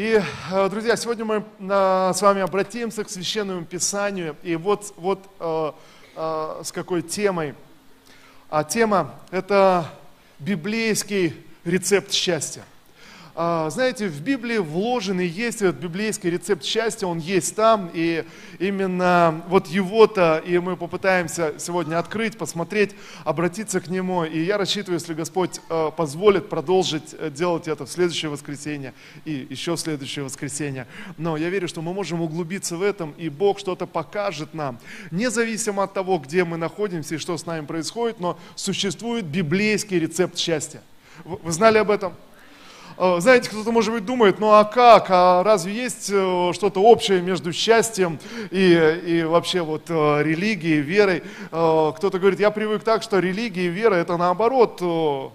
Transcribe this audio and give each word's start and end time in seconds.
И, 0.00 0.18
э, 0.50 0.68
друзья, 0.70 0.96
сегодня 0.96 1.26
мы 1.26 1.44
э, 1.58 2.12
с 2.14 2.22
вами 2.22 2.40
обратимся 2.40 3.04
к 3.04 3.10
Священному 3.10 3.66
Писанию. 3.66 4.34
И 4.42 4.56
вот, 4.56 4.94
вот 4.96 5.18
э, 5.38 5.72
с 6.64 6.72
какой 6.72 7.02
темой. 7.02 7.54
А 8.48 8.64
тема– 8.64 9.14
это 9.30 9.84
библейский 10.38 11.34
рецепт 11.66 12.12
счастья. 12.12 12.64
А, 13.42 13.70
знаете, 13.70 14.06
в 14.06 14.20
Библии 14.20 14.58
вложен 14.58 15.18
и 15.18 15.24
есть 15.24 15.62
этот 15.62 15.76
библейский 15.76 16.28
рецепт 16.28 16.62
счастья, 16.62 17.06
он 17.06 17.16
есть 17.16 17.56
там, 17.56 17.90
и 17.94 18.26
именно 18.58 19.42
вот 19.48 19.66
его-то, 19.66 20.42
и 20.44 20.58
мы 20.58 20.76
попытаемся 20.76 21.54
сегодня 21.56 21.98
открыть, 21.98 22.36
посмотреть, 22.36 22.94
обратиться 23.24 23.80
к 23.80 23.88
нему, 23.88 24.24
и 24.24 24.42
я 24.44 24.58
рассчитываю, 24.58 24.98
если 24.98 25.14
Господь 25.14 25.58
э, 25.70 25.90
позволит 25.96 26.50
продолжить 26.50 27.14
э, 27.18 27.30
делать 27.30 27.66
это 27.66 27.86
в 27.86 27.90
следующее 27.90 28.30
воскресенье 28.30 28.92
и 29.24 29.46
еще 29.48 29.74
в 29.74 29.80
следующее 29.80 30.26
воскресенье. 30.26 30.86
Но 31.16 31.38
я 31.38 31.48
верю, 31.48 31.66
что 31.66 31.80
мы 31.80 31.94
можем 31.94 32.20
углубиться 32.20 32.76
в 32.76 32.82
этом, 32.82 33.12
и 33.12 33.30
Бог 33.30 33.58
что-то 33.58 33.86
покажет 33.86 34.52
нам, 34.52 34.78
независимо 35.10 35.84
от 35.84 35.94
того, 35.94 36.18
где 36.18 36.44
мы 36.44 36.58
находимся 36.58 37.14
и 37.14 37.18
что 37.18 37.38
с 37.38 37.46
нами 37.46 37.64
происходит, 37.64 38.20
но 38.20 38.38
существует 38.54 39.24
библейский 39.24 39.98
рецепт 39.98 40.36
счастья. 40.36 40.82
Вы 41.24 41.52
знали 41.52 41.78
об 41.78 41.90
этом? 41.90 42.12
Э, 43.02 43.16
знаете, 43.18 43.48
кто-то, 43.48 43.72
может 43.72 43.94
быть, 43.94 44.04
думает, 44.04 44.40
ну 44.40 44.52
а 44.52 44.62
как, 44.64 45.06
а 45.08 45.42
разве 45.42 45.72
есть 45.72 46.10
э, 46.12 46.50
что-то 46.52 46.82
общее 46.82 47.22
между 47.22 47.50
счастьем 47.50 48.18
и, 48.50 49.00
и 49.06 49.22
вообще 49.22 49.62
вот 49.62 49.84
э, 49.88 50.22
религией, 50.22 50.82
верой? 50.82 51.22
Кто-то 51.48 52.18
говорит, 52.18 52.40
я 52.40 52.50
привык 52.50 52.84
так, 52.84 53.02
что 53.02 53.18
религия 53.18 53.64
и 53.64 53.68
вера 53.68 53.94
это 53.94 54.18
наоборот 54.18 55.32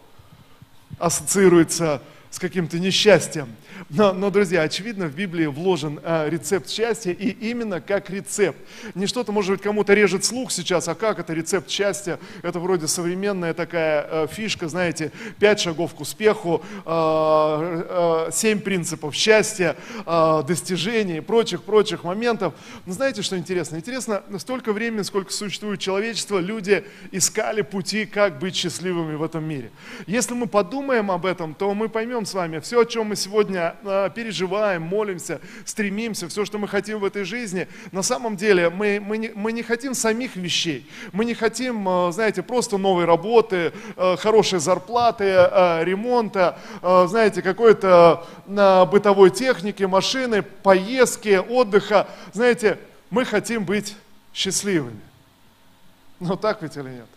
ассоциируется 0.99 2.03
с 2.29 2.37
каким-то 2.37 2.77
несчастьем. 2.77 3.47
Но, 3.89 4.13
но, 4.13 4.29
друзья, 4.29 4.61
очевидно, 4.61 5.07
в 5.07 5.15
Библии 5.15 5.45
вложен 5.45 5.99
э, 6.03 6.29
рецепт 6.29 6.69
счастья, 6.69 7.11
и 7.11 7.29
именно 7.29 7.81
как 7.81 8.09
рецепт. 8.09 8.57
Не 8.93 9.07
что-то, 9.07 9.31
может 9.31 9.51
быть, 9.51 9.61
кому-то 9.61 9.93
режет 9.93 10.25
слух 10.25 10.51
сейчас, 10.51 10.87
а 10.87 10.95
как 10.95 11.19
это 11.19 11.33
рецепт 11.33 11.69
счастья? 11.69 12.19
Это 12.41 12.59
вроде 12.59 12.87
современная 12.87 13.53
такая 13.53 14.07
э, 14.09 14.27
фишка, 14.31 14.67
знаете, 14.67 15.11
пять 15.39 15.59
шагов 15.59 15.93
к 15.93 16.01
успеху, 16.01 16.63
э, 16.85 18.25
э, 18.27 18.31
семь 18.31 18.59
принципов 18.59 19.15
счастья, 19.15 19.75
э, 20.05 20.43
достижений 20.47 21.17
и 21.17 21.21
прочих-прочих 21.21 22.03
моментов. 22.03 22.53
Но 22.85 22.93
знаете, 22.93 23.21
что 23.21 23.37
интересно? 23.37 23.77
Интересно, 23.77 24.23
столько 24.39 24.73
времени, 24.73 25.01
сколько 25.03 25.31
существует 25.31 25.79
человечество, 25.79 26.39
люди 26.39 26.85
искали 27.11 27.61
пути, 27.61 28.05
как 28.05 28.39
быть 28.39 28.55
счастливыми 28.55 29.15
в 29.15 29.23
этом 29.23 29.43
мире. 29.43 29.71
Если 30.07 30.33
мы 30.33 30.47
подумаем 30.47 31.11
об 31.11 31.25
этом, 31.25 31.53
то 31.53 31.73
мы 31.73 31.89
поймем 31.89 32.25
с 32.25 32.33
вами, 32.33 32.59
все, 32.59 32.81
о 32.81 32.85
чем 32.85 33.07
мы 33.07 33.15
сегодня 33.15 33.74
а, 33.83 34.09
переживаем, 34.09 34.81
молимся, 34.81 35.39
стремимся, 35.65 36.27
все, 36.27 36.45
что 36.45 36.57
мы 36.57 36.67
хотим 36.67 36.99
в 36.99 37.05
этой 37.05 37.23
жизни, 37.23 37.67
на 37.91 38.01
самом 38.01 38.37
деле 38.37 38.69
мы, 38.69 38.99
мы, 38.99 39.17
не, 39.17 39.31
мы 39.35 39.51
не 39.51 39.63
хотим 39.63 39.93
самих 39.93 40.35
вещей. 40.35 40.89
Мы 41.11 41.25
не 41.25 41.33
хотим, 41.33 41.87
а, 41.87 42.11
знаете, 42.11 42.41
просто 42.41 42.77
новой 42.77 43.05
работы, 43.05 43.73
а, 43.95 44.15
хорошей 44.17 44.59
зарплаты, 44.59 45.25
ремонта, 45.25 46.59
знаете, 46.81 47.41
какой-то 47.41 48.25
бытовой 48.45 49.29
техники, 49.29 49.83
машины, 49.83 50.41
поездки, 50.41 51.37
отдыха. 51.37 52.07
Знаете, 52.33 52.79
мы 53.09 53.25
хотим 53.25 53.65
быть 53.65 53.95
счастливыми. 54.33 54.99
Ну 56.19 56.35
так 56.35 56.61
ведь 56.61 56.77
или 56.77 56.89
нет? 56.89 57.07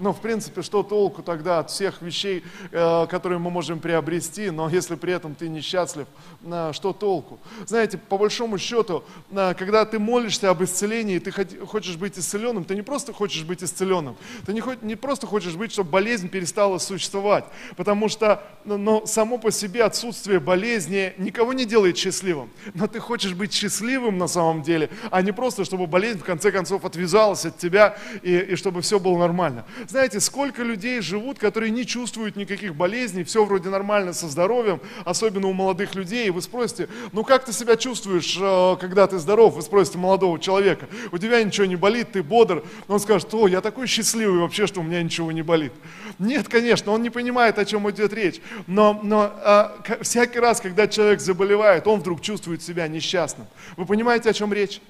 Ну, 0.00 0.14
в 0.14 0.20
принципе, 0.20 0.62
что 0.62 0.82
толку 0.82 1.22
тогда 1.22 1.58
от 1.58 1.70
всех 1.70 2.00
вещей, 2.00 2.42
э, 2.72 3.06
которые 3.06 3.38
мы 3.38 3.50
можем 3.50 3.80
приобрести, 3.80 4.50
но 4.50 4.70
если 4.70 4.94
при 4.94 5.12
этом 5.12 5.34
ты 5.34 5.46
несчастлив, 5.50 6.06
э, 6.42 6.70
что 6.72 6.94
толку? 6.94 7.38
Знаете, 7.66 7.98
по 7.98 8.16
большому 8.16 8.56
счету, 8.56 9.04
э, 9.30 9.52
когда 9.58 9.84
ты 9.84 9.98
молишься 9.98 10.48
об 10.48 10.62
исцелении, 10.62 11.18
ты 11.18 11.30
хочешь 11.66 11.96
быть 11.96 12.18
исцеленным, 12.18 12.64
ты 12.64 12.74
не 12.74 12.80
просто 12.80 13.12
хочешь 13.12 13.44
быть 13.44 13.62
исцеленным, 13.62 14.16
ты 14.46 14.54
не, 14.54 14.62
не 14.80 14.96
просто 14.96 15.26
хочешь 15.26 15.54
быть, 15.54 15.70
чтобы 15.70 15.90
болезнь 15.90 16.30
перестала 16.30 16.78
существовать, 16.78 17.44
потому 17.76 18.08
что 18.08 18.42
но 18.64 19.06
само 19.06 19.38
по 19.38 19.50
себе 19.50 19.84
отсутствие 19.84 20.40
болезни 20.40 21.12
никого 21.18 21.52
не 21.52 21.66
делает 21.66 21.98
счастливым, 21.98 22.50
но 22.72 22.86
ты 22.86 23.00
хочешь 23.00 23.34
быть 23.34 23.52
счастливым 23.52 24.16
на 24.16 24.28
самом 24.28 24.62
деле, 24.62 24.88
а 25.10 25.20
не 25.20 25.32
просто, 25.32 25.64
чтобы 25.64 25.86
болезнь 25.86 26.20
в 26.20 26.24
конце 26.24 26.52
концов 26.52 26.84
отвязалась 26.84 27.44
от 27.44 27.58
тебя 27.58 27.98
и, 28.22 28.38
и 28.38 28.56
чтобы 28.56 28.80
все 28.80 28.98
было 28.98 29.18
нормально. 29.18 29.66
Знаете, 29.90 30.20
сколько 30.20 30.62
людей 30.62 31.00
живут, 31.00 31.40
которые 31.40 31.72
не 31.72 31.84
чувствуют 31.84 32.36
никаких 32.36 32.76
болезней, 32.76 33.24
все 33.24 33.44
вроде 33.44 33.70
нормально 33.70 34.12
со 34.12 34.28
здоровьем, 34.28 34.80
особенно 35.04 35.48
у 35.48 35.52
молодых 35.52 35.96
людей. 35.96 36.28
И 36.28 36.30
вы 36.30 36.42
спросите, 36.42 36.88
ну 37.10 37.24
как 37.24 37.44
ты 37.44 37.52
себя 37.52 37.74
чувствуешь, 37.74 38.38
э, 38.40 38.76
когда 38.78 39.08
ты 39.08 39.18
здоров? 39.18 39.54
Вы 39.54 39.62
спросите 39.62 39.98
молодого 39.98 40.38
человека, 40.38 40.88
у 41.10 41.18
тебя 41.18 41.42
ничего 41.42 41.66
не 41.66 41.74
болит, 41.74 42.12
ты 42.12 42.22
бодр. 42.22 42.62
Он 42.86 43.00
скажет, 43.00 43.34
о, 43.34 43.48
я 43.48 43.60
такой 43.60 43.88
счастливый 43.88 44.38
вообще, 44.38 44.68
что 44.68 44.78
у 44.78 44.84
меня 44.84 45.02
ничего 45.02 45.32
не 45.32 45.42
болит. 45.42 45.72
Нет, 46.20 46.48
конечно, 46.48 46.92
он 46.92 47.02
не 47.02 47.10
понимает, 47.10 47.58
о 47.58 47.64
чем 47.64 47.90
идет 47.90 48.12
речь. 48.12 48.40
Но, 48.68 49.00
но 49.02 49.32
а, 49.42 49.76
всякий 50.02 50.38
раз, 50.38 50.60
когда 50.60 50.86
человек 50.86 51.18
заболевает, 51.18 51.88
он 51.88 51.98
вдруг 51.98 52.20
чувствует 52.20 52.62
себя 52.62 52.86
несчастным. 52.86 53.48
Вы 53.76 53.86
понимаете, 53.86 54.30
о 54.30 54.32
чем 54.34 54.52
речь? 54.52 54.80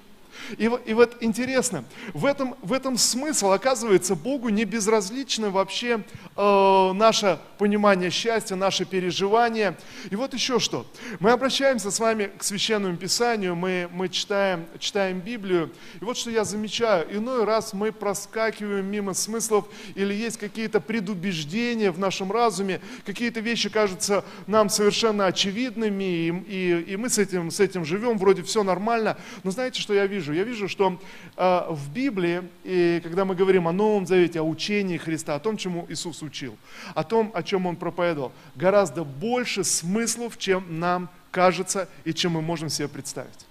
И, 0.58 0.70
и 0.86 0.94
вот 0.94 1.16
интересно, 1.20 1.84
в 2.14 2.26
этом, 2.26 2.54
в 2.62 2.72
этом 2.72 2.96
смысл, 2.96 3.50
оказывается, 3.50 4.14
Богу 4.14 4.48
не 4.48 4.64
безразлично 4.64 5.50
вообще 5.50 6.04
э, 6.36 6.92
наше 6.92 7.38
понимание 7.58 8.10
счастья, 8.10 8.56
наше 8.56 8.84
переживание. 8.84 9.76
И 10.10 10.16
вот 10.16 10.34
еще 10.34 10.58
что. 10.58 10.86
Мы 11.18 11.30
обращаемся 11.30 11.90
с 11.90 12.00
вами 12.00 12.30
к 12.36 12.42
Священному 12.42 12.96
Писанию, 12.96 13.54
мы, 13.56 13.88
мы 13.92 14.08
читаем, 14.08 14.66
читаем 14.78 15.20
Библию. 15.20 15.70
И 16.00 16.04
вот 16.04 16.16
что 16.16 16.30
я 16.30 16.44
замечаю. 16.44 17.06
Иной 17.16 17.44
раз 17.44 17.72
мы 17.72 17.92
проскакиваем 17.92 18.86
мимо 18.86 19.14
смыслов 19.14 19.66
или 19.94 20.14
есть 20.14 20.38
какие-то 20.38 20.80
предубеждения 20.80 21.90
в 21.90 21.98
нашем 21.98 22.32
разуме, 22.32 22.80
какие-то 23.04 23.40
вещи 23.40 23.68
кажутся 23.68 24.24
нам 24.46 24.68
совершенно 24.68 25.26
очевидными, 25.26 26.04
и, 26.04 26.28
и, 26.46 26.80
и 26.92 26.96
мы 26.96 27.08
с 27.08 27.18
этим, 27.18 27.50
с 27.50 27.60
этим 27.60 27.84
живем, 27.84 28.18
вроде 28.18 28.42
все 28.42 28.62
нормально. 28.62 29.16
Но 29.44 29.50
знаете, 29.50 29.80
что 29.80 29.94
я 29.94 30.06
вижу? 30.06 30.29
Я 30.32 30.44
вижу, 30.44 30.68
что 30.68 30.98
э, 31.36 31.62
в 31.68 31.90
Библии, 31.92 32.42
и 32.64 33.00
когда 33.02 33.24
мы 33.24 33.34
говорим 33.34 33.68
о 33.68 33.72
Новом 33.72 34.06
Завете, 34.06 34.40
о 34.40 34.44
учении 34.44 34.96
Христа, 34.96 35.34
о 35.34 35.38
том, 35.40 35.56
чему 35.56 35.86
Иисус 35.88 36.22
учил, 36.22 36.56
о 36.94 37.04
том, 37.04 37.30
о 37.34 37.42
чем 37.42 37.66
Он 37.66 37.76
проповедовал, 37.76 38.32
гораздо 38.54 39.04
больше 39.04 39.64
смыслов, 39.64 40.38
чем 40.38 40.80
нам 40.80 41.08
кажется 41.30 41.88
и 42.04 42.12
чем 42.12 42.32
мы 42.32 42.42
можем 42.42 42.68
себе 42.68 42.88
представить. 42.88 43.46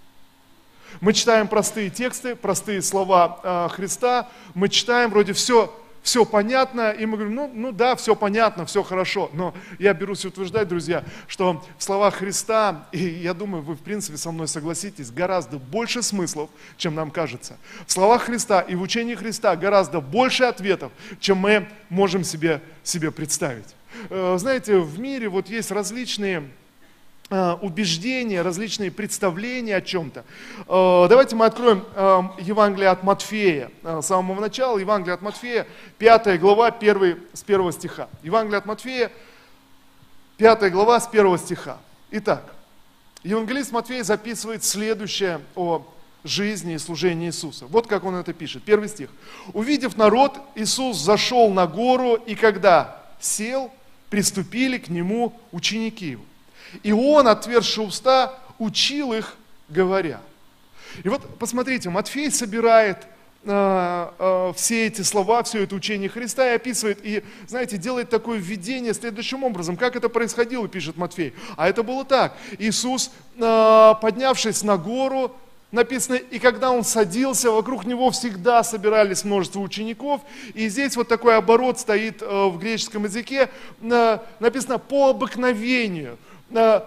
Мы 1.02 1.14
читаем 1.14 1.48
простые 1.48 1.90
тексты, 1.90 2.36
простые 2.36 2.82
слова 2.82 3.40
э, 3.44 3.70
Христа, 3.74 4.30
мы 4.54 4.70
читаем 4.70 5.12
вроде 5.12 5.34
все 5.34 5.74
все 6.10 6.26
понятно, 6.26 6.90
и 6.90 7.06
мы 7.06 7.18
говорим, 7.18 7.36
ну, 7.36 7.52
ну 7.54 7.72
да, 7.72 7.96
все 7.96 8.16
понятно, 8.16 8.66
все 8.66 8.82
хорошо. 8.82 9.30
Но 9.32 9.54
я 9.78 9.94
берусь 9.94 10.26
утверждать, 10.26 10.68
друзья, 10.68 11.04
что 11.28 11.64
в 11.78 11.84
словах 11.84 12.16
Христа, 12.16 12.88
и 12.92 12.98
я 12.98 13.36
думаю, 13.36 13.62
вы 13.62 13.76
в 13.76 13.82
принципе 13.82 14.18
со 14.18 14.32
мной 14.32 14.48
согласитесь, 14.48 15.12
гораздо 15.12 15.60
больше 15.60 16.02
смыслов, 16.02 16.50
чем 16.78 16.96
нам 16.96 17.12
кажется. 17.12 17.58
В 17.86 17.92
словах 17.92 18.24
Христа 18.24 18.62
и 18.62 18.74
в 18.74 18.82
учении 18.82 19.14
Христа 19.14 19.56
гораздо 19.56 20.02
больше 20.02 20.46
ответов, 20.46 20.92
чем 21.20 21.38
мы 21.38 21.68
можем 21.90 22.24
себе, 22.24 22.60
себе 22.84 23.12
представить. 23.12 23.76
Э, 24.10 24.36
знаете, 24.40 24.80
в 24.80 25.00
мире 25.00 25.30
вот 25.30 25.48
есть 25.48 25.70
различные 25.70 26.50
убеждения, 27.62 28.42
различные 28.42 28.92
представления 28.92 29.76
о 29.76 29.82
чем-то. 29.82 30.26
Э, 30.68 31.08
давайте 31.10 31.36
мы 31.36 31.46
откроем 31.46 31.86
э, 31.94 32.22
Евангелие 32.40 32.90
от 32.90 33.04
Матфея. 33.04 33.72
С 33.84 34.08
самого 34.08 34.40
начала 34.42 34.78
Евангелие 34.78 35.14
от 35.14 35.22
Матфея, 35.22 35.68
5 36.00 36.40
глава, 36.40 36.68
1, 36.68 37.20
с 37.34 37.44
1 37.44 37.72
стиха. 37.72 38.10
Евангелие 38.24 38.58
от 38.58 38.66
Матфея, 38.66 39.12
5 40.38 40.72
глава, 40.72 41.00
с 41.00 41.08
1 41.08 41.38
стиха. 41.38 41.78
Итак, 42.12 42.56
Евангелист 43.24 43.72
Матфей 43.72 44.02
записывает 44.02 44.64
следующее 44.64 45.42
о 45.56 45.86
жизни 46.24 46.74
и 46.74 46.78
служении 46.78 47.28
Иисуса. 47.28 47.66
Вот 47.68 47.88
как 47.88 48.04
он 48.04 48.16
это 48.16 48.34
пишет. 48.34 48.64
Первый 48.64 48.90
стих. 48.90 49.10
«Увидев 49.54 49.98
народ, 49.98 50.38
Иисус 50.56 50.98
зашел 50.98 51.52
на 51.52 51.68
гору, 51.68 52.16
и 52.16 52.36
когда 52.36 53.04
сел, 53.20 53.72
приступили 54.10 54.78
к 54.78 54.90
нему 54.90 55.40
ученики 55.52 56.08
его. 56.08 56.24
И 56.84 56.92
он, 56.92 57.28
отверши 57.28 57.82
уста, 57.82 58.40
учил 58.58 59.14
их, 59.14 59.36
говоря. 59.70 60.22
И 61.04 61.10
вот 61.10 61.38
посмотрите, 61.38 61.90
Матфей 61.90 62.32
собирает 62.32 63.08
э, 63.44 64.08
э, 64.20 64.54
все 64.56 64.88
эти 64.88 65.02
слова, 65.02 65.44
все 65.44 65.64
это 65.64 65.76
учение 65.76 66.10
Христа 66.10 66.52
и 66.52 66.56
описывает, 66.56 67.00
и, 67.04 67.24
знаете, 67.48 67.78
делает 67.78 68.10
такое 68.10 68.40
введение 68.40 68.94
следующим 68.94 69.44
образом. 69.44 69.78
Как 69.78 69.96
это 69.96 70.10
происходило, 70.10 70.68
пишет 70.68 70.98
Матфей. 70.98 71.34
А 71.56 71.70
это 71.70 71.84
было 71.84 72.04
так. 72.06 72.36
Иисус, 72.58 73.12
э, 73.38 73.94
поднявшись 74.02 74.64
на 74.64 74.78
гору, 74.78 75.36
Написано, 75.72 76.16
и 76.16 76.40
когда 76.40 76.72
он 76.72 76.84
садился, 76.84 77.52
вокруг 77.52 77.86
него 77.86 78.10
всегда 78.10 78.64
собирались 78.64 79.24
множество 79.24 79.60
учеников. 79.60 80.22
И 80.56 80.68
здесь 80.68 80.96
вот 80.96 81.08
такой 81.08 81.38
оборот 81.38 81.80
стоит 81.80 82.24
в 82.24 82.58
греческом 82.58 83.04
языке. 83.04 83.52
Написано 83.80 84.80
по 84.80 85.12
обыкновению. 85.12 86.18
Э, 86.52 86.82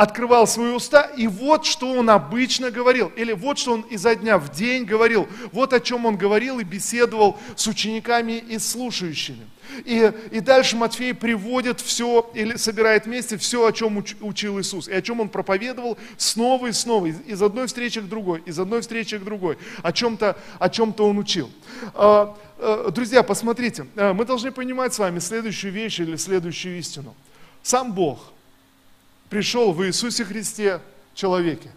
открывал 0.00 0.46
свои 0.46 0.72
уста, 0.72 1.02
и 1.02 1.26
вот 1.26 1.66
что 1.66 1.92
он 1.92 2.08
обычно 2.08 2.70
говорил, 2.70 3.12
или 3.16 3.34
вот 3.34 3.58
что 3.58 3.74
он 3.74 3.82
изо 3.82 4.14
дня 4.14 4.38
в 4.38 4.50
день 4.50 4.84
говорил, 4.84 5.28
вот 5.52 5.74
о 5.74 5.80
чем 5.80 6.06
он 6.06 6.16
говорил 6.16 6.58
и 6.58 6.64
беседовал 6.64 7.38
с 7.54 7.66
учениками 7.66 8.32
и 8.32 8.58
слушающими. 8.58 9.46
И, 9.84 10.10
и 10.30 10.40
дальше 10.40 10.76
Матфей 10.76 11.12
приводит 11.12 11.82
все, 11.82 12.30
или 12.32 12.56
собирает 12.56 13.04
вместе 13.04 13.36
все, 13.36 13.66
о 13.66 13.72
чем 13.72 13.98
уч, 13.98 14.16
учил 14.22 14.58
Иисус, 14.58 14.88
и 14.88 14.94
о 14.94 15.02
чем 15.02 15.20
он 15.20 15.28
проповедовал 15.28 15.98
снова 16.16 16.68
и 16.68 16.72
снова, 16.72 17.04
из, 17.04 17.20
из 17.26 17.42
одной 17.42 17.66
встречи 17.66 18.00
к 18.00 18.08
другой, 18.08 18.42
из 18.46 18.58
одной 18.58 18.80
встречи 18.80 19.18
к 19.18 19.22
другой, 19.22 19.58
о 19.82 19.92
чем-то 19.92 20.38
о 20.58 20.70
чем-то 20.70 21.06
он 21.06 21.18
учил. 21.18 21.50
А, 21.92 22.34
а, 22.56 22.90
друзья, 22.90 23.22
посмотрите, 23.22 23.86
мы 23.94 24.24
должны 24.24 24.50
понимать 24.50 24.94
с 24.94 24.98
вами 24.98 25.18
следующую 25.18 25.74
вещь 25.74 26.00
или 26.00 26.16
следующую 26.16 26.78
истину. 26.78 27.14
Сам 27.62 27.92
Бог 27.92 28.32
пришел 29.30 29.72
в 29.72 29.82
Иисусе 29.86 30.24
Христе 30.24 30.82
человеке, 31.14 31.70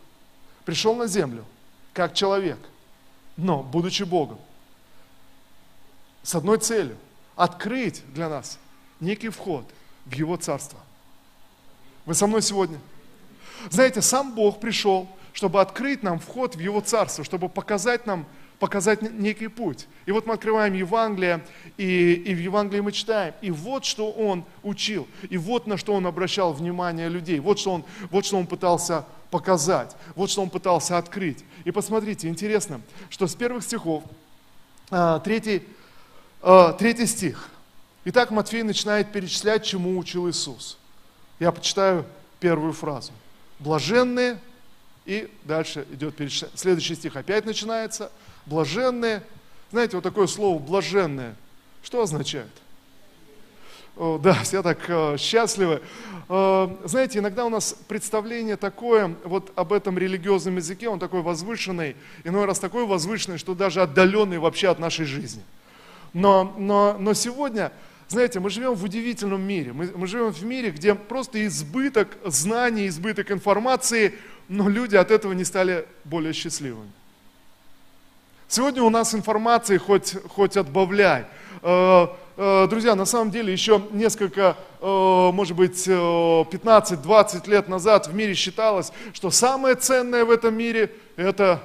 пришел 0.65 0.95
на 0.95 1.07
землю 1.07 1.45
как 1.93 2.13
человек, 2.13 2.59
но 3.37 3.63
будучи 3.63 4.03
Богом, 4.03 4.39
с 6.23 6.35
одной 6.35 6.57
целью– 6.57 6.97
открыть 7.35 8.03
для 8.13 8.29
нас 8.29 8.59
некий 8.99 9.29
вход 9.29 9.65
в 10.05 10.13
Его 10.13 10.37
Царство. 10.37 10.79
Вы 12.05 12.13
со 12.13 12.27
мной 12.27 12.41
сегодня? 12.41 12.79
Знаете, 13.69 14.01
сам 14.01 14.33
Бог 14.35 14.59
пришел, 14.59 15.07
чтобы 15.31 15.61
открыть 15.61 16.03
нам 16.03 16.19
вход 16.19 16.55
в 16.55 16.59
Его 16.59 16.81
Царство, 16.81 17.23
чтобы 17.23 17.49
показать 17.49 18.05
нам, 18.05 18.25
показать 18.63 19.01
некий 19.01 19.49
путь. 19.49 19.87
И 20.05 20.11
вот 20.11 20.25
мы 20.25 20.35
открываем 20.35 20.73
Евангелие, 20.73 21.43
и, 21.77 22.13
и 22.13 22.33
в 22.33 22.39
Евангелии 22.39 22.81
мы 22.81 22.91
читаем, 22.91 23.33
и 23.41 23.51
вот 23.51 23.83
что 23.83 24.09
Он 24.11 24.45
учил, 24.63 25.07
и 25.29 25.37
вот 25.37 25.67
на 25.67 25.77
что 25.77 25.93
Он 25.93 26.07
обращал 26.07 26.53
внимание 26.53 27.09
людей, 27.09 27.39
вот 27.39 27.59
что 27.59 27.73
Он, 27.73 27.85
вот 28.09 28.25
что 28.25 28.37
он 28.37 28.47
пытался 28.47 29.05
показать, 29.31 29.95
вот 30.15 30.29
что 30.29 30.41
Он 30.41 30.49
пытался 30.49 30.97
открыть. 30.97 31.43
И 31.65 31.71
посмотрите, 31.71 32.27
интересно, 32.27 32.81
что 33.09 33.27
с 33.27 33.35
первых 33.35 33.63
стихов, 33.63 34.03
а, 34.89 35.19
третий, 35.19 35.63
Э, 36.45 36.73
третий 36.77 37.05
стих. 37.05 37.49
Итак, 38.03 38.29
Матфей 38.29 38.63
начинает 38.63 39.13
перечислять, 39.13 39.63
чему 39.63 39.97
учил 39.97 40.29
Иисус. 40.29 40.77
Я 41.39 41.53
почитаю 41.53 42.05
первую 42.41 42.73
фразу. 42.73 43.13
Блаженные, 43.59 44.37
и 45.05 45.31
дальше 45.45 45.87
идет 45.89 46.17
перечисление. 46.17 46.57
Следующий 46.57 46.95
стих 46.95 47.15
опять 47.15 47.45
начинается. 47.45 48.11
Блаженные. 48.45 49.23
Знаете, 49.71 49.97
вот 49.97 50.03
такое 50.03 50.27
слово 50.27 50.59
блаженные. 50.59 51.35
Что 51.81 52.01
означает? 52.01 52.51
О, 53.95 54.17
да, 54.17 54.33
все 54.43 54.63
так 54.63 54.79
э, 54.87 55.17
счастливы. 55.19 55.81
Э, 56.27 56.67
знаете, 56.85 57.19
иногда 57.19 57.45
у 57.45 57.49
нас 57.49 57.75
представление 57.87 58.55
такое 58.55 59.15
вот 59.23 59.51
об 59.55 59.71
этом 59.71 59.99
религиозном 59.99 60.55
языке, 60.55 60.89
он 60.89 60.99
такой 60.99 61.21
возвышенный, 61.21 61.95
иной 62.23 62.45
раз 62.45 62.57
такой 62.57 62.87
возвышенный, 62.87 63.37
что 63.37 63.53
даже 63.53 63.83
отдаленный 63.83 64.39
вообще 64.39 64.69
от 64.69 64.79
нашей 64.79 65.05
жизни. 65.05 65.43
Но, 66.13 66.55
но, 66.57 66.97
но 66.99 67.13
сегодня, 67.13 67.71
знаете, 68.07 68.39
мы 68.39 68.49
живем 68.49 68.73
в 68.73 68.83
удивительном 68.83 69.41
мире. 69.41 69.73
Мы, 69.73 69.91
мы 69.95 70.07
живем 70.07 70.31
в 70.31 70.43
мире, 70.43 70.71
где 70.71 70.95
просто 70.95 71.45
избыток 71.45 72.17
знаний, 72.25 72.87
избыток 72.87 73.31
информации, 73.31 74.15
но 74.47 74.69
люди 74.69 74.95
от 74.95 75.11
этого 75.11 75.33
не 75.33 75.43
стали 75.43 75.85
более 76.03 76.33
счастливыми. 76.33 76.91
Сегодня 78.55 78.83
у 78.83 78.91
нас 78.91 79.15
информации 79.15 79.79
хоть, 79.79 80.15
хоть 80.29 80.57
отбавляй. 80.57 81.25
Э, 81.63 82.05
э, 82.37 82.67
друзья, 82.69 82.93
на 82.93 83.05
самом 83.05 83.31
деле 83.31 83.51
еще 83.51 83.81
несколько, 83.89 84.55
э, 84.79 85.31
может 85.33 85.57
быть, 85.57 85.87
15-20 85.87 87.49
лет 87.49 87.67
назад 87.67 88.05
в 88.05 88.13
мире 88.13 88.35
считалось, 88.35 88.91
что 89.11 89.31
самое 89.31 89.73
ценное 89.73 90.23
в 90.23 90.29
этом 90.29 90.53
мире– 90.53 90.91
это 91.15 91.63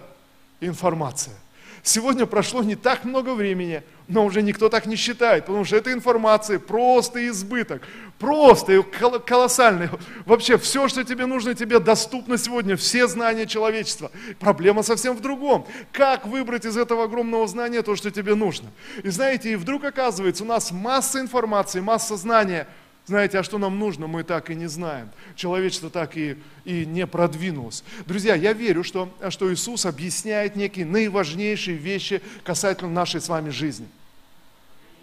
информация. 0.63 1.35
Сегодня 1.83 2.27
прошло 2.27 2.63
не 2.63 2.77
так 2.77 3.05
много 3.05 3.35
времени, 3.35 3.83
но 4.09 4.25
уже 4.25 4.43
никто 4.43 4.69
так 4.69 4.87
не 4.87 4.97
считает, 4.97 5.47
потому 5.47 5.65
что 5.65 5.77
этой 5.77 5.93
информации 5.93 6.57
просто 6.57 7.27
избыток, 7.29 7.83
просто 8.19 8.83
колоссальный. 8.83 9.89
Вообще 10.25 10.59
все, 10.59 10.89
что 10.89 11.05
тебе 11.05 11.27
нужно, 11.27 11.55
тебе 11.55 11.79
доступно 11.79 12.39
сегодня, 12.39 12.77
все 12.77 13.07
знания 13.07 13.47
человечества. 13.47 14.11
Проблема 14.39 14.83
совсем 14.83 15.17
в 15.17 15.21
другом. 15.21 15.67
Как 15.93 16.27
выбрать 16.27 16.65
из 16.65 16.77
этого 16.77 17.05
огромного 17.05 17.47
знания 17.47 17.83
то, 17.83 17.97
что 17.97 18.11
тебе 18.11 18.35
нужно? 18.35 18.71
И 19.03 19.09
знаете, 19.11 19.53
и 19.53 19.57
вдруг 19.57 19.85
оказывается, 19.85 20.45
у 20.45 20.47
нас 20.47 20.73
масса 20.73 21.21
информации, 21.21 21.81
масса 21.81 22.17
знания– 22.17 22.67
знаете, 23.09 23.39
а 23.39 23.43
что 23.43 23.57
нам 23.57 23.79
нужно, 23.79 24.07
мы 24.07 24.23
так 24.23 24.51
и 24.51 24.55
не 24.55 24.67
знаем. 24.67 25.09
Человечество 25.35 25.89
так 25.89 26.17
и, 26.19 26.37
и 26.67 26.85
не 26.85 27.07
продвинулось. 27.07 27.83
Друзья, 28.05 28.35
я 28.35 28.53
верю, 28.53 28.85
что, 28.85 29.09
что 29.31 29.53
Иисус 29.53 29.87
объясняет 29.87 30.57
некие 30.57 30.85
наиважнейшие 30.85 31.79
вещи 31.79 32.21
касательно 32.45 32.91
нашей 32.91 33.23
с 33.23 33.29
вами 33.31 33.49
жизни. 33.49 33.89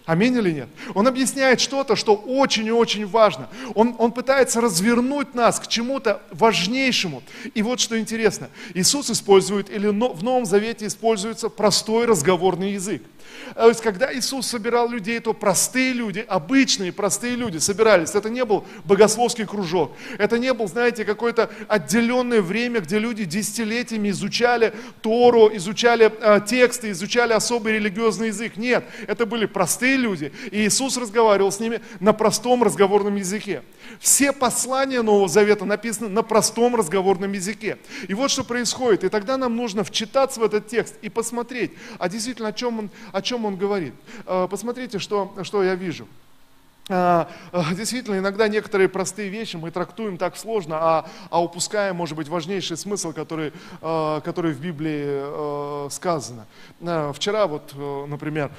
Аминь 0.05 0.35
или 0.37 0.51
нет? 0.51 0.69
Он 0.93 1.07
объясняет 1.07 1.59
что-то, 1.59 1.95
что 1.95 2.15
очень 2.15 2.67
и 2.67 2.71
очень 2.71 3.07
важно. 3.07 3.49
Он, 3.73 3.95
он 3.97 4.11
пытается 4.11 4.61
развернуть 4.61 5.33
нас 5.33 5.59
к 5.59 5.67
чему-то 5.67 6.21
важнейшему. 6.31 7.23
И 7.55 7.63
вот 7.63 7.79
что 7.79 7.99
интересно. 7.99 8.49
Иисус 8.75 9.09
использует, 9.09 9.69
или 9.71 9.87
в 9.87 10.23
Новом 10.23 10.45
Завете 10.45 10.85
используется 10.85 11.49
простой 11.49 12.05
разговорный 12.05 12.73
язык. 12.73 13.01
То 13.55 13.67
есть, 13.67 13.81
когда 13.81 14.13
Иисус 14.13 14.47
собирал 14.47 14.89
людей, 14.89 15.19
то 15.19 15.33
простые 15.33 15.93
люди, 15.93 16.25
обычные 16.27 16.91
простые 16.91 17.35
люди 17.35 17.57
собирались. 17.57 18.15
Это 18.15 18.29
не 18.29 18.43
был 18.43 18.65
богословский 18.85 19.45
кружок. 19.45 19.93
Это 20.17 20.37
не 20.37 20.53
был, 20.53 20.67
знаете, 20.67 21.05
какое-то 21.05 21.49
отделенное 21.67 22.41
время, 22.41 22.79
где 22.79 22.99
люди 22.99 23.25
десятилетиями 23.25 24.09
изучали 24.09 24.73
Тору, 25.01 25.49
изучали 25.55 26.11
э, 26.19 26.41
тексты, 26.45 26.91
изучали 26.91 27.33
особый 27.33 27.73
религиозный 27.73 28.27
язык. 28.27 28.57
Нет, 28.57 28.85
это 29.07 29.25
были 29.25 29.45
простые 29.45 29.94
люди. 29.97 30.31
И 30.51 30.65
Иисус 30.65 30.97
разговаривал 30.97 31.51
с 31.51 31.59
ними 31.59 31.81
на 31.99 32.13
простом 32.13 32.63
разговорном 32.63 33.15
языке. 33.15 33.63
Все 33.99 34.31
послания 34.31 35.01
Нового 35.01 35.27
Завета 35.27 35.65
написаны 35.65 36.09
на 36.09 36.23
простом 36.23 36.75
разговорном 36.75 37.31
языке. 37.31 37.77
И 38.07 38.13
вот 38.13 38.31
что 38.31 38.43
происходит. 38.43 39.03
И 39.03 39.09
тогда 39.09 39.37
нам 39.37 39.55
нужно 39.55 39.83
вчитаться 39.83 40.39
в 40.39 40.43
этот 40.43 40.67
текст 40.67 40.95
и 41.01 41.09
посмотреть, 41.09 41.71
а 41.99 42.09
действительно 42.09 42.49
о 42.49 42.53
чем 42.53 42.79
он, 42.79 42.89
о 43.11 43.21
чем 43.21 43.45
он 43.45 43.55
говорит. 43.55 43.93
Э, 44.25 44.47
посмотрите, 44.49 44.99
что, 44.99 45.33
что 45.43 45.63
я 45.63 45.75
вижу. 45.75 46.07
А, 46.87 47.27
а, 47.51 47.73
действительно, 47.73 48.19
иногда 48.19 48.47
некоторые 48.47 48.87
простые 48.87 49.29
вещи 49.29 49.55
мы 49.55 49.71
трактуем 49.71 50.19
так 50.19 50.37
сложно, 50.37 50.77
а, 50.79 51.09
а 51.31 51.41
упускаем, 51.41 51.95
может 51.95 52.15
быть, 52.15 52.27
важнейший 52.27 52.77
смысл, 52.77 53.11
который, 53.11 53.53
а, 53.81 54.21
который 54.21 54.53
в 54.53 54.59
Библии 54.59 55.89
сказано. 55.89 56.45
Вчера, 57.13 57.47
вот, 57.47 57.73
э, 57.75 58.05
например, 58.07 58.51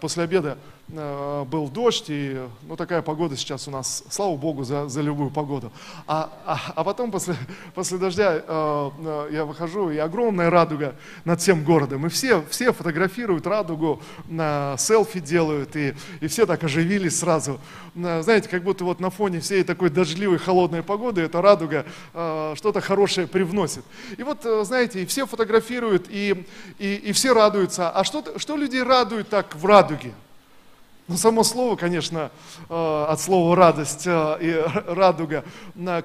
после 0.00 0.24
обеда 0.24 0.58
был 0.90 1.68
дождь, 1.68 2.06
и 2.08 2.40
ну, 2.62 2.76
такая 2.76 3.02
погода 3.02 3.36
сейчас 3.36 3.66
у 3.68 3.70
нас, 3.70 4.04
слава 4.10 4.36
Богу, 4.36 4.64
за, 4.64 4.88
за 4.88 5.00
любую 5.00 5.30
погоду. 5.30 5.72
А, 6.06 6.30
а, 6.44 6.60
а 6.76 6.84
потом 6.84 7.10
после, 7.10 7.36
после 7.74 7.98
дождя 7.98 8.42
э, 8.46 9.28
я 9.32 9.44
выхожу, 9.44 9.90
и 9.90 9.98
огромная 9.98 10.50
радуга 10.50 10.94
над 11.24 11.40
всем 11.40 11.64
городом. 11.64 12.06
И 12.06 12.08
все, 12.08 12.44
все 12.50 12.72
фотографируют 12.72 13.46
радугу, 13.46 14.00
селфи 14.28 15.20
делают, 15.20 15.76
и, 15.76 15.94
и 16.20 16.26
все 16.26 16.46
так 16.46 16.62
оживились 16.64 17.18
сразу 17.18 17.30
сразу. 17.30 17.60
Знаете, 17.94 18.48
как 18.48 18.62
будто 18.62 18.84
вот 18.84 19.00
на 19.00 19.10
фоне 19.10 19.40
всей 19.40 19.64
такой 19.64 19.90
дождливой, 19.90 20.38
холодной 20.38 20.82
погоды 20.82 21.22
эта 21.22 21.42
радуга 21.42 21.86
э, 22.14 22.54
что-то 22.56 22.80
хорошее 22.80 23.26
привносит. 23.26 23.84
И 24.16 24.22
вот, 24.22 24.44
э, 24.44 24.64
знаете, 24.64 25.02
и 25.02 25.06
все 25.06 25.26
фотографируют, 25.26 26.06
и, 26.08 26.44
и, 26.78 26.94
и 26.94 27.12
все 27.12 27.34
радуются. 27.34 27.90
А 27.90 28.04
что, 28.04 28.38
что 28.38 28.56
людей 28.56 28.82
радует 28.82 29.28
так 29.28 29.54
в 29.54 29.66
радуге? 29.66 30.12
Ну, 31.10 31.16
само 31.16 31.42
слово, 31.42 31.74
конечно, 31.74 32.30
э, 32.68 33.06
от 33.08 33.20
слова 33.20 33.56
радость 33.56 34.06
э, 34.06 34.36
и 34.40 34.64
радуга, 34.86 35.42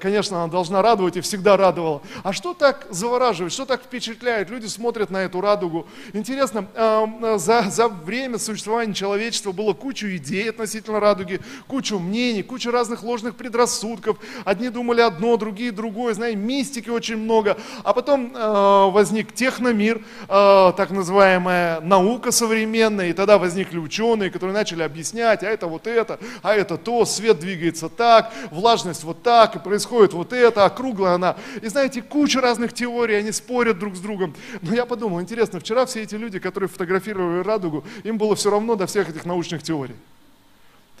конечно, 0.00 0.42
она 0.42 0.50
должна 0.50 0.82
радовать 0.82 1.16
и 1.16 1.20
всегда 1.20 1.56
радовала. 1.56 2.02
А 2.24 2.32
что 2.32 2.54
так 2.54 2.88
завораживает, 2.90 3.52
что 3.52 3.66
так 3.66 3.82
впечатляет? 3.82 4.50
Люди 4.50 4.66
смотрят 4.66 5.10
на 5.10 5.18
эту 5.18 5.40
радугу. 5.40 5.86
Интересно, 6.12 6.66
э, 6.74 7.36
за, 7.38 7.66
за 7.70 7.86
время 7.86 8.40
существования 8.40 8.94
человечества 8.94 9.52
было 9.52 9.74
кучу 9.74 10.08
идей 10.08 10.50
относительно 10.50 10.98
радуги, 10.98 11.40
кучу 11.68 12.00
мнений, 12.00 12.42
кучу 12.42 12.72
разных 12.72 13.04
ложных 13.04 13.36
предрассудков. 13.36 14.18
Одни 14.44 14.70
думали 14.70 15.02
одно, 15.02 15.36
другие 15.36 15.70
другое, 15.70 16.14
знаете, 16.14 16.36
мистики 16.36 16.90
очень 16.90 17.16
много. 17.16 17.56
А 17.84 17.92
потом 17.92 18.32
возник 18.32 19.32
техномир, 19.32 20.04
так 20.26 20.90
называемая 20.90 21.80
наука 21.80 22.32
современная, 22.32 23.10
и 23.10 23.12
тогда 23.12 23.38
возникли 23.38 23.78
ученые, 23.78 24.30
которые 24.30 24.52
начали 24.52 24.82
объяснять 24.82 24.95
объяснять, 24.96 25.42
а 25.42 25.46
это 25.46 25.66
вот 25.66 25.86
это, 25.86 26.18
а 26.42 26.54
это 26.54 26.78
то, 26.78 27.04
свет 27.04 27.38
двигается 27.38 27.90
так, 27.90 28.32
влажность 28.50 29.04
вот 29.04 29.22
так, 29.22 29.54
и 29.54 29.58
происходит 29.58 30.14
вот 30.14 30.32
это, 30.32 30.64
округлая 30.64 31.14
она. 31.14 31.36
И 31.60 31.68
знаете, 31.68 32.00
куча 32.00 32.40
разных 32.40 32.72
теорий, 32.72 33.16
они 33.16 33.30
спорят 33.30 33.78
друг 33.78 33.94
с 33.94 34.00
другом. 34.00 34.34
Но 34.62 34.74
я 34.74 34.86
подумал, 34.86 35.20
интересно, 35.20 35.60
вчера 35.60 35.84
все 35.84 36.02
эти 36.02 36.14
люди, 36.14 36.38
которые 36.38 36.70
фотографировали 36.70 37.42
радугу, 37.42 37.84
им 38.04 38.16
было 38.16 38.34
все 38.34 38.50
равно 38.50 38.74
до 38.74 38.86
всех 38.86 39.10
этих 39.10 39.26
научных 39.26 39.62
теорий. 39.62 39.96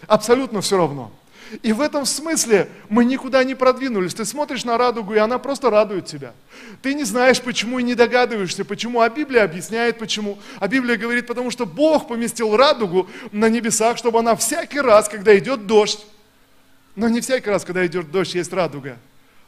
Абсолютно 0.06 0.60
все 0.60 0.76
равно. 0.76 1.10
И 1.62 1.72
в 1.72 1.80
этом 1.80 2.04
смысле 2.04 2.68
мы 2.88 3.04
никуда 3.04 3.44
не 3.44 3.54
продвинулись. 3.54 4.14
Ты 4.14 4.24
смотришь 4.24 4.64
на 4.64 4.76
радугу, 4.76 5.14
и 5.14 5.18
она 5.18 5.38
просто 5.38 5.70
радует 5.70 6.06
тебя. 6.06 6.32
Ты 6.82 6.94
не 6.94 7.04
знаешь, 7.04 7.40
почему 7.40 7.78
и 7.78 7.82
не 7.82 7.94
догадываешься, 7.94 8.64
почему. 8.64 9.00
А 9.00 9.08
Библия 9.08 9.44
объясняет, 9.44 9.98
почему. 9.98 10.38
А 10.58 10.66
Библия 10.66 10.96
говорит, 10.96 11.26
потому 11.26 11.50
что 11.50 11.64
Бог 11.64 12.08
поместил 12.08 12.56
радугу 12.56 13.08
на 13.32 13.48
небесах, 13.48 13.96
чтобы 13.96 14.18
она 14.18 14.34
всякий 14.34 14.80
раз, 14.80 15.08
когда 15.08 15.36
идет 15.38 15.66
дождь, 15.66 16.04
но 16.96 17.08
не 17.08 17.20
всякий 17.20 17.50
раз, 17.50 17.64
когда 17.64 17.86
идет 17.86 18.10
дождь, 18.10 18.34
есть 18.34 18.52
радуга. 18.52 18.96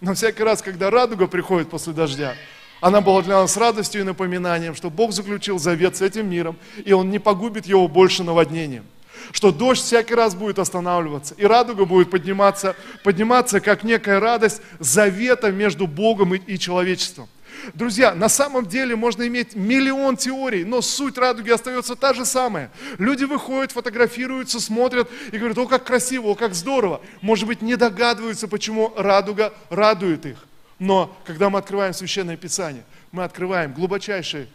Но 0.01 0.15
всякий 0.15 0.45
раз, 0.45 0.63
когда 0.63 0.91
радуга 0.91 1.27
приходит 1.27 1.69
после 1.69 1.93
дождя, 1.93 2.35
она 2.81 3.01
была 3.01 3.23
для 3.23 3.41
нас 3.41 3.57
радостью 3.57 4.03
и 4.03 4.05
напоминанием, 4.05 4.77
что 4.77 4.91
Бог 4.91 5.13
заключил 5.13 5.59
завет 5.59 5.97
с 5.97 6.03
этим 6.03 6.31
миром, 6.31 6.57
и 6.85 6.93
Он 6.93 7.11
не 7.11 7.19
погубит 7.19 7.67
его 7.67 7.89
больше 7.89 8.23
наводнением 8.23 8.85
что 9.33 9.53
дождь 9.53 9.83
всякий 9.83 10.15
раз 10.15 10.35
будет 10.35 10.59
останавливаться, 10.59 11.35
и 11.35 11.45
радуга 11.45 11.85
будет 11.85 12.11
подниматься, 12.11 12.77
подниматься 13.05 13.61
как 13.61 13.85
некая 13.85 14.21
радость 14.21 14.63
завета 14.79 15.51
между 15.51 15.87
Богом 15.87 16.35
и, 16.35 16.39
и 16.39 16.59
человечеством. 16.59 17.29
Друзья, 17.75 18.15
на 18.15 18.29
самом 18.29 18.67
деле 18.67 18.97
можно 18.97 19.27
иметь 19.27 19.55
миллион 19.55 20.17
теорий, 20.17 20.65
но 20.65 20.81
суть 20.81 21.19
радуги 21.19 21.51
остается 21.51 21.97
та 21.97 22.15
же 22.15 22.25
самая. 22.25 22.71
Люди 22.99 23.25
выходят, 23.25 23.73
фотографируются, 23.73 24.61
смотрят 24.61 25.09
и 25.33 25.39
говорят, 25.39 25.59
о, 25.59 25.67
как 25.67 25.85
красиво, 25.85 26.29
о, 26.29 26.35
как 26.35 26.55
здорово. 26.55 27.01
Может 27.21 27.47
быть, 27.47 27.63
не 27.63 27.77
догадываются, 27.77 28.49
почему 28.49 28.93
радуга 28.97 29.53
радует 29.71 30.25
их. 30.27 30.47
Но 30.79 31.17
когда 31.25 31.51
мы 31.51 31.59
открываем 31.59 31.93
Священное 31.93 32.37
Писание, 32.37 32.85
мы 33.11 33.25
открываем 33.25 33.73
глубочайший, 33.73 34.49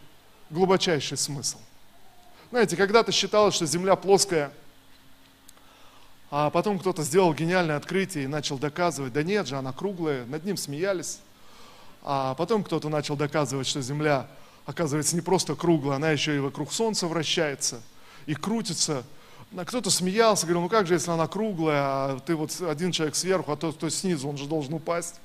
глубочайший 0.50 1.18
смысл. 1.18 1.58
Знаете, 2.50 2.76
когда-то 2.76 3.12
считалось, 3.12 3.54
что 3.54 3.66
Земля 3.66 3.96
плоская, 3.96 4.52
а 6.36 6.50
потом 6.50 6.80
кто-то 6.80 7.04
сделал 7.04 7.32
гениальное 7.32 7.76
открытие 7.76 8.24
и 8.24 8.26
начал 8.26 8.58
доказывать, 8.58 9.12
да 9.12 9.22
нет 9.22 9.46
же, 9.46 9.54
она 9.54 9.72
круглая, 9.72 10.26
над 10.26 10.44
ним 10.44 10.56
смеялись. 10.56 11.20
А 12.02 12.34
потом 12.34 12.64
кто-то 12.64 12.88
начал 12.88 13.14
доказывать, 13.14 13.68
что 13.68 13.80
Земля, 13.80 14.26
оказывается, 14.66 15.14
не 15.14 15.22
просто 15.22 15.54
круглая, 15.54 15.94
она 15.94 16.10
еще 16.10 16.34
и 16.34 16.40
вокруг 16.40 16.72
Солнца 16.72 17.06
вращается 17.06 17.80
и 18.26 18.34
крутится. 18.34 19.04
А 19.56 19.64
кто-то 19.64 19.90
смеялся, 19.90 20.44
говорил, 20.46 20.62
ну 20.62 20.68
как 20.68 20.88
же, 20.88 20.94
если 20.94 21.12
она 21.12 21.28
круглая, 21.28 21.82
а 21.82 22.18
ты 22.26 22.34
вот 22.34 22.60
один 22.62 22.90
человек 22.90 23.14
сверху, 23.14 23.52
а 23.52 23.56
тот, 23.56 23.76
кто 23.76 23.88
снизу, 23.88 24.28
он 24.28 24.36
же 24.36 24.46
должен 24.46 24.74
упасть. 24.74 25.20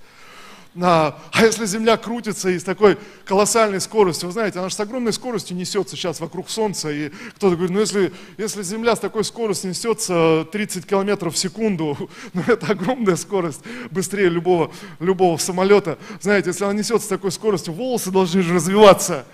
А, 0.81 1.19
а 1.31 1.45
если 1.45 1.65
Земля 1.65 1.97
крутится 1.97 2.49
и 2.49 2.59
с 2.59 2.63
такой 2.63 2.97
колоссальной 3.25 3.81
скоростью, 3.81 4.27
вы 4.27 4.33
знаете, 4.33 4.59
она 4.59 4.69
же 4.69 4.75
с 4.75 4.79
огромной 4.79 5.13
скоростью 5.13 5.57
несется 5.57 5.95
сейчас 5.95 6.19
вокруг 6.19 6.49
Солнца, 6.49 6.91
и 6.91 7.09
кто-то 7.35 7.55
говорит, 7.55 7.71
ну 7.71 7.79
если, 7.79 8.13
если 8.37 8.61
Земля 8.61 8.95
с 8.95 8.99
такой 8.99 9.23
скоростью 9.23 9.71
несется 9.71 10.47
30 10.51 10.85
километров 10.85 11.33
в 11.33 11.37
секунду, 11.37 12.09
ну 12.33 12.43
это 12.45 12.67
огромная 12.67 13.15
скорость, 13.15 13.61
быстрее 13.89 14.29
любого, 14.29 14.71
любого 14.99 15.37
самолета. 15.37 15.97
Знаете, 16.21 16.49
если 16.49 16.63
она 16.63 16.73
несется 16.73 17.05
с 17.05 17.09
такой 17.09 17.31
скоростью, 17.31 17.73
волосы 17.73 18.11
должны 18.11 18.43
же 18.43 18.53
развиваться 18.53 19.25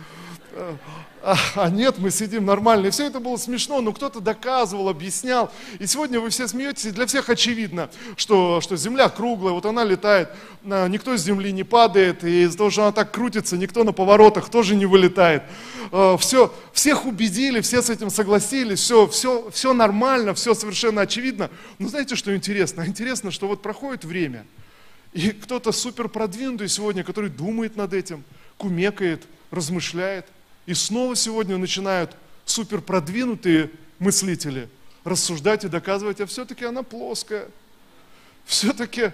а, 1.25 1.35
а 1.55 1.69
нет, 1.71 1.97
мы 1.97 2.11
сидим 2.11 2.45
нормально. 2.45 2.85
И 2.85 2.89
все 2.91 3.07
это 3.07 3.19
было 3.19 3.35
смешно, 3.37 3.81
но 3.81 3.91
кто-то 3.93 4.19
доказывал, 4.19 4.89
объяснял. 4.89 5.51
И 5.79 5.87
сегодня 5.87 6.19
вы 6.19 6.29
все 6.29 6.47
смеетесь, 6.47 6.85
и 6.85 6.91
для 6.91 7.07
всех 7.07 7.29
очевидно, 7.29 7.89
что, 8.15 8.61
что 8.61 8.77
Земля 8.77 9.09
круглая, 9.09 9.53
вот 9.53 9.65
она 9.65 9.83
летает, 9.83 10.29
никто 10.63 11.17
с 11.17 11.23
Земли 11.23 11.51
не 11.51 11.63
падает, 11.63 12.23
и 12.23 12.43
из-за 12.43 12.59
того, 12.59 12.69
что 12.69 12.83
она 12.83 12.91
так 12.91 13.11
крутится, 13.11 13.57
никто 13.57 13.83
на 13.83 13.91
поворотах 13.91 14.49
тоже 14.49 14.75
не 14.75 14.85
вылетает. 14.85 15.41
Все, 16.19 16.45
а, 16.45 16.53
всех 16.73 17.07
убедили, 17.07 17.59
все 17.61 17.81
с 17.81 17.89
этим 17.89 18.11
согласились, 18.11 18.79
все, 18.79 19.07
все, 19.07 19.49
все 19.49 19.73
нормально, 19.73 20.35
все 20.35 20.53
совершенно 20.53 21.01
очевидно. 21.01 21.49
Но 21.79 21.87
знаете, 21.87 22.15
что 22.15 22.35
интересно? 22.35 22.85
Интересно, 22.85 23.31
что 23.31 23.47
вот 23.47 23.63
проходит 23.63 24.05
время, 24.05 24.45
и 25.11 25.31
кто-то 25.31 25.71
супер 25.71 26.07
продвинутый 26.07 26.69
сегодня, 26.69 27.03
который 27.03 27.31
думает 27.31 27.75
над 27.77 27.93
этим, 27.93 28.23
кумекает, 28.57 29.23
размышляет, 29.49 30.27
и 30.65 30.73
снова 30.73 31.15
сегодня 31.15 31.57
начинают 31.57 32.15
супер 32.45 32.81
продвинутые 32.81 33.71
мыслители 33.99 34.69
рассуждать 35.03 35.63
и 35.63 35.67
доказывать, 35.67 36.19
а 36.21 36.25
все-таки 36.25 36.65
она 36.65 36.83
плоская. 36.83 37.47
Все-таки 38.45 39.11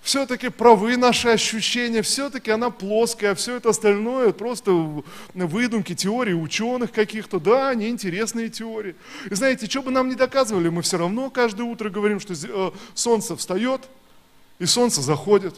все-таки 0.00 0.48
правы 0.48 0.96
наши 0.96 1.28
ощущения, 1.28 2.02
все-таки 2.02 2.50
она 2.50 2.70
плоская, 2.70 3.32
а 3.32 3.34
все 3.34 3.56
это 3.56 3.70
остальное 3.70 4.32
просто 4.32 5.02
выдумки, 5.34 5.94
теории 5.94 6.32
ученых 6.32 6.92
каких-то, 6.92 7.40
да, 7.40 7.70
они 7.70 7.88
интересные 7.88 8.48
теории. 8.48 8.94
И 9.30 9.34
знаете, 9.34 9.66
что 9.66 9.82
бы 9.82 9.90
нам 9.90 10.08
не 10.08 10.14
доказывали, 10.14 10.68
мы 10.68 10.82
все 10.82 10.98
равно 10.98 11.30
каждое 11.30 11.64
утро 11.64 11.90
говорим, 11.90 12.20
что 12.20 12.32
э, 12.32 12.70
солнце 12.94 13.36
встает 13.36 13.82
и 14.58 14.66
солнце 14.66 15.02
заходит. 15.02 15.56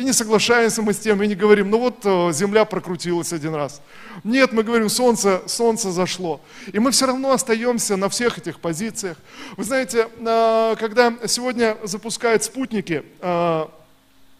И 0.00 0.02
не 0.02 0.14
соглашаемся 0.14 0.80
мы 0.80 0.94
с 0.94 0.98
тем, 0.98 1.22
и 1.22 1.26
не 1.26 1.34
говорим, 1.34 1.68
ну 1.68 1.78
вот 1.78 1.98
э, 2.04 2.32
земля 2.32 2.64
прокрутилась 2.64 3.34
один 3.34 3.54
раз. 3.54 3.82
Нет, 4.24 4.50
мы 4.50 4.62
говорим, 4.62 4.88
солнце, 4.88 5.42
солнце 5.46 5.90
зашло. 5.90 6.40
И 6.72 6.78
мы 6.78 6.90
все 6.90 7.04
равно 7.04 7.32
остаемся 7.32 7.98
на 7.98 8.08
всех 8.08 8.38
этих 8.38 8.60
позициях. 8.60 9.18
Вы 9.58 9.64
знаете, 9.64 10.08
э, 10.18 10.76
когда 10.80 11.12
сегодня 11.26 11.76
запускают 11.82 12.42
спутники 12.42 13.04
э, 13.20 13.66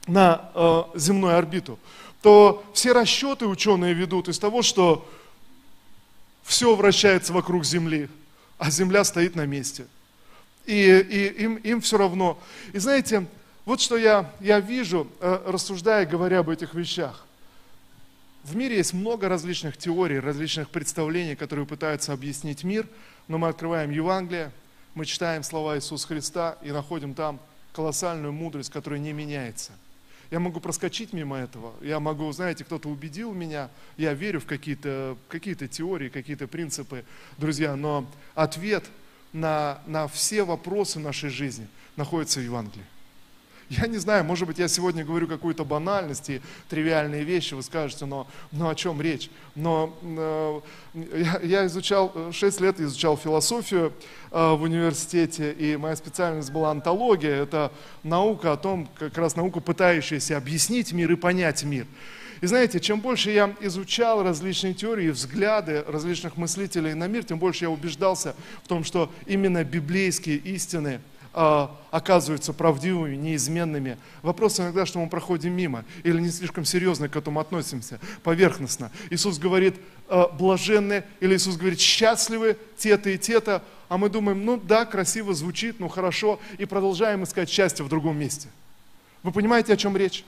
на 0.07 0.87
земную 0.95 1.37
орбиту, 1.37 1.79
то 2.23 2.65
все 2.73 2.93
расчеты 2.93 3.45
ученые 3.45 3.93
ведут 3.93 4.29
из 4.29 4.39
того, 4.39 4.63
что 4.63 5.07
все 6.43 6.75
вращается 6.75 7.35
вокруг 7.35 7.67
Земли, 7.67 8.09
а 8.57 8.71
Земля 8.71 9.05
стоит 9.05 9.37
на 9.37 9.45
месте. 9.45 9.85
И, 10.65 10.73
и 10.73 11.43
им, 11.43 11.57
им 11.57 11.83
все 11.83 11.99
равно. 11.99 12.39
И 12.73 12.79
знаете, 12.79 13.27
вот 13.71 13.81
что 13.81 13.97
я, 13.97 14.29
я 14.41 14.59
вижу, 14.59 15.07
э, 15.21 15.43
рассуждая, 15.47 16.05
говоря 16.05 16.41
об 16.41 16.51
этих 16.51 16.75
вещах. 16.75 17.25
В 18.43 18.57
мире 18.57 18.79
есть 18.79 18.93
много 18.93 19.29
различных 19.29 19.77
теорий, 19.77 20.19
различных 20.19 20.71
представлений, 20.71 21.37
которые 21.37 21.67
пытаются 21.67 22.13
объяснить 22.13 22.65
мир, 22.65 22.89
но 23.29 23.39
мы 23.39 23.47
открываем 23.47 23.93
Евангелие, 23.93 24.51
мы 24.95 25.05
читаем 25.05 25.45
слова 25.45 25.77
Иисуса 25.77 26.09
Христа 26.09 26.59
и 26.63 26.73
находим 26.73 27.15
там 27.15 27.39
колоссальную 27.73 28.33
мудрость, 28.33 28.71
которая 28.71 28.99
не 28.99 29.13
меняется. 29.13 29.71
Я 30.33 30.41
могу 30.41 30.59
проскочить 30.59 31.13
мимо 31.13 31.37
этого, 31.37 31.73
я 31.81 32.01
могу, 32.01 32.33
знаете, 32.33 32.65
кто-то 32.65 32.89
убедил 32.89 33.33
меня, 33.33 33.71
я 33.97 34.15
верю 34.15 34.41
в 34.41 34.47
какие-то 34.47 35.17
какие 35.29 35.55
теории, 35.55 36.09
какие-то 36.09 36.49
принципы, 36.49 37.05
друзья, 37.39 37.77
но 37.77 38.05
ответ 38.35 38.85
на, 39.33 39.81
на 39.87 40.09
все 40.09 40.43
вопросы 40.43 40.99
нашей 40.99 41.31
жизни 41.31 41.69
находится 41.95 42.41
в 42.41 42.43
Евангелии. 42.43 42.85
Я 43.71 43.87
не 43.87 43.99
знаю, 43.99 44.25
может 44.25 44.49
быть, 44.49 44.59
я 44.59 44.67
сегодня 44.67 45.05
говорю 45.05 45.29
какую-то 45.29 45.65
банальность 45.65 46.29
и 46.29 46.43
тривиальные 46.69 47.23
вещи, 47.23 47.55
вы 47.55 47.63
скажете, 47.63 48.05
но, 48.05 48.27
но 48.51 48.69
о 48.69 48.75
чем 48.75 49.01
речь? 49.01 49.31
Но 49.55 49.97
э, 50.03 50.61
я, 51.15 51.41
я 51.41 51.67
изучал, 51.67 52.33
6 52.33 52.61
лет 52.61 52.81
изучал 52.81 53.17
философию 53.17 53.93
э, 54.33 54.55
в 54.55 54.63
университете, 54.63 55.53
и 55.53 55.77
моя 55.77 55.95
специальность 55.95 56.51
была 56.51 56.73
антология, 56.73 57.45
это 57.45 57.71
наука 58.03 58.55
о 58.55 58.57
том, 58.57 58.89
как 58.99 59.17
раз 59.17 59.37
наука, 59.37 59.61
пытающаяся 59.61 60.37
объяснить 60.37 60.93
мир 60.93 61.13
и 61.13 61.15
понять 61.15 61.63
мир. 61.63 61.87
И 62.41 62.47
знаете, 62.47 62.81
чем 62.81 63.01
больше 63.01 63.31
я 63.31 63.55
изучал 63.61 64.25
различные 64.25 64.75
теории, 64.75 65.11
взгляды 65.11 65.85
различных 65.87 66.37
мыслителей 66.37 66.95
на 66.95 67.07
мир, 67.07 67.23
тем 67.23 67.39
больше 67.39 67.67
я 67.67 67.71
убеждался 67.71 68.35
в 68.65 68.69
том, 68.69 68.83
что 68.83 69.13
именно 69.27 69.63
библейские 69.63 70.39
истины– 70.39 71.01
а, 71.33 71.77
оказываются 71.91 72.53
правдивыми, 72.53 73.17
неизменными. 73.17 73.99
Вопрос 74.23 74.59
иногда, 74.59 74.85
что 74.87 74.99
мы 74.99 75.09
проходим 75.09 75.53
мимо 75.53 75.85
или 76.03 76.21
не 76.21 76.31
слишком 76.31 76.65
серьезно 76.65 77.09
к 77.09 77.17
этому 77.17 77.41
относимся, 77.41 78.01
поверхностно. 78.23 78.91
Иисус 79.11 79.39
говорит, 79.39 79.77
а, 80.09 80.29
блаженны, 80.29 81.05
или 81.21 81.37
Иисус 81.37 81.57
говорит, 81.57 81.81
счастливы 81.81 82.57
те-то 82.77 83.11
и 83.11 83.19
те-то, 83.19 83.63
а 83.89 83.97
мы 83.97 84.09
думаем, 84.09 84.45
ну 84.45 84.57
да, 84.57 84.85
красиво 84.85 85.35
звучит, 85.35 85.81
ну 85.81 85.89
хорошо, 85.89 86.41
и 86.59 86.65
продолжаем 86.65 87.25
искать 87.25 87.49
счастье 87.49 87.85
в 87.85 87.89
другом 87.89 88.19
месте. 88.19 88.49
Вы 89.23 89.33
понимаете, 89.33 89.73
о 89.73 89.77
чем 89.77 89.97
речь? 89.97 90.25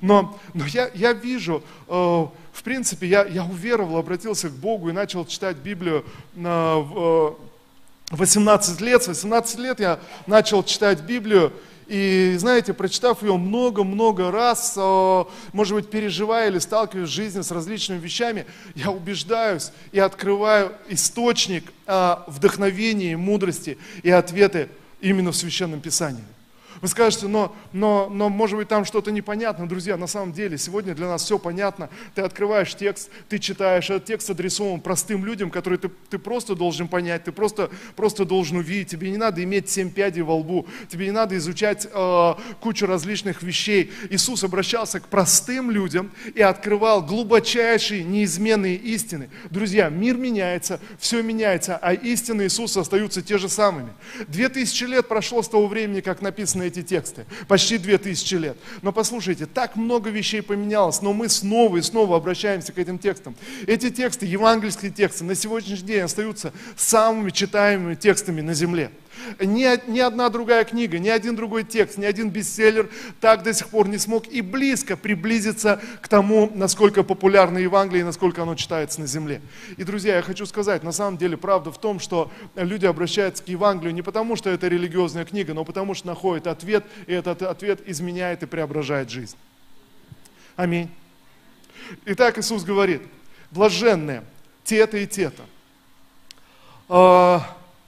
Но, 0.00 0.38
но 0.54 0.66
я, 0.66 0.90
я 0.94 1.12
вижу, 1.12 1.62
э, 1.86 1.92
в 1.92 2.62
принципе, 2.62 3.06
я, 3.06 3.24
я 3.24 3.44
уверовал, 3.44 3.98
обратился 3.98 4.48
к 4.48 4.52
Богу 4.52 4.88
и 4.88 4.92
начал 4.92 5.26
читать 5.26 5.56
Библию 5.58 6.04
э, 6.34 6.40
в, 6.40 7.36
18 8.12 8.80
лет, 8.80 9.02
с 9.02 9.08
18 9.08 9.58
лет 9.58 9.80
я 9.80 9.98
начал 10.26 10.62
читать 10.62 11.00
Библию, 11.00 11.52
и, 11.88 12.36
знаете, 12.38 12.72
прочитав 12.72 13.22
ее 13.22 13.36
много-много 13.36 14.30
раз, 14.30 14.78
может 15.52 15.74
быть, 15.74 15.90
переживая 15.90 16.48
или 16.48 16.58
сталкиваясь 16.58 17.08
в 17.08 17.12
жизни 17.12 17.42
с 17.42 17.50
различными 17.50 17.98
вещами, 17.98 18.46
я 18.74 18.90
убеждаюсь 18.90 19.72
и 19.90 19.98
открываю 19.98 20.72
источник 20.88 21.72
э, 21.86 22.16
вдохновения, 22.28 23.16
мудрости 23.16 23.76
и 24.02 24.10
ответы 24.10 24.68
именно 25.00 25.32
в 25.32 25.36
Священном 25.36 25.80
Писании. 25.80 26.24
Вы 26.80 26.88
скажете, 26.88 27.28
но, 27.28 27.54
но, 27.72 28.08
но 28.10 28.28
может 28.28 28.56
быть 28.56 28.68
там 28.68 28.84
что-то 28.84 29.12
непонятно. 29.12 29.68
Друзья, 29.68 29.96
на 29.96 30.06
самом 30.06 30.32
деле 30.32 30.58
сегодня 30.58 30.94
для 30.94 31.06
нас 31.08 31.24
все 31.24 31.38
понятно. 31.38 31.88
Ты 32.14 32.22
открываешь 32.22 32.74
текст, 32.74 33.10
ты 33.28 33.38
читаешь, 33.38 33.90
этот 33.90 34.04
текст 34.04 34.30
адресован 34.30 34.80
простым 34.80 35.24
людям, 35.24 35.50
которые 35.50 35.78
ты, 35.78 35.90
ты 36.10 36.18
просто 36.18 36.54
должен 36.54 36.88
понять, 36.88 37.24
ты 37.24 37.32
просто, 37.32 37.70
просто 37.96 38.24
должен 38.24 38.58
увидеть. 38.58 38.90
Тебе 38.90 39.10
не 39.10 39.16
надо 39.16 39.42
иметь 39.44 39.68
семь 39.68 39.90
пядей 39.90 40.22
во 40.22 40.36
лбу, 40.36 40.66
тебе 40.88 41.06
не 41.06 41.12
надо 41.12 41.36
изучать 41.36 41.86
э, 41.92 42.34
кучу 42.60 42.86
различных 42.86 43.42
вещей. 43.42 43.92
Иисус 44.10 44.44
обращался 44.44 45.00
к 45.00 45.08
простым 45.08 45.70
людям 45.70 46.10
и 46.34 46.40
открывал 46.40 47.02
глубочайшие, 47.02 48.04
неизменные 48.04 48.76
истины. 48.76 49.30
Друзья, 49.50 49.88
мир 49.88 50.16
меняется, 50.16 50.80
все 50.98 51.22
меняется, 51.22 51.76
а 51.76 51.92
истины 51.92 52.42
Иисуса 52.42 52.80
остаются 52.80 53.22
те 53.22 53.38
же 53.38 53.48
самыми. 53.48 53.92
Две 54.28 54.48
тысячи 54.48 54.84
лет 54.84 55.08
прошло 55.08 55.42
с 55.42 55.48
того 55.48 55.66
времени, 55.66 56.00
как 56.00 56.22
написаны 56.62 56.66
эти 56.66 56.82
тексты. 56.82 57.26
Почти 57.48 57.78
две 57.78 57.98
тысячи 57.98 58.34
лет. 58.34 58.56
Но 58.82 58.92
послушайте, 58.92 59.46
так 59.46 59.76
много 59.76 60.10
вещей 60.10 60.42
поменялось, 60.42 61.02
но 61.02 61.12
мы 61.12 61.28
снова 61.28 61.76
и 61.76 61.82
снова 61.82 62.16
обращаемся 62.16 62.72
к 62.72 62.78
этим 62.78 62.98
текстам. 62.98 63.34
Эти 63.66 63.90
тексты, 63.90 64.26
евангельские 64.26 64.90
тексты, 64.90 65.24
на 65.24 65.34
сегодняшний 65.34 65.86
день 65.86 66.00
остаются 66.00 66.52
самыми 66.76 67.30
читаемыми 67.30 67.94
текстами 67.94 68.40
на 68.40 68.54
земле. 68.54 68.90
Ни, 69.40 69.90
ни 69.90 70.00
одна 70.00 70.28
другая 70.28 70.64
книга, 70.64 70.98
ни 70.98 71.08
один 71.08 71.36
другой 71.36 71.64
текст, 71.64 71.98
ни 71.98 72.04
один 72.04 72.30
бестселлер 72.30 72.88
так 73.20 73.42
до 73.42 73.52
сих 73.52 73.68
пор 73.68 73.88
не 73.88 73.98
смог 73.98 74.26
и 74.28 74.40
близко 74.40 74.96
приблизиться 74.96 75.80
к 76.00 76.08
тому, 76.08 76.50
насколько 76.54 77.02
популярно 77.02 77.58
Евангелие 77.58 78.02
и 78.02 78.04
насколько 78.04 78.42
оно 78.42 78.54
читается 78.54 79.00
на 79.00 79.06
земле. 79.06 79.40
И, 79.76 79.84
друзья, 79.84 80.16
я 80.16 80.22
хочу 80.22 80.46
сказать, 80.46 80.82
на 80.82 80.92
самом 80.92 81.18
деле 81.18 81.36
правда 81.36 81.70
в 81.70 81.78
том, 81.78 82.00
что 82.00 82.30
люди 82.56 82.86
обращаются 82.86 83.42
к 83.42 83.48
Евангелию 83.48 83.94
не 83.94 84.02
потому, 84.02 84.36
что 84.36 84.50
это 84.50 84.68
религиозная 84.68 85.24
книга, 85.24 85.54
но 85.54 85.64
потому 85.64 85.94
что 85.94 86.06
находят 86.06 86.46
ответ, 86.46 86.84
и 87.06 87.12
этот 87.12 87.42
ответ 87.42 87.80
изменяет 87.86 88.42
и 88.42 88.46
преображает 88.46 89.10
жизнь. 89.10 89.36
Аминь. 90.56 90.90
Итак, 92.06 92.38
Иисус 92.38 92.64
говорит, 92.64 93.02
блаженные 93.50 94.22
те-то 94.64 94.98
и 94.98 95.06
те-то. 95.06 95.42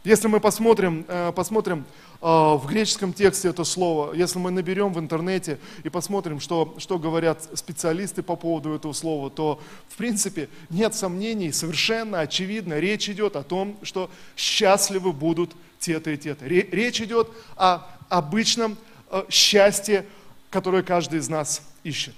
Если 0.04 0.28
мы 0.28 0.38
посмотрим, 0.38 1.06
э, 1.08 1.32
посмотрим 1.34 1.86
э, 2.20 2.26
в 2.26 2.66
греческом 2.68 3.14
тексте 3.14 3.48
это 3.48 3.64
слово, 3.64 4.12
если 4.12 4.38
мы 4.38 4.50
наберем 4.50 4.92
в 4.92 4.98
интернете 4.98 5.58
и 5.82 5.88
посмотрим, 5.88 6.40
что, 6.40 6.74
что 6.76 6.98
говорят 6.98 7.48
специалисты 7.54 8.22
по 8.22 8.36
поводу 8.36 8.74
этого 8.74 8.92
слова, 8.92 9.30
то, 9.30 9.58
в 9.88 9.96
принципе, 9.96 10.50
нет 10.68 10.94
сомнений, 10.94 11.52
совершенно 11.52 12.20
очевидно, 12.20 12.78
речь 12.78 13.08
идет 13.08 13.34
о 13.34 13.42
том, 13.42 13.78
что 13.82 14.10
счастливы 14.36 15.14
будут 15.14 15.52
те-то 15.78 16.10
и 16.10 16.18
те-то. 16.18 16.44
Речь 16.46 17.00
идет 17.00 17.30
о 17.56 17.86
обычном 18.10 18.76
э, 19.10 19.24
счастье, 19.30 20.04
которое 20.50 20.82
каждый 20.82 21.20
из 21.20 21.30
нас 21.30 21.62
ищет. 21.82 22.14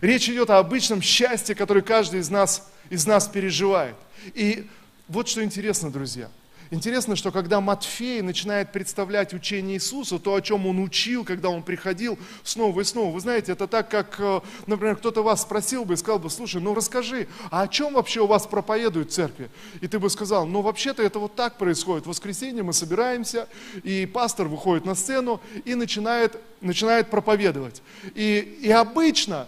Речь 0.00 0.28
идет 0.28 0.50
о 0.50 0.58
обычном 0.58 1.00
счастье, 1.00 1.54
которое 1.54 1.82
каждый 1.82 2.18
из 2.18 2.28
нас, 2.28 2.68
из 2.90 3.06
нас 3.06 3.28
переживает. 3.28 3.94
И 4.34 4.66
вот 5.06 5.28
что 5.28 5.44
интересно, 5.44 5.92
друзья– 5.92 6.28
Интересно, 6.74 7.14
что 7.14 7.30
когда 7.30 7.60
Матфей 7.60 8.20
начинает 8.20 8.72
представлять 8.72 9.32
учение 9.32 9.76
Иисуса, 9.76 10.18
то, 10.18 10.34
о 10.34 10.42
чем 10.42 10.66
он 10.66 10.80
учил, 10.82 11.24
когда 11.24 11.48
он 11.48 11.62
приходил 11.62 12.18
снова 12.42 12.80
и 12.80 12.84
снова, 12.84 13.14
вы 13.14 13.20
знаете, 13.20 13.52
это 13.52 13.68
так, 13.68 13.88
как, 13.88 14.16
э, 14.18 14.40
например, 14.66 14.96
кто-то 14.96 15.22
вас 15.22 15.42
спросил 15.42 15.84
бы 15.84 15.94
и 15.94 15.96
сказал 15.96 16.18
бы, 16.18 16.28
слушай, 16.28 16.60
ну 16.60 16.74
расскажи, 16.74 17.28
а 17.52 17.62
о 17.62 17.68
чем 17.68 17.94
вообще 17.94 18.22
у 18.22 18.26
вас 18.26 18.48
проповедуют 18.48 19.10
в 19.10 19.14
церкви? 19.14 19.50
И 19.82 19.86
ты 19.86 20.00
бы 20.00 20.10
сказал, 20.10 20.46
ну 20.46 20.62
вообще-то 20.62 21.00
это 21.00 21.20
вот 21.20 21.36
так 21.36 21.58
происходит. 21.58 22.06
В 22.06 22.08
воскресенье 22.08 22.64
мы 22.64 22.72
собираемся, 22.72 23.46
и 23.84 24.04
пастор 24.04 24.48
выходит 24.48 24.84
на 24.84 24.96
сцену 24.96 25.40
и 25.64 25.76
начинает, 25.76 26.40
начинает 26.60 27.08
проповедовать. 27.08 27.82
И, 28.16 28.58
и 28.62 28.70
обычно 28.72 29.46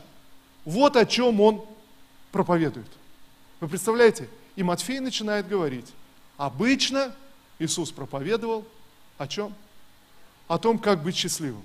вот 0.65 0.95
о 0.95 1.05
чем 1.05 1.41
он 1.41 1.65
проповедует. 2.31 2.87
Вы 3.59 3.67
представляете? 3.67 4.29
И 4.55 4.63
Матфей 4.63 5.01
начинает 5.01 5.49
говорить. 5.49 5.87
Обычно 6.37 7.15
Иисус 7.59 7.91
проповедовал 7.91 8.67
о 9.19 9.27
чем? 9.27 9.55
О 10.49 10.59
том, 10.59 10.79
как 10.79 11.03
быть 11.03 11.17
счастливым. 11.17 11.65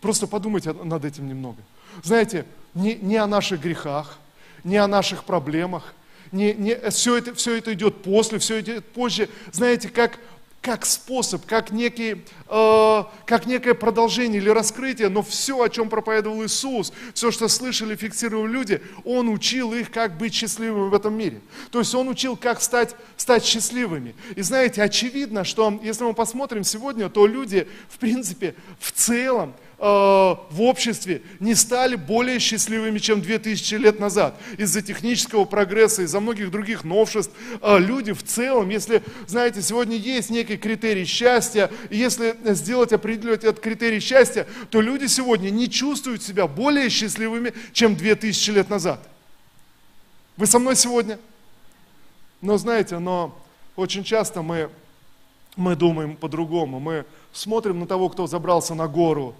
Просто 0.00 0.26
подумайте 0.26 0.72
над 0.72 1.04
этим 1.04 1.28
немного. 1.28 1.58
Знаете, 2.02 2.46
не, 2.74 2.94
не 2.94 3.16
о 3.16 3.26
наших 3.26 3.60
грехах, 3.60 4.18
не 4.62 4.76
о 4.76 4.86
наших 4.86 5.24
проблемах, 5.24 5.94
не, 6.32 6.52
не, 6.54 6.90
все, 6.90 7.16
это, 7.16 7.34
все 7.34 7.56
это 7.56 7.72
идет 7.74 8.02
после, 8.02 8.38
все 8.38 8.60
идет 8.60 8.84
позже. 8.86 9.28
Знаете, 9.52 9.88
как 9.88 10.18
как 10.64 10.86
способ, 10.86 11.44
как, 11.44 11.72
некий, 11.72 12.24
э, 12.48 13.04
как 13.26 13.44
некое 13.44 13.74
продолжение 13.74 14.40
или 14.40 14.48
раскрытие, 14.48 15.10
но 15.10 15.20
все, 15.20 15.62
о 15.62 15.68
чем 15.68 15.90
проповедовал 15.90 16.42
Иисус, 16.42 16.90
все, 17.12 17.30
что 17.30 17.48
слышали, 17.48 17.94
фиксировали 17.94 18.50
люди, 18.50 18.82
Он 19.04 19.28
учил 19.28 19.74
их, 19.74 19.90
как 19.90 20.16
быть 20.16 20.32
счастливыми 20.32 20.88
в 20.88 20.94
этом 20.94 21.18
мире. 21.18 21.42
То 21.70 21.80
есть 21.80 21.94
Он 21.94 22.08
учил, 22.08 22.34
как 22.38 22.62
стать, 22.62 22.96
стать 23.18 23.44
счастливыми. 23.44 24.14
И 24.36 24.40
знаете, 24.40 24.82
очевидно, 24.82 25.44
что 25.44 25.78
если 25.82 26.04
мы 26.04 26.14
посмотрим 26.14 26.64
сегодня, 26.64 27.10
то 27.10 27.26
люди, 27.26 27.68
в 27.90 27.98
принципе, 27.98 28.54
в 28.80 28.90
целом, 28.92 29.52
в 29.78 30.62
обществе 30.62 31.22
не 31.40 31.54
стали 31.54 31.96
более 31.96 32.38
счастливыми, 32.38 32.98
чем 32.98 33.20
2000 33.20 33.74
лет 33.74 33.98
назад. 33.98 34.40
Из-за 34.56 34.82
технического 34.82 35.44
прогресса, 35.44 36.02
из-за 36.02 36.20
многих 36.20 36.50
других 36.50 36.84
новшеств. 36.84 37.32
Э, 37.60 37.78
люди 37.78 38.12
в 38.12 38.22
целом, 38.22 38.68
если, 38.68 39.02
знаете, 39.26 39.62
сегодня 39.62 39.96
есть 39.96 40.30
некий 40.30 40.56
критерий 40.56 41.04
счастья, 41.04 41.70
если 41.90 42.36
сделать, 42.54 42.92
определить 42.92 43.44
этот 43.44 43.60
критерий 43.60 44.00
счастья, 44.00 44.46
то 44.70 44.80
люди 44.80 45.06
сегодня 45.06 45.50
не 45.50 45.68
чувствуют 45.68 46.22
себя 46.22 46.46
более 46.46 46.88
счастливыми, 46.88 47.52
чем 47.72 47.96
2000 47.96 48.50
лет 48.50 48.70
назад. 48.70 49.00
Вы 50.36 50.46
со 50.46 50.58
мной 50.58 50.76
сегодня? 50.76 51.18
Но 52.40 52.58
знаете, 52.58 52.98
но 52.98 53.36
очень 53.76 54.04
часто 54.04 54.42
мы, 54.42 54.70
мы 55.56 55.76
думаем 55.76 56.16
по-другому. 56.16 56.78
Мы 56.78 57.04
смотрим 57.32 57.80
на 57.80 57.86
того, 57.86 58.08
кто 58.08 58.26
забрался 58.26 58.74
на 58.74 58.86
гору, 58.86 59.34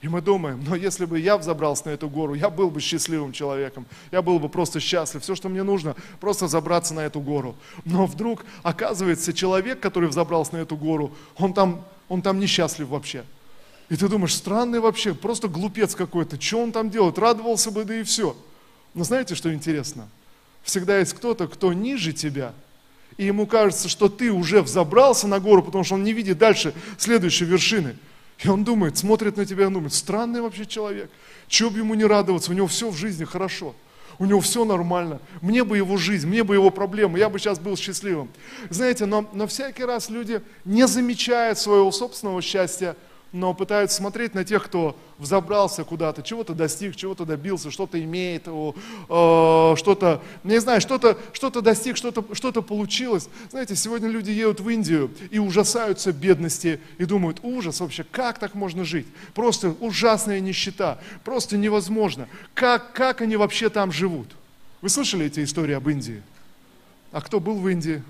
и 0.00 0.06
мы 0.06 0.20
думаем, 0.20 0.62
но 0.64 0.76
если 0.76 1.06
бы 1.06 1.18
я 1.18 1.36
взобрался 1.36 1.86
на 1.86 1.90
эту 1.90 2.08
гору, 2.08 2.34
я 2.34 2.50
был 2.50 2.70
бы 2.70 2.80
счастливым 2.80 3.32
человеком, 3.32 3.84
я 4.12 4.22
был 4.22 4.38
бы 4.38 4.48
просто 4.48 4.78
счастлив. 4.78 5.22
Все, 5.22 5.34
что 5.34 5.48
мне 5.48 5.64
нужно, 5.64 5.96
просто 6.20 6.46
забраться 6.46 6.94
на 6.94 7.00
эту 7.00 7.20
гору. 7.20 7.56
Но 7.84 8.06
вдруг 8.06 8.44
оказывается, 8.62 9.32
человек, 9.32 9.80
который 9.80 10.08
взобрался 10.08 10.54
на 10.54 10.58
эту 10.58 10.76
гору, 10.76 11.12
он 11.36 11.52
там, 11.52 11.84
он 12.08 12.22
там 12.22 12.38
несчастлив 12.38 12.86
вообще. 12.88 13.24
И 13.88 13.96
ты 13.96 14.08
думаешь, 14.08 14.36
странный 14.36 14.78
вообще, 14.78 15.14
просто 15.14 15.48
глупец 15.48 15.96
какой-то, 15.96 16.40
что 16.40 16.62
он 16.62 16.70
там 16.70 16.90
делает, 16.90 17.18
радовался 17.18 17.72
бы, 17.72 17.84
да 17.84 17.98
и 17.98 18.04
все. 18.04 18.36
Но 18.94 19.02
знаете, 19.02 19.34
что 19.34 19.52
интересно? 19.52 20.08
Всегда 20.62 20.98
есть 20.98 21.14
кто-то, 21.14 21.48
кто 21.48 21.72
ниже 21.72 22.12
тебя, 22.12 22.52
и 23.16 23.24
ему 23.24 23.48
кажется, 23.48 23.88
что 23.88 24.08
ты 24.08 24.30
уже 24.30 24.62
взобрался 24.62 25.26
на 25.26 25.40
гору, 25.40 25.64
потому 25.64 25.82
что 25.82 25.94
он 25.94 26.04
не 26.04 26.12
видит 26.12 26.38
дальше 26.38 26.72
следующей 26.98 27.46
вершины– 27.46 27.96
и 28.38 28.48
он 28.48 28.64
думает, 28.64 28.96
смотрит 28.96 29.36
на 29.36 29.44
тебя 29.44 29.66
и 29.66 29.70
думает, 29.70 29.92
странный 29.92 30.40
вообще 30.40 30.64
человек. 30.64 31.10
Чего 31.48 31.70
бы 31.70 31.78
ему 31.78 31.94
не 31.94 32.04
радоваться, 32.04 32.52
у 32.52 32.54
него 32.54 32.68
все 32.68 32.90
в 32.90 32.96
жизни 32.96 33.24
хорошо. 33.24 33.74
У 34.18 34.24
него 34.24 34.40
все 34.40 34.64
нормально. 34.64 35.20
Мне 35.42 35.64
бы 35.64 35.76
его 35.76 35.96
жизнь, 35.96 36.26
мне 36.26 36.42
бы 36.42 36.54
его 36.54 36.70
проблемы, 36.70 37.18
я 37.18 37.28
бы 37.28 37.38
сейчас 37.38 37.58
был 37.58 37.76
счастливым. 37.76 38.28
Знаете, 38.68 39.06
но, 39.06 39.28
но 39.32 39.46
всякий 39.46 39.84
раз 39.84 40.08
люди 40.08 40.42
не 40.64 40.86
замечают 40.86 41.58
своего 41.58 41.90
собственного 41.92 42.42
счастья, 42.42 42.96
но 43.32 43.52
пытаются 43.52 43.98
смотреть 43.98 44.34
на 44.34 44.44
тех, 44.44 44.64
кто 44.64 44.98
взобрался 45.18 45.84
куда-то, 45.84 46.22
чего-то 46.22 46.54
достиг, 46.54 46.96
чего-то 46.96 47.24
добился, 47.24 47.70
что-то 47.70 48.02
имеет, 48.02 48.44
э, 48.46 49.74
что-то, 49.76 50.22
не 50.44 50.60
знаю, 50.60 50.80
что-то 50.80 51.18
что 51.32 51.50
достиг, 51.60 51.96
что-то 51.96 52.24
что 52.34 52.52
получилось. 52.62 53.28
Знаете, 53.50 53.76
сегодня 53.76 54.08
люди 54.08 54.30
едут 54.30 54.60
в 54.60 54.68
Индию 54.68 55.10
и 55.30 55.38
ужасаются 55.38 56.12
бедности 56.12 56.80
и 56.96 57.04
думают, 57.04 57.40
ужас 57.42 57.80
вообще, 57.80 58.04
как 58.04 58.38
так 58.38 58.54
можно 58.54 58.84
жить? 58.84 59.06
Просто 59.34 59.74
ужасная 59.80 60.40
нищета, 60.40 60.98
просто 61.24 61.56
невозможно. 61.56 62.28
Как, 62.54 62.92
как 62.92 63.20
они 63.20 63.36
вообще 63.36 63.68
там 63.68 63.92
живут? 63.92 64.28
Вы 64.80 64.88
слышали 64.88 65.26
эти 65.26 65.44
истории 65.44 65.74
об 65.74 65.88
Индии? 65.88 66.22
А 67.12 67.20
кто 67.20 67.40
был 67.40 67.56
в 67.56 67.68
Индии? 67.68 68.02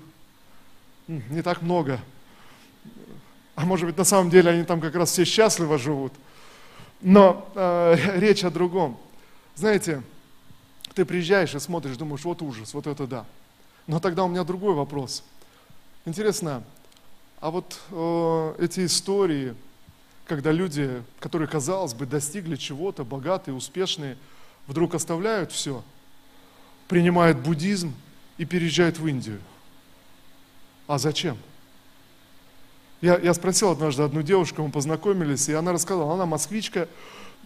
Не 1.07 1.41
так 1.41 1.61
много. 1.61 1.99
А 3.59 3.65
может 3.65 3.85
быть, 3.85 3.97
на 3.97 4.05
самом 4.05 4.29
деле 4.29 4.51
они 4.51 4.63
там 4.63 4.79
как 4.79 4.95
раз 4.95 5.11
все 5.11 5.25
счастливо 5.25 5.77
живут. 5.77 6.13
Но 7.01 7.51
э, 7.55 7.97
речь 8.15 8.45
о 8.45 8.49
другом. 8.49 8.97
Знаете, 9.53 10.01
ты 10.93 11.03
приезжаешь 11.03 11.53
и 11.53 11.59
смотришь, 11.59 11.97
думаешь, 11.97 12.23
вот 12.23 12.41
ужас, 12.41 12.73
вот 12.73 12.87
это 12.87 13.05
да. 13.05 13.25
Но 13.85 13.99
тогда 13.99 14.23
у 14.23 14.29
меня 14.29 14.45
другой 14.45 14.73
вопрос. 14.75 15.25
Интересно, 16.05 16.63
а 17.41 17.51
вот 17.51 17.77
э, 17.91 18.55
эти 18.59 18.85
истории, 18.85 19.53
когда 20.25 20.53
люди, 20.53 21.03
которые, 21.19 21.49
казалось 21.49 21.93
бы, 21.93 22.05
достигли 22.05 22.55
чего-то, 22.55 23.03
богатые, 23.03 23.55
успешные, 23.55 24.15
вдруг 24.67 24.95
оставляют 24.95 25.51
все, 25.51 25.83
принимают 26.87 27.39
буддизм 27.39 27.93
и 28.37 28.45
переезжают 28.45 28.99
в 28.99 29.05
Индию. 29.05 29.41
А 30.87 30.97
зачем? 30.97 31.37
Я, 33.01 33.17
я 33.17 33.33
спросил 33.33 33.69
однажды 33.69 34.03
одну 34.03 34.21
девушку, 34.21 34.61
мы 34.61 34.71
познакомились, 34.71 35.47
и 35.47 35.53
она 35.53 35.71
рассказала, 35.71 36.13
она 36.13 36.25
москвичка, 36.25 36.89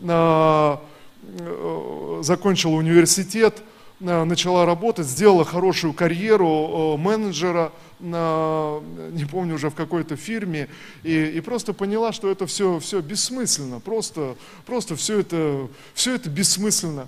э, 0.01 0.77
э, 1.21 2.19
закончила 2.23 2.71
университет, 2.71 3.61
э, 3.99 4.23
начала 4.23 4.65
работать, 4.65 5.05
сделала 5.05 5.45
хорошую 5.45 5.93
карьеру 5.93 6.97
менеджера, 6.97 7.71
на, 7.99 8.79
не 9.11 9.25
помню 9.25 9.55
уже 9.55 9.69
в 9.69 9.75
какой-то 9.75 10.15
фирме, 10.15 10.69
и, 11.03 11.25
и 11.25 11.39
просто 11.39 11.73
поняла, 11.73 12.13
что 12.13 12.31
это 12.31 12.47
все, 12.47 12.79
все 12.79 13.01
бессмысленно, 13.01 13.79
просто, 13.79 14.35
просто 14.65 14.95
все, 14.95 15.19
это, 15.19 15.67
все 15.93 16.15
это 16.15 16.31
бессмысленно 16.31 17.07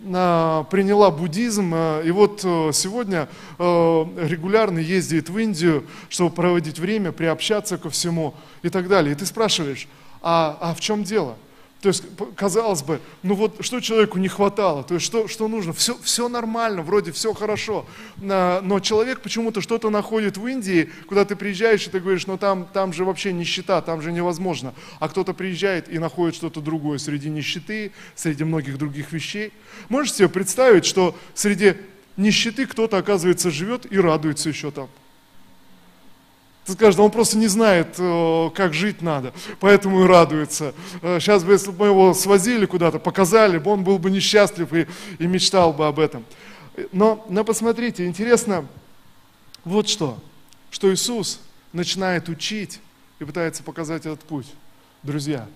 приняла 0.00 1.10
буддизм, 1.10 1.72
э, 1.74 2.02
и 2.04 2.10
вот 2.12 2.42
э, 2.44 2.70
сегодня 2.72 3.28
э, 3.58 3.62
регулярно 3.62 4.78
ездит 4.78 5.28
в 5.28 5.36
Индию, 5.36 5.84
чтобы 6.08 6.34
проводить 6.34 6.78
время, 6.78 7.10
приобщаться 7.10 7.78
ко 7.78 7.90
всему 7.90 8.34
и 8.62 8.68
так 8.68 8.86
далее. 8.88 9.12
И 9.12 9.14
ты 9.16 9.26
спрашиваешь, 9.26 9.88
а, 10.22 10.56
а 10.60 10.74
в 10.74 10.80
чем 10.80 11.02
дело? 11.02 11.36
То 11.80 11.90
есть, 11.90 12.02
казалось 12.34 12.82
бы, 12.82 13.00
ну 13.22 13.34
вот 13.34 13.64
что 13.64 13.78
человеку 13.78 14.18
не 14.18 14.26
хватало, 14.26 14.82
то 14.82 14.94
есть 14.94 15.06
что, 15.06 15.28
что 15.28 15.46
нужно, 15.46 15.72
все, 15.72 15.96
все 16.02 16.28
нормально, 16.28 16.82
вроде 16.82 17.12
все 17.12 17.32
хорошо, 17.32 17.86
но 18.16 18.80
человек 18.80 19.20
почему-то 19.20 19.60
что-то 19.60 19.88
находит 19.88 20.36
в 20.36 20.46
Индии, 20.48 20.90
куда 21.06 21.24
ты 21.24 21.36
приезжаешь 21.36 21.86
и 21.86 21.90
ты 21.90 22.00
говоришь, 22.00 22.26
ну 22.26 22.36
там, 22.36 22.66
там 22.72 22.92
же 22.92 23.04
вообще 23.04 23.32
нищета, 23.32 23.80
там 23.80 24.02
же 24.02 24.10
невозможно, 24.10 24.74
а 24.98 25.08
кто-то 25.08 25.34
приезжает 25.34 25.88
и 25.88 26.00
находит 26.00 26.34
что-то 26.34 26.60
другое 26.60 26.98
среди 26.98 27.30
нищеты, 27.30 27.92
среди 28.16 28.42
многих 28.42 28.76
других 28.76 29.12
вещей. 29.12 29.52
Можете 29.88 30.18
себе 30.18 30.28
представить, 30.28 30.84
что 30.84 31.14
среди 31.34 31.76
нищеты 32.16 32.66
кто-то, 32.66 32.98
оказывается, 32.98 33.52
живет 33.52 33.86
и 33.92 34.00
радуется 34.00 34.48
еще 34.48 34.72
там. 34.72 34.88
Ты 36.68 36.74
скажешь, 36.74 37.00
он 37.00 37.10
просто 37.10 37.38
не 37.38 37.46
знает, 37.46 37.94
э, 37.96 38.50
как 38.54 38.74
жить 38.74 39.00
надо, 39.00 39.32
поэтому 39.58 40.04
и 40.04 40.06
радуется. 40.06 40.74
Сейчас 41.00 41.42
э, 41.42 41.46
бы, 41.46 41.52
если 41.52 41.70
бы 41.70 41.78
мы 41.78 41.86
его 41.86 42.12
свозили 42.12 42.66
куда-то, 42.66 42.98
показали 42.98 43.56
бы, 43.56 43.70
он 43.70 43.84
был 43.84 43.98
бы 43.98 44.10
несчастлив 44.10 44.70
и, 44.74 44.86
и 45.18 45.26
мечтал 45.26 45.72
бы 45.72 45.86
об 45.86 45.98
этом. 45.98 46.26
Но, 46.92 47.24
но 47.30 47.42
посмотрите, 47.42 48.04
интересно 48.04 48.66
вот 49.64 49.88
что, 49.88 50.18
что 50.70 50.92
Иисус 50.92 51.40
начинает 51.72 52.28
учить 52.28 52.80
и 53.18 53.24
пытается 53.24 53.62
показать 53.62 54.04
этот 54.04 54.20
путь. 54.20 54.52
Друзья, 55.02 55.46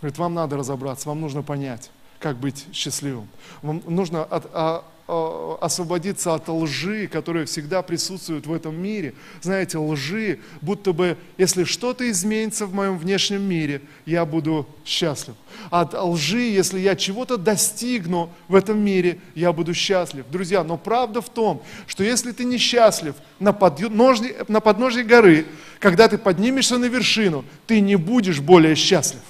говорит, 0.00 0.16
вам 0.16 0.32
надо 0.32 0.56
разобраться, 0.56 1.06
вам 1.06 1.20
нужно 1.20 1.42
понять, 1.42 1.90
как 2.18 2.38
быть 2.38 2.64
счастливым. 2.72 3.28
Вам 3.60 3.82
нужно 3.86 4.24
от, 4.24 4.46
а, 4.54 4.84
освободиться 5.06 6.34
от 6.34 6.48
лжи, 6.48 7.06
которая 7.06 7.44
всегда 7.44 7.82
присутствует 7.82 8.46
в 8.46 8.52
этом 8.52 8.80
мире. 8.80 9.14
Знаете, 9.40 9.78
лжи, 9.78 10.38
будто 10.60 10.92
бы, 10.92 11.16
если 11.38 11.64
что-то 11.64 12.08
изменится 12.10 12.66
в 12.66 12.74
моем 12.74 12.98
внешнем 12.98 13.42
мире, 13.42 13.82
я 14.06 14.24
буду 14.24 14.66
счастлив. 14.84 15.34
От 15.70 15.94
лжи, 15.94 16.40
если 16.40 16.78
я 16.78 16.96
чего-то 16.96 17.36
достигну 17.36 18.30
в 18.48 18.54
этом 18.54 18.78
мире, 18.78 19.18
я 19.34 19.52
буду 19.52 19.74
счастлив. 19.74 20.24
Друзья, 20.30 20.64
но 20.64 20.76
правда 20.76 21.20
в 21.20 21.28
том, 21.28 21.62
что 21.86 22.04
если 22.04 22.32
ты 22.32 22.44
несчастлив 22.44 23.14
на 23.38 23.52
подножье, 23.52 24.36
на 24.48 24.60
подножье 24.60 25.04
горы, 25.04 25.46
когда 25.78 26.08
ты 26.08 26.16
поднимешься 26.16 26.78
на 26.78 26.86
вершину, 26.86 27.44
ты 27.66 27.80
не 27.80 27.96
будешь 27.96 28.40
более 28.40 28.76
счастлив. 28.76 29.22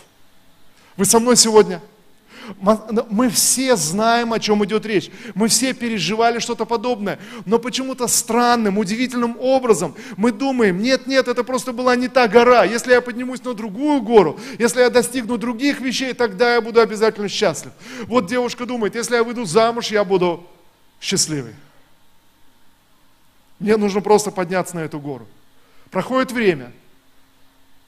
Вы 0.97 1.07
со 1.07 1.19
мной 1.19 1.37
сегодня? 1.37 1.81
Мы 3.11 3.29
все 3.29 3.77
знаем, 3.77 4.33
о 4.33 4.41
чем 4.41 4.65
идет 4.65 4.85
речь. 4.87 5.11
Мы 5.35 5.49
все 5.49 5.73
переживали 5.73 6.39
что-то 6.39 6.65
подобное. 6.65 7.19
Но 7.47 7.59
почему-то 7.59 8.07
странным, 8.09 8.79
удивительным 8.79 9.37
образом 9.39 9.95
мы 10.17 10.33
думаем, 10.33 10.81
нет, 10.81 11.07
нет, 11.07 11.29
это 11.29 11.45
просто 11.45 11.73
была 11.73 11.97
не 11.97 12.09
та 12.09 12.29
гора. 12.29 12.65
Если 12.65 12.93
я 12.93 13.01
поднимусь 13.01 13.43
на 13.45 13.55
другую 13.55 14.03
гору, 14.03 14.39
если 14.59 14.81
я 14.81 14.91
достигну 14.91 15.39
других 15.39 15.81
вещей, 15.81 16.15
тогда 16.15 16.55
я 16.55 16.61
буду 16.61 16.81
обязательно 16.81 17.29
счастлив. 17.29 17.73
Вот 18.07 18.27
девушка 18.27 18.67
думает, 18.67 18.95
если 18.95 19.15
я 19.15 19.25
выйду 19.25 19.45
замуж, 19.45 19.91
я 19.91 20.05
буду 20.05 20.47
счастливой. 21.01 21.55
Мне 23.59 23.77
нужно 23.77 24.01
просто 24.01 24.31
подняться 24.31 24.75
на 24.75 24.81
эту 24.81 24.99
гору. 24.99 25.27
Проходит 25.91 26.33
время, 26.33 26.73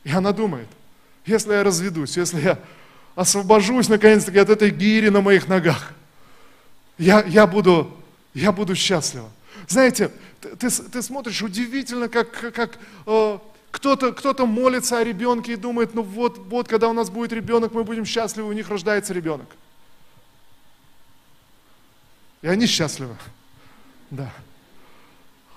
и 0.05 0.13
она 0.13 0.33
думает, 0.33 0.69
если 1.27 1.53
я 1.53 1.65
разведусь, 1.65 2.17
если 2.17 2.41
я 2.41 2.59
освобожусь 3.15 3.89
наконец-таки 3.89 4.39
от 4.39 4.51
этой 4.51 4.71
гири 4.71 5.09
на 5.09 5.21
моих 5.21 5.49
ногах. 5.49 5.93
Я, 6.99 7.23
я, 7.25 7.47
буду, 7.47 7.93
я 8.35 8.53
буду 8.53 8.75
счастлива. 8.75 9.31
Знаете, 9.69 10.11
ты, 10.41 10.71
ты 10.71 11.03
смотришь 11.03 11.43
удивительно, 11.43 12.09
как, 12.09 12.31
как 12.53 12.79
э, 13.07 13.39
кто-то 13.71 14.13
кто 14.13 14.47
молится 14.47 14.99
о 14.99 15.05
ребенке 15.05 15.55
и 15.55 15.57
думает, 15.57 15.95
ну 15.95 16.03
вот, 16.03 16.39
вот, 16.39 16.69
когда 16.69 16.89
у 16.89 16.93
нас 16.93 17.11
будет 17.11 17.33
ребенок, 17.33 17.73
мы 17.73 17.85
будем 17.85 18.05
счастливы, 18.05 18.49
у 18.49 18.53
них 18.53 18.69
рождается 18.69 19.13
ребенок. 19.13 19.49
И 22.43 22.47
они 22.47 22.67
счастливы. 22.67 23.17
Да. 24.11 24.31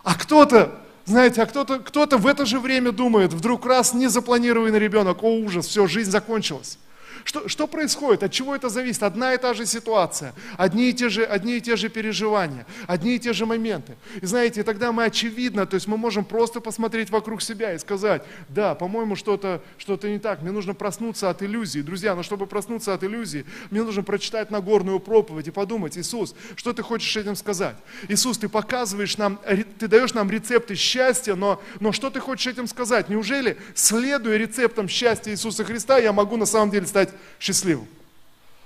А 0.04 0.16
кто-то, 0.16 0.82
знаете, 1.06 1.44
а 1.44 1.46
кто-то 1.46 1.80
кто 1.80 2.08
в 2.18 2.26
это 2.26 2.46
же 2.46 2.60
время 2.60 2.92
думает, 2.92 3.34
вдруг 3.34 3.66
раз 3.66 3.94
незапланированный 3.94 4.80
ребенок, 4.80 5.22
о 5.22 5.38
ужас, 5.38 5.68
все, 5.68 5.86
жизнь 5.86 6.10
закончилась. 6.10 6.80
Что, 7.24 7.48
что 7.48 7.68
происходит? 7.68 8.24
От 8.24 8.32
чего 8.32 8.56
это 8.56 8.70
зависит? 8.70 9.04
Одна 9.04 9.34
и 9.34 9.38
та 9.38 9.54
же 9.54 9.66
ситуация, 9.66 10.34
одни 10.58 10.90
и, 10.90 10.94
те 10.94 11.10
же, 11.10 11.24
одни 11.24 11.58
и 11.58 11.62
те 11.62 11.76
же 11.76 11.90
переживания, 11.90 12.66
одни 12.88 13.16
и 13.16 13.20
те 13.20 13.34
же 13.34 13.46
моменты. 13.46 13.96
И 14.22 14.26
знаете, 14.26 14.64
тогда 14.64 14.92
мы 14.92 15.04
очевидно, 15.06 15.66
то 15.66 15.76
есть 15.76 15.88
мы 15.88 15.98
можем 15.98 16.26
просто 16.26 16.60
посмотреть 16.60 17.10
вокруг 17.10 17.42
себя 17.42 17.74
и 17.74 17.78
сказать, 17.78 18.24
да, 18.50 18.76
по-моему, 18.76 19.16
что-то 19.16 19.62
что 19.78 19.98
не 20.08 20.20
так, 20.20 20.42
мне 20.42 20.52
нужно 20.52 20.74
проснуться 20.74 21.30
от 21.30 21.44
иллюзии. 21.44 21.82
Друзья, 21.82 22.16
но 22.16 22.24
чтобы 22.24 22.48
проснуться 22.48 22.94
от 22.94 23.04
иллюзии, 23.04 23.46
мне 23.72 23.84
нужно 23.84 24.04
прочитать 24.04 24.52
Нагорную 24.52 25.00
проповедь 25.00 25.48
и 25.48 25.52
подумать, 25.52 25.98
Иисус, 25.98 26.36
что 26.56 26.74
ты 26.74 26.84
хочешь 26.84 27.16
этим 27.18 27.36
сказать? 27.36 27.76
Иисус, 28.08 28.38
ты 28.38 28.50
показываешь 28.50 29.18
нам, 29.18 29.40
ты 29.80 29.88
даешь 29.88 30.14
нам 30.14 30.30
рецепты 30.30 30.76
счастья, 30.76 31.36
но, 31.36 31.62
но 31.80 31.92
что 31.92 32.10
ты 32.10 32.20
хочешь 32.20 32.48
этим 32.48 32.68
сказать? 32.68 33.10
Неужели, 33.10 33.58
следуя 33.76 34.38
рецептам 34.38 34.88
счастья 34.88 35.32
Иисуса 35.32 35.64
Христа, 35.64 35.98
я 35.98 36.14
могу 36.14 36.38
на 36.38 36.46
самом 36.46 36.72
деле 36.72 36.86
стать 36.86 37.07
счастливым. 37.40 37.88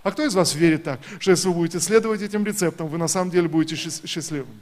А 0.04 0.12
кто 0.12 0.26
из 0.26 0.34
вас 0.34 0.56
верит 0.56 0.84
так, 0.84 1.00
что 1.20 1.32
если 1.32 1.48
вы 1.48 1.54
будете 1.54 1.80
следовать 1.80 2.22
этим 2.22 2.44
рецептам, 2.44 2.88
вы 2.88 2.98
на 2.98 3.08
самом 3.08 3.30
деле 3.30 3.48
будете 3.48 3.76
счастливым? 3.76 4.60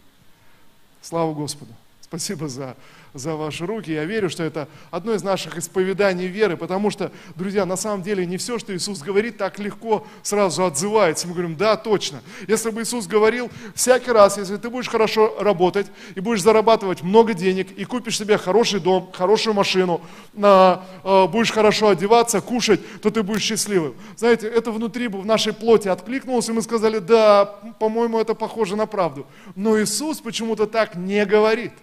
Слава 1.01 1.33
Господу! 1.33 1.73
Спасибо 2.01 2.49
за 2.49 2.75
за 3.13 3.35
ваши 3.35 3.65
руки. 3.65 3.91
Я 3.91 4.05
верю, 4.05 4.29
что 4.29 4.43
это 4.43 4.67
одно 4.91 5.13
из 5.13 5.23
наших 5.23 5.57
исповеданий 5.57 6.27
веры, 6.27 6.57
потому 6.57 6.91
что, 6.91 7.11
друзья, 7.35 7.65
на 7.65 7.75
самом 7.75 8.03
деле 8.03 8.25
не 8.25 8.37
все, 8.37 8.59
что 8.59 8.75
Иисус 8.75 9.01
говорит, 9.01 9.37
так 9.37 9.59
легко 9.59 10.05
сразу 10.21 10.65
отзывается. 10.65 11.27
Мы 11.27 11.33
говорим, 11.33 11.55
да, 11.55 11.75
точно. 11.75 12.21
Если 12.47 12.69
бы 12.69 12.81
Иисус 12.81 13.07
говорил 13.07 13.49
всякий 13.73 14.11
раз, 14.11 14.37
если 14.37 14.57
ты 14.57 14.69
будешь 14.69 14.89
хорошо 14.89 15.35
работать 15.39 15.87
и 16.15 16.19
будешь 16.19 16.41
зарабатывать 16.41 17.01
много 17.01 17.33
денег 17.33 17.71
и 17.71 17.85
купишь 17.85 18.17
себе 18.17 18.37
хороший 18.37 18.79
дом, 18.79 19.11
хорошую 19.11 19.53
машину, 19.53 20.01
а, 20.41 21.27
будешь 21.27 21.51
хорошо 21.51 21.89
одеваться, 21.89 22.41
кушать, 22.41 22.79
то 23.01 23.09
ты 23.09 23.23
будешь 23.23 23.43
счастливым. 23.43 23.95
Знаете, 24.15 24.47
это 24.47 24.71
внутри 24.71 25.07
бы 25.07 25.21
в 25.21 25.25
нашей 25.25 25.53
плоти 25.53 25.87
откликнулось, 25.87 26.49
и 26.49 26.51
мы 26.51 26.61
сказали, 26.61 26.99
да, 26.99 27.45
по-моему, 27.79 28.19
это 28.19 28.35
похоже 28.35 28.75
на 28.75 28.85
правду. 28.85 29.25
Но 29.55 29.79
Иисус 29.81 30.19
почему-то 30.19 30.67
так 30.67 30.95
не 30.95 31.25
говорит– 31.25 31.71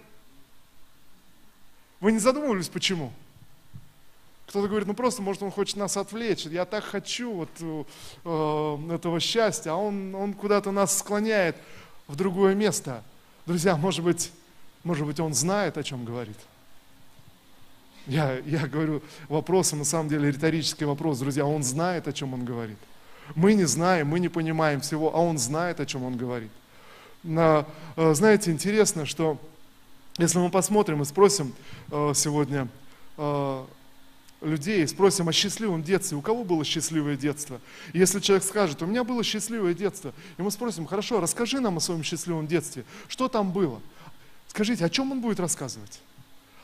вы 2.07 2.13
не 2.13 2.21
задумывались, 2.21 2.69
почему? 2.69 3.13
Кто-то 4.47 4.69
говорит, 4.69 4.87
ну 4.87 4.95
просто, 4.95 5.23
может, 5.23 5.43
он 5.43 5.51
хочет 5.51 5.75
нас 5.75 5.97
отвлечь. 5.97 6.47
Я 6.47 6.65
так 6.65 6.85
хочу 6.85 7.33
вот 7.33 7.49
э, 7.59 8.95
этого 8.95 9.19
счастья, 9.19 9.73
а 9.73 9.75
он, 9.75 10.15
он 10.15 10.33
куда-то 10.33 10.71
нас 10.71 10.97
склоняет 10.97 11.57
в 12.07 12.15
другое 12.15 12.55
место. 12.55 13.03
Друзья, 13.45 13.75
может 13.75 14.05
быть, 14.05 14.31
может 14.85 15.05
быть, 15.05 15.19
он 15.19 15.35
знает, 15.35 15.79
о 15.79 15.83
чем 15.83 16.05
говорит. 16.05 16.37
Я, 18.07 18.39
я 18.47 18.69
говорю 18.69 19.03
вопросом, 19.29 19.81
на 19.81 19.85
самом 19.85 20.09
деле 20.09 20.31
риторический 20.31 20.85
вопрос, 20.85 21.19
друзья, 21.19 21.45
он 21.45 21.65
знает, 21.65 22.07
о 22.07 22.13
чем 22.13 22.35
он 22.35 22.45
говорит. 22.45 22.79
Мы 23.35 23.55
не 23.55 23.65
знаем, 23.65 24.07
мы 24.07 24.21
не 24.21 24.29
понимаем 24.29 24.81
всего, 24.81 25.13
а 25.13 25.19
он 25.19 25.39
знает, 25.39 25.81
о 25.81 25.87
чем 25.87 26.05
он 26.05 26.17
говорит. 26.17 26.53
Но, 27.25 27.67
э, 27.97 28.15
знаете, 28.15 28.53
интересно, 28.53 29.07
что 29.07 29.41
если 30.19 30.39
мы 30.39 30.51
посмотрим 30.51 31.03
и 31.03 31.05
спросим 31.05 31.55
э, 31.91 32.13
сегодня 32.15 32.69
э, 33.19 33.65
людей, 34.41 34.87
спросим 34.89 35.29
о 35.29 35.33
счастливом 35.33 35.83
детстве, 35.83 36.17
у 36.17 36.23
кого 36.23 36.45
было 36.45 36.65
счастливое 36.65 37.17
детство? 37.17 37.61
Если 37.93 38.21
человек 38.21 38.45
скажет, 38.45 38.83
у 38.83 38.87
меня 38.87 39.05
было 39.05 39.23
счастливое 39.23 39.75
детство, 39.75 40.15
и 40.39 40.43
мы 40.43 40.51
спросим, 40.51 40.87
хорошо, 40.87 41.21
расскажи 41.21 41.61
нам 41.61 41.77
о 41.77 41.81
своем 41.81 42.03
счастливом 42.03 42.47
детстве, 42.47 42.85
что 43.09 43.29
там 43.29 43.53
было? 43.53 43.81
Скажите, 44.49 44.85
о 44.85 44.91
чем 44.91 45.13
он 45.13 45.21
будет 45.21 45.39
рассказывать? 45.39 46.01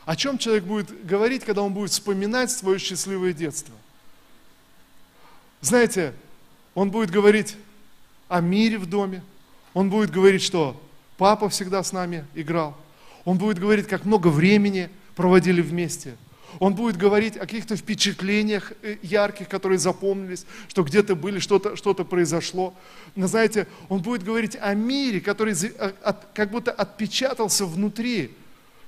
О 0.06 0.16
чем 0.16 0.38
человек 0.38 0.64
будет 0.64 1.06
говорить, 1.06 1.44
когда 1.44 1.62
он 1.62 1.74
будет 1.74 1.90
вспоминать 1.90 2.50
свое 2.50 2.78
счастливое 2.78 3.32
детство? 3.32 3.74
Знаете, 5.60 6.14
он 6.74 6.90
будет 6.90 7.10
говорить 7.10 7.56
о 8.28 8.40
мире 8.40 8.78
в 8.78 8.86
доме, 8.86 9.22
он 9.74 9.90
будет 9.90 10.10
говорить, 10.10 10.42
что 10.42 10.80
папа 11.18 11.48
всегда 11.48 11.82
с 11.82 11.92
нами 11.92 12.26
играл, 12.34 12.76
он 13.24 13.38
будет 13.38 13.58
говорить, 13.58 13.86
как 13.86 14.04
много 14.04 14.28
времени 14.28 14.90
проводили 15.14 15.60
вместе. 15.60 16.16
Он 16.58 16.74
будет 16.74 16.96
говорить 16.96 17.36
о 17.36 17.40
каких-то 17.40 17.76
впечатлениях 17.76 18.72
э, 18.82 18.96
ярких, 19.02 19.48
которые 19.48 19.78
запомнились, 19.78 20.44
что 20.68 20.82
где-то 20.82 21.16
были, 21.16 21.38
что-то 21.38 21.76
что 21.76 21.94
произошло. 21.94 22.74
Но 23.16 23.26
знаете, 23.26 23.66
он 23.88 24.02
будет 24.02 24.22
говорить 24.22 24.56
о 24.60 24.74
мире, 24.74 25.20
который 25.20 25.54
как 26.34 26.50
будто 26.50 26.70
отпечатался 26.70 27.64
внутри. 27.64 28.32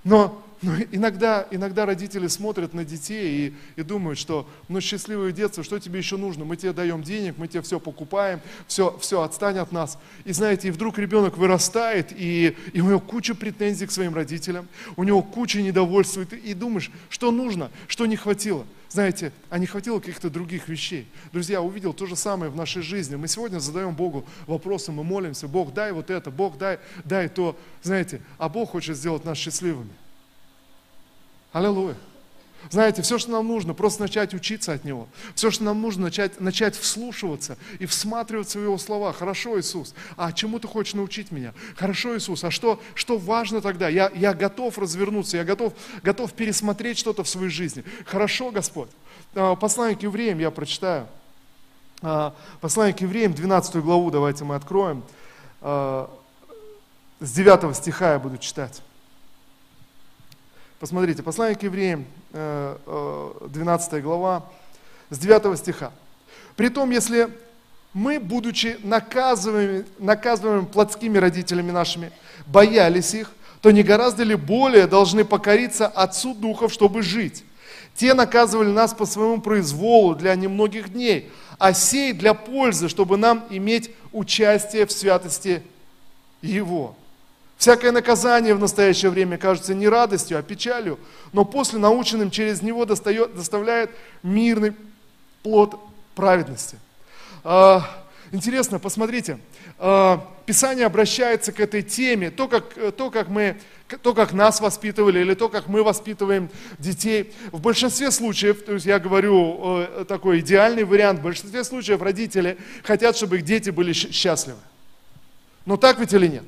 Но 0.02 0.43
но 0.64 0.76
иногда, 0.92 1.46
иногда 1.50 1.84
родители 1.84 2.26
смотрят 2.26 2.72
на 2.72 2.84
детей 2.84 3.54
и, 3.76 3.80
и 3.80 3.82
думают, 3.82 4.18
что 4.18 4.48
ну 4.68 4.80
счастливое 4.80 5.30
детство, 5.30 5.62
что 5.62 5.78
тебе 5.78 5.98
еще 5.98 6.16
нужно? 6.16 6.46
Мы 6.46 6.56
тебе 6.56 6.72
даем 6.72 7.02
денег, 7.02 7.34
мы 7.36 7.48
тебе 7.48 7.60
все 7.60 7.78
покупаем, 7.78 8.40
все, 8.66 8.96
все 8.98 9.20
отстань 9.20 9.58
от 9.58 9.72
нас. 9.72 9.98
И 10.24 10.32
знаете, 10.32 10.68
и 10.68 10.70
вдруг 10.70 10.98
ребенок 10.98 11.36
вырастает, 11.36 12.12
и, 12.16 12.56
и 12.72 12.80
у 12.80 12.86
него 12.86 13.00
куча 13.00 13.34
претензий 13.34 13.86
к 13.86 13.92
своим 13.92 14.14
родителям, 14.14 14.66
у 14.96 15.04
него 15.04 15.22
куча 15.22 15.60
недовольства, 15.60 16.22
и, 16.22 16.24
ты, 16.24 16.36
и 16.36 16.54
думаешь, 16.54 16.90
что 17.10 17.30
нужно, 17.30 17.70
что 17.86 18.06
не 18.06 18.16
хватило. 18.16 18.64
Знаете, 18.88 19.32
а 19.50 19.58
не 19.58 19.66
хватило 19.66 19.98
каких-то 19.98 20.30
других 20.30 20.68
вещей. 20.68 21.06
Друзья, 21.32 21.60
увидел 21.60 21.92
то 21.92 22.06
же 22.06 22.16
самое 22.16 22.50
в 22.50 22.56
нашей 22.56 22.80
жизни. 22.80 23.16
Мы 23.16 23.28
сегодня 23.28 23.58
задаем 23.58 23.94
Богу 23.94 24.24
вопросы, 24.46 24.92
мы 24.92 25.04
молимся, 25.04 25.46
Бог, 25.46 25.74
дай 25.74 25.92
вот 25.92 26.10
это, 26.10 26.30
Бог, 26.30 26.56
дай, 26.56 26.78
дай 27.04 27.28
то. 27.28 27.58
Знаете, 27.82 28.22
а 28.38 28.48
Бог 28.48 28.70
хочет 28.70 28.96
сделать 28.96 29.24
нас 29.26 29.36
счастливыми. 29.36 29.90
Аллилуйя. 31.54 31.94
Знаете, 32.68 33.02
все, 33.02 33.16
что 33.16 33.30
нам 33.30 33.46
нужно, 33.46 33.74
просто 33.74 34.02
начать 34.02 34.34
учиться 34.34 34.72
от 34.72 34.84
Него. 34.84 35.06
Все, 35.36 35.52
что 35.52 35.62
нам 35.62 35.80
нужно, 35.80 36.06
начать, 36.06 36.40
начать 36.40 36.74
вслушиваться 36.76 37.56
и 37.78 37.86
всматриваться 37.86 38.58
в 38.58 38.62
Его 38.62 38.76
слова. 38.76 39.12
Хорошо, 39.12 39.60
Иисус, 39.60 39.94
а 40.16 40.32
чему 40.32 40.58
Ты 40.58 40.66
хочешь 40.66 40.94
научить 40.94 41.30
меня? 41.30 41.54
Хорошо, 41.76 42.16
Иисус, 42.16 42.42
а 42.42 42.50
что, 42.50 42.82
что 42.96 43.18
важно 43.18 43.60
тогда? 43.60 43.88
Я, 43.88 44.10
я 44.16 44.34
готов 44.34 44.78
развернуться, 44.78 45.36
я 45.36 45.44
готов, 45.44 45.74
готов 46.02 46.32
пересмотреть 46.32 46.98
что-то 46.98 47.22
в 47.22 47.28
своей 47.28 47.50
жизни. 47.50 47.84
Хорошо, 48.04 48.50
Господь. 48.50 48.90
А, 49.36 49.54
послание 49.54 49.96
к 49.96 50.02
евреям 50.02 50.40
я 50.40 50.50
прочитаю. 50.50 51.06
А, 52.02 52.34
послание 52.60 52.94
к 52.94 53.00
евреям, 53.00 53.32
12 53.32 53.76
главу 53.76 54.10
давайте 54.10 54.42
мы 54.42 54.56
откроем. 54.56 55.04
А, 55.60 56.10
с 57.20 57.30
9 57.30 57.76
стиха 57.76 58.14
я 58.14 58.18
буду 58.18 58.38
читать. 58.38 58.82
Посмотрите, 60.84 61.22
послание 61.22 61.56
к 61.56 61.62
евреям, 61.62 62.04
12 62.34 63.92
э, 63.94 63.96
э, 63.96 64.00
глава, 64.02 64.44
с 65.08 65.18
9 65.18 65.58
стиха. 65.58 65.92
Притом, 66.56 66.90
если 66.90 67.30
мы, 67.94 68.20
будучи 68.20 68.76
наказываемыми, 68.82 69.86
наказываемыми 69.98 70.66
плотскими 70.66 71.16
родителями 71.16 71.70
нашими, 71.70 72.12
боялись 72.44 73.14
их, 73.14 73.30
то 73.62 73.70
не 73.70 73.82
гораздо 73.82 74.24
ли 74.24 74.34
более 74.34 74.86
должны 74.86 75.24
покориться 75.24 75.86
Отцу 75.86 76.34
Духов, 76.34 76.70
чтобы 76.70 77.00
жить? 77.00 77.46
Те 77.94 78.12
наказывали 78.12 78.68
нас 78.68 78.92
по 78.92 79.06
своему 79.06 79.40
произволу 79.40 80.14
для 80.14 80.34
немногих 80.34 80.92
дней, 80.92 81.32
а 81.58 81.72
сей 81.72 82.12
для 82.12 82.34
пользы, 82.34 82.90
чтобы 82.90 83.16
нам 83.16 83.46
иметь 83.48 83.90
участие 84.12 84.84
в 84.84 84.92
святости 84.92 85.62
Его. 86.42 86.94
Всякое 87.56 87.92
наказание 87.92 88.54
в 88.54 88.58
настоящее 88.58 89.10
время 89.10 89.38
кажется 89.38 89.74
не 89.74 89.88
радостью, 89.88 90.38
а 90.38 90.42
печалью, 90.42 90.98
но 91.32 91.44
после 91.44 91.78
наученным 91.78 92.30
через 92.30 92.62
него 92.62 92.84
достает, 92.84 93.34
доставляет 93.34 93.90
мирный 94.22 94.74
плод 95.42 95.78
праведности. 96.14 96.78
А, 97.44 97.82
интересно, 98.32 98.78
посмотрите, 98.78 99.38
а, 99.78 100.26
Писание 100.46 100.84
обращается 100.84 101.52
к 101.52 101.60
этой 101.60 101.82
теме, 101.82 102.30
то 102.30 102.48
как, 102.48 102.74
то, 102.96 103.10
как 103.10 103.28
мы, 103.28 103.58
то, 104.02 104.12
как 104.12 104.34
нас 104.34 104.60
воспитывали, 104.60 105.20
или 105.20 105.32
то, 105.32 105.48
как 105.48 105.68
мы 105.68 105.82
воспитываем 105.82 106.50
детей. 106.78 107.32
В 107.50 107.60
большинстве 107.60 108.10
случаев, 108.10 108.62
то 108.62 108.74
есть 108.74 108.84
я 108.84 108.98
говорю 108.98 109.86
такой 110.06 110.40
идеальный 110.40 110.84
вариант, 110.84 111.20
в 111.20 111.22
большинстве 111.22 111.64
случаев 111.64 112.02
родители 112.02 112.58
хотят, 112.82 113.16
чтобы 113.16 113.38
их 113.38 113.44
дети 113.44 113.70
были 113.70 113.94
счастливы. 113.94 114.58
Но 115.64 115.78
так 115.78 115.98
ведь 115.98 116.12
или 116.12 116.26
нет? 116.26 116.44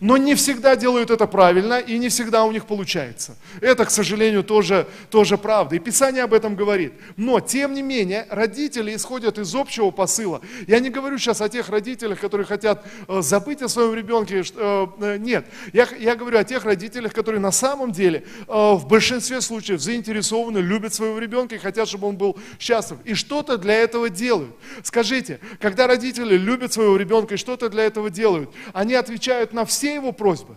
Но 0.00 0.16
не 0.16 0.34
всегда 0.34 0.76
делают 0.76 1.10
это 1.10 1.26
правильно 1.26 1.78
и 1.78 1.98
не 1.98 2.08
всегда 2.08 2.44
у 2.44 2.52
них 2.52 2.66
получается. 2.66 3.36
Это, 3.60 3.84
к 3.84 3.90
сожалению, 3.90 4.44
тоже, 4.44 4.86
тоже 5.10 5.38
правда. 5.38 5.76
И 5.76 5.78
Писание 5.78 6.24
об 6.24 6.34
этом 6.34 6.56
говорит. 6.56 6.94
Но, 7.16 7.40
тем 7.40 7.74
не 7.74 7.82
менее, 7.82 8.26
родители 8.30 8.94
исходят 8.94 9.38
из 9.38 9.54
общего 9.54 9.90
посыла. 9.90 10.40
Я 10.66 10.80
не 10.80 10.90
говорю 10.90 11.18
сейчас 11.18 11.40
о 11.40 11.48
тех 11.48 11.68
родителях, 11.68 12.20
которые 12.20 12.46
хотят 12.46 12.84
э, 13.08 13.22
забыть 13.22 13.62
о 13.62 13.68
своем 13.68 13.94
ребенке. 13.94 14.42
Э, 14.54 14.86
э, 15.00 15.16
нет, 15.18 15.46
я, 15.72 15.88
я 15.98 16.16
говорю 16.16 16.38
о 16.38 16.44
тех 16.44 16.64
родителях, 16.64 17.12
которые 17.12 17.40
на 17.40 17.52
самом 17.52 17.92
деле 17.92 18.24
в 18.46 18.86
большинстве 18.86 19.40
случаев 19.40 19.80
заинтересованы, 19.80 20.58
любят 20.58 20.94
своего 20.94 21.18
ребенка 21.18 21.54
и 21.54 21.58
хотят, 21.58 21.88
чтобы 21.88 22.08
он 22.08 22.16
был 22.16 22.36
счастлив. 22.58 22.98
И 23.04 23.14
что-то 23.14 23.58
для 23.58 23.74
этого 23.74 24.08
делают. 24.10 24.54
Скажите, 24.82 25.40
когда 25.60 25.86
родители 25.86 26.36
любят 26.36 26.72
своего 26.72 26.96
ребенка 26.96 27.34
и 27.34 27.36
что-то 27.36 27.68
для 27.68 27.84
этого 27.84 28.10
делают, 28.10 28.50
они 28.72 28.94
отвечают 28.94 29.52
на 29.52 29.64
все 29.64 29.85
все 29.86 29.94
его 29.94 30.10
просьбы? 30.10 30.56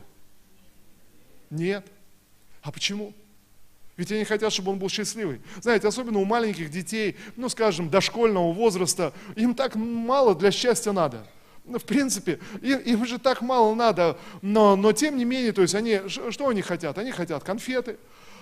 Нет. 1.51 1.85
А 2.63 2.71
почему? 2.71 3.13
Ведь 3.95 4.11
они 4.11 4.23
хотят, 4.23 4.51
чтобы 4.51 4.71
он 4.71 4.79
был 4.79 4.89
счастливый. 4.89 5.39
Знаете, 5.61 5.87
особенно 5.87 6.17
у 6.17 6.25
маленьких 6.25 6.71
детей, 6.71 7.15
ну, 7.35 7.47
скажем, 7.47 7.91
дошкольного 7.91 8.51
возраста, 8.51 9.13
им 9.35 9.53
так 9.53 9.75
мало 9.75 10.33
для 10.33 10.49
счастья 10.49 10.93
надо. 10.93 11.27
Ну, 11.69 11.77
в 11.77 11.83
принципе, 11.83 12.39
им, 12.61 13.05
же 13.05 13.19
так 13.19 13.41
мало 13.41 13.75
надо, 13.75 14.17
но, 14.41 14.75
но 14.75 14.91
тем 14.91 15.17
не 15.17 15.23
менее, 15.23 15.51
то 15.51 15.61
есть 15.61 15.75
они, 15.75 16.01
что 16.07 16.47
они 16.47 16.63
хотят? 16.63 16.97
Они 16.97 17.11
хотят 17.11 17.43
конфеты, 17.43 17.97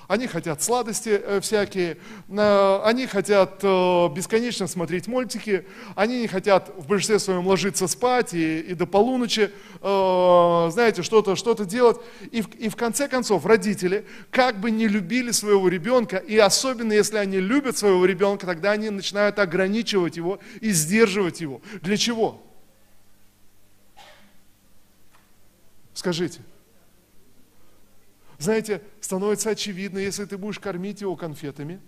они 0.07 0.27
хотят 0.27 0.63
сладости 0.63 1.09
э, 1.09 1.41
всякие, 1.41 1.97
э, 2.29 2.81
они 2.85 3.05
хотят 3.05 3.59
э, 3.63 4.09
бесконечно 4.15 4.65
смотреть 4.67 5.07
мультики, 5.07 5.67
они 5.95 6.21
не 6.21 6.27
хотят 6.27 6.71
в 6.77 6.87
большинстве 6.87 7.19
своем 7.19 7.45
ложиться 7.45 7.87
спать 7.87 8.33
и, 8.33 8.59
и 8.59 8.73
до 8.73 8.85
полуночи, 8.85 9.51
знаете, 9.81 11.03
что-то 11.03 11.35
что 11.35 11.53
делать. 11.53 11.97
И 12.31 12.41
в, 12.41 12.47
и 12.55 12.69
в 12.69 12.77
конце 12.77 13.09
концов 13.09 13.45
родители, 13.45 14.05
как 14.31 14.61
бы 14.61 14.71
не 14.71 14.87
любили 14.87 15.31
своего 15.31 15.67
ребенка, 15.67 16.17
и 16.17 16.37
особенно 16.37 16.93
если 16.93 17.17
они 17.17 17.39
любят 17.39 17.77
своего 17.77 18.05
ребенка, 18.05 18.45
тогда 18.45 18.71
они 18.71 18.89
начинают 18.89 19.37
ограничивать 19.39 20.15
его 20.15 20.39
и 20.61 20.71
сдерживать 20.71 21.41
его. 21.41 21.61
Для 21.81 21.97
чего? 21.97 22.46
Скажите 25.97 26.41
знаете, 28.39 28.83
становится 29.01 29.49
очевидно, 29.49 29.97
если 29.97 30.25
ты 30.25 30.37
будешь 30.37 30.59
кормить 30.59 31.01
его 31.01 31.15
конфетами, 31.15 31.79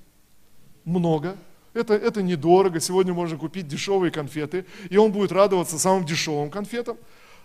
много, 0.84 1.38
это, 1.76 1.94
это 1.94 2.24
недорого, 2.24 2.80
сегодня 2.80 3.14
можно 3.14 3.38
купить 3.38 3.68
дешевые 3.68 4.12
конфеты, 4.12 4.66
и 4.90 4.98
он 4.98 5.12
будет 5.12 5.32
радоваться 5.32 5.78
самым 5.78 6.06
дешевым 6.06 6.50
конфетам. 6.50 6.98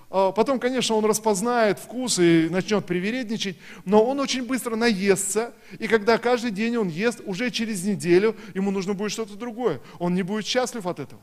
А 0.09 0.33
потом, 0.33 0.59
конечно, 0.59 0.95
он 0.95 1.05
распознает 1.05 1.79
вкус 1.79 2.19
и 2.19 2.49
начнет 2.49 2.87
привередничать, 2.87 3.59
но 3.85 4.03
он 4.03 4.21
очень 4.21 4.47
быстро 4.47 4.75
наестся, 4.75 5.53
и 5.79 5.87
когда 5.87 6.17
каждый 6.17 6.51
день 6.51 6.79
он 6.79 6.89
ест, 6.89 7.21
уже 7.27 7.51
через 7.51 7.85
неделю 7.85 8.37
ему 8.55 8.71
нужно 8.71 8.95
будет 8.95 9.13
что-то 9.13 9.35
другое. 9.35 9.83
Он 9.99 10.15
не 10.15 10.23
будет 10.23 10.47
счастлив 10.47 10.87
от 10.87 10.99
этого. 10.99 11.21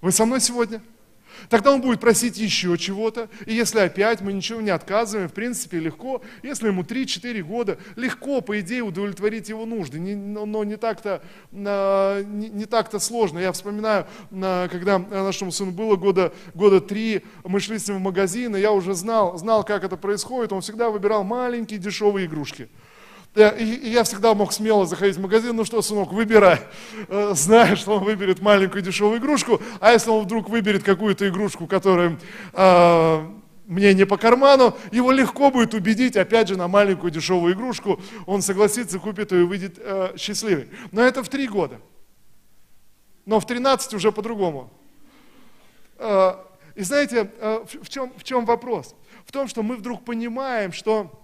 Вы 0.00 0.12
со 0.12 0.24
мной 0.24 0.40
сегодня? 0.40 0.80
Тогда 1.48 1.72
он 1.72 1.80
будет 1.80 2.00
просить 2.00 2.36
еще 2.38 2.76
чего-то. 2.78 3.28
И 3.46 3.54
если 3.54 3.80
опять 3.80 4.20
мы 4.20 4.32
ничего 4.32 4.60
не 4.60 4.70
отказываем, 4.70 5.28
в 5.28 5.32
принципе, 5.32 5.78
легко. 5.78 6.22
Если 6.42 6.68
ему 6.68 6.82
3-4 6.82 7.42
года, 7.42 7.78
легко, 7.96 8.40
по 8.40 8.60
идее, 8.60 8.82
удовлетворить 8.82 9.48
его 9.48 9.66
нужды. 9.66 9.98
Не, 9.98 10.14
но 10.14 10.64
не 10.64 10.76
так-то, 10.76 11.22
а, 11.52 12.22
не, 12.22 12.48
не 12.48 12.66
так-то 12.66 12.98
сложно. 12.98 13.38
Я 13.38 13.52
вспоминаю, 13.52 14.06
а, 14.32 14.68
когда 14.68 14.98
нашему 14.98 15.52
сыну 15.52 15.72
было 15.72 15.96
года, 15.96 16.32
года 16.54 16.80
3, 16.80 17.24
мы 17.44 17.60
шли 17.60 17.78
с 17.78 17.88
ним 17.88 17.98
в 17.98 18.00
магазин, 18.00 18.56
и 18.56 18.60
я 18.60 18.72
уже 18.72 18.94
знал, 18.94 19.36
знал, 19.38 19.64
как 19.64 19.84
это 19.84 19.96
происходит. 19.96 20.52
Он 20.52 20.60
всегда 20.60 20.90
выбирал 20.90 21.24
маленькие 21.24 21.78
дешевые 21.78 22.26
игрушки. 22.26 22.68
И 23.36 23.90
я 23.92 24.02
всегда 24.02 24.34
мог 24.34 24.52
смело 24.52 24.86
заходить 24.86 25.16
в 25.16 25.20
магазин, 25.20 25.54
ну 25.54 25.64
что, 25.64 25.82
сынок, 25.82 26.12
выбирай. 26.12 26.62
Э, 27.06 27.32
зная, 27.36 27.76
что 27.76 27.98
он 27.98 28.04
выберет 28.04 28.42
маленькую 28.42 28.82
дешевую 28.82 29.20
игрушку, 29.20 29.62
а 29.78 29.92
если 29.92 30.10
он 30.10 30.24
вдруг 30.24 30.48
выберет 30.48 30.82
какую-то 30.82 31.28
игрушку, 31.28 31.68
которая 31.68 32.18
э, 32.52 33.28
мне 33.66 33.94
не 33.94 34.04
по 34.04 34.16
карману, 34.16 34.76
его 34.90 35.12
легко 35.12 35.52
будет 35.52 35.74
убедить, 35.74 36.16
опять 36.16 36.48
же, 36.48 36.56
на 36.56 36.66
маленькую 36.66 37.12
дешевую 37.12 37.54
игрушку, 37.54 38.00
он 38.26 38.42
согласится, 38.42 38.98
купит 38.98 39.30
ее 39.30 39.42
и 39.42 39.44
выйдет 39.44 39.78
э, 39.78 40.14
счастливый. 40.16 40.68
Но 40.90 41.00
это 41.00 41.22
в 41.22 41.28
три 41.28 41.46
года. 41.46 41.80
Но 43.26 43.38
в 43.38 43.46
13 43.46 43.94
уже 43.94 44.10
по-другому. 44.10 44.72
Э, 45.98 46.34
и 46.74 46.82
знаете, 46.82 47.30
в, 47.40 47.88
чем, 47.88 48.12
в 48.16 48.24
чем 48.24 48.44
вопрос? 48.44 48.96
В 49.24 49.30
том, 49.30 49.46
что 49.46 49.62
мы 49.62 49.76
вдруг 49.76 50.04
понимаем, 50.04 50.72
что 50.72 51.19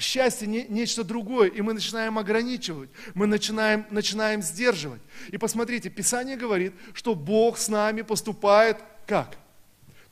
Счастье 0.00 0.48
не, 0.48 0.64
нечто 0.64 1.04
другое, 1.04 1.48
и 1.48 1.60
мы 1.60 1.74
начинаем 1.74 2.18
ограничивать, 2.18 2.88
мы 3.12 3.26
начинаем, 3.26 3.84
начинаем 3.90 4.40
сдерживать. 4.40 5.02
И 5.28 5.36
посмотрите, 5.36 5.90
Писание 5.90 6.36
говорит, 6.36 6.72
что 6.94 7.14
Бог 7.14 7.58
с 7.58 7.68
нами 7.68 8.00
поступает 8.00 8.78
как? 9.06 9.36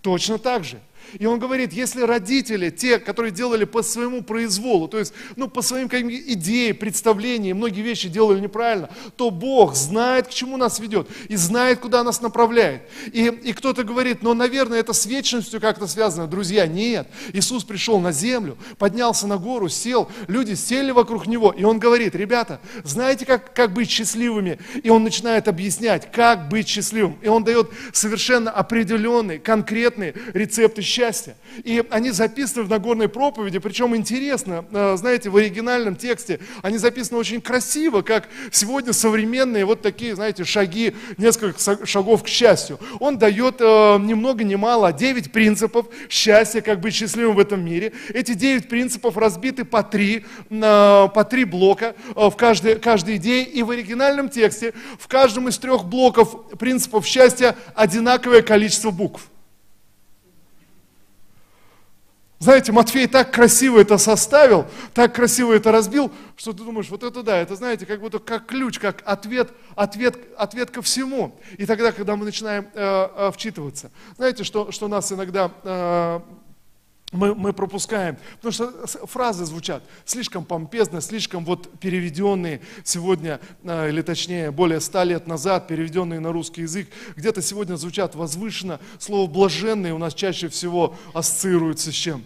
Точно 0.02 0.38
так 0.38 0.64
же. 0.64 0.78
И 1.18 1.26
он 1.26 1.38
говорит, 1.38 1.72
если 1.72 2.02
родители, 2.02 2.70
те, 2.70 2.98
которые 2.98 3.32
делали 3.32 3.64
по 3.64 3.82
своему 3.82 4.22
произволу, 4.22 4.88
то 4.88 4.98
есть 4.98 5.12
ну, 5.36 5.48
по 5.48 5.62
своим 5.62 5.88
идеям, 5.88 6.76
представлениям, 6.76 7.58
многие 7.58 7.82
вещи 7.82 8.08
делали 8.08 8.40
неправильно, 8.40 8.90
то 9.16 9.30
Бог 9.30 9.74
знает, 9.74 10.28
к 10.28 10.30
чему 10.30 10.56
нас 10.56 10.78
ведет 10.78 11.08
и 11.28 11.36
знает, 11.36 11.80
куда 11.80 12.04
нас 12.04 12.20
направляет. 12.20 12.82
И, 13.12 13.26
и 13.26 13.52
кто-то 13.52 13.84
говорит, 13.84 14.22
но, 14.22 14.34
наверное, 14.34 14.80
это 14.80 14.92
с 14.92 15.06
вечностью 15.06 15.60
как-то 15.60 15.86
связано. 15.86 16.26
Друзья, 16.26 16.66
нет. 16.66 17.08
Иисус 17.32 17.64
пришел 17.64 17.98
на 18.00 18.12
землю, 18.12 18.58
поднялся 18.78 19.26
на 19.26 19.38
гору, 19.38 19.68
сел, 19.68 20.10
люди 20.26 20.54
сели 20.54 20.90
вокруг 20.90 21.26
Него, 21.26 21.52
и 21.56 21.64
Он 21.64 21.78
говорит, 21.78 22.14
ребята, 22.14 22.60
знаете, 22.84 23.24
как, 23.24 23.54
как 23.54 23.72
быть 23.72 23.90
счастливыми? 23.90 24.58
И 24.82 24.90
Он 24.90 25.02
начинает 25.02 25.48
объяснять, 25.48 26.10
как 26.12 26.48
быть 26.48 26.68
счастливым. 26.68 27.18
И 27.22 27.28
Он 27.28 27.44
дает 27.44 27.70
совершенно 27.92 28.50
определенные, 28.50 29.38
конкретные 29.38 30.14
рецепты 30.34 30.82
счастья 30.82 30.97
счастья. 30.98 31.36
И 31.62 31.84
они 31.90 32.10
записаны 32.10 32.64
в 32.64 32.68
Нагорной 32.68 33.08
проповеди, 33.08 33.60
причем 33.60 33.94
интересно, 33.94 34.64
э, 34.72 34.96
знаете, 34.96 35.30
в 35.30 35.36
оригинальном 35.36 35.94
тексте 35.94 36.40
они 36.62 36.78
записаны 36.78 37.18
очень 37.18 37.40
красиво, 37.40 38.02
как 38.02 38.28
сегодня 38.50 38.92
современные 38.92 39.64
вот 39.64 39.80
такие, 39.80 40.16
знаете, 40.16 40.44
шаги, 40.44 40.94
несколько 41.16 41.86
шагов 41.86 42.24
к 42.24 42.28
счастью. 42.28 42.80
Он 42.98 43.16
дает 43.16 43.56
э, 43.60 43.98
ни 44.00 44.14
много 44.14 44.42
ни 44.42 44.56
мало 44.56 44.92
9 44.92 45.30
принципов 45.30 45.86
счастья, 46.08 46.60
как 46.62 46.80
быть 46.80 46.94
счастливым 46.94 47.36
в 47.36 47.38
этом 47.38 47.64
мире. 47.64 47.92
Эти 48.12 48.34
9 48.34 48.68
принципов 48.68 49.16
разбиты 49.16 49.64
по 49.64 49.84
три, 49.84 50.24
по 50.48 51.26
три 51.30 51.44
блока 51.44 51.94
э, 52.16 52.28
в 52.28 52.34
каждой, 52.36 52.76
каждой 52.76 53.16
идее. 53.16 53.44
И 53.44 53.62
в 53.62 53.70
оригинальном 53.70 54.28
тексте 54.28 54.74
в 54.98 55.06
каждом 55.06 55.48
из 55.48 55.58
трех 55.58 55.84
блоков 55.84 56.58
принципов 56.58 57.06
счастья 57.06 57.54
одинаковое 57.76 58.42
количество 58.42 58.90
букв. 58.90 59.28
Знаете, 62.40 62.70
Матфей 62.70 63.08
так 63.08 63.32
красиво 63.32 63.80
это 63.80 63.98
составил, 63.98 64.66
так 64.94 65.12
красиво 65.12 65.52
это 65.52 65.72
разбил, 65.72 66.12
что 66.36 66.52
ты 66.52 66.58
думаешь, 66.62 66.88
вот 66.88 67.02
это 67.02 67.24
да, 67.24 67.36
это 67.36 67.56
знаете, 67.56 67.84
как 67.84 68.00
будто 68.00 68.20
как 68.20 68.46
ключ, 68.46 68.78
как 68.78 69.02
ответ, 69.04 69.50
ответ, 69.74 70.16
ответ 70.36 70.70
ко 70.70 70.80
всему. 70.80 71.40
И 71.56 71.66
тогда, 71.66 71.90
когда 71.90 72.14
мы 72.14 72.24
начинаем 72.24 72.68
э, 72.74 73.08
э, 73.16 73.30
вчитываться, 73.32 73.90
знаете, 74.16 74.44
что, 74.44 74.70
что 74.70 74.86
нас 74.86 75.10
иногда 75.10 75.50
э, 75.64 76.20
мы, 77.12 77.34
мы 77.34 77.52
пропускаем, 77.52 78.18
потому 78.40 78.52
что 78.52 78.86
фразы 79.06 79.46
звучат 79.46 79.82
слишком 80.04 80.44
помпезно, 80.44 81.00
слишком 81.00 81.44
вот 81.44 81.78
переведенные 81.80 82.60
сегодня, 82.84 83.40
э, 83.62 83.88
или 83.88 84.02
точнее 84.02 84.50
более 84.50 84.80
ста 84.80 85.04
лет 85.04 85.26
назад, 85.26 85.68
переведенные 85.68 86.20
на 86.20 86.32
русский 86.32 86.62
язык, 86.62 86.88
где-то 87.16 87.40
сегодня 87.40 87.76
звучат 87.76 88.14
возвышенно, 88.14 88.78
слово 88.98 89.28
«блаженный» 89.30 89.92
у 89.92 89.98
нас 89.98 90.14
чаще 90.14 90.48
всего 90.48 90.96
ассоциируется 91.14 91.92
с 91.92 91.94
чем? 91.94 92.24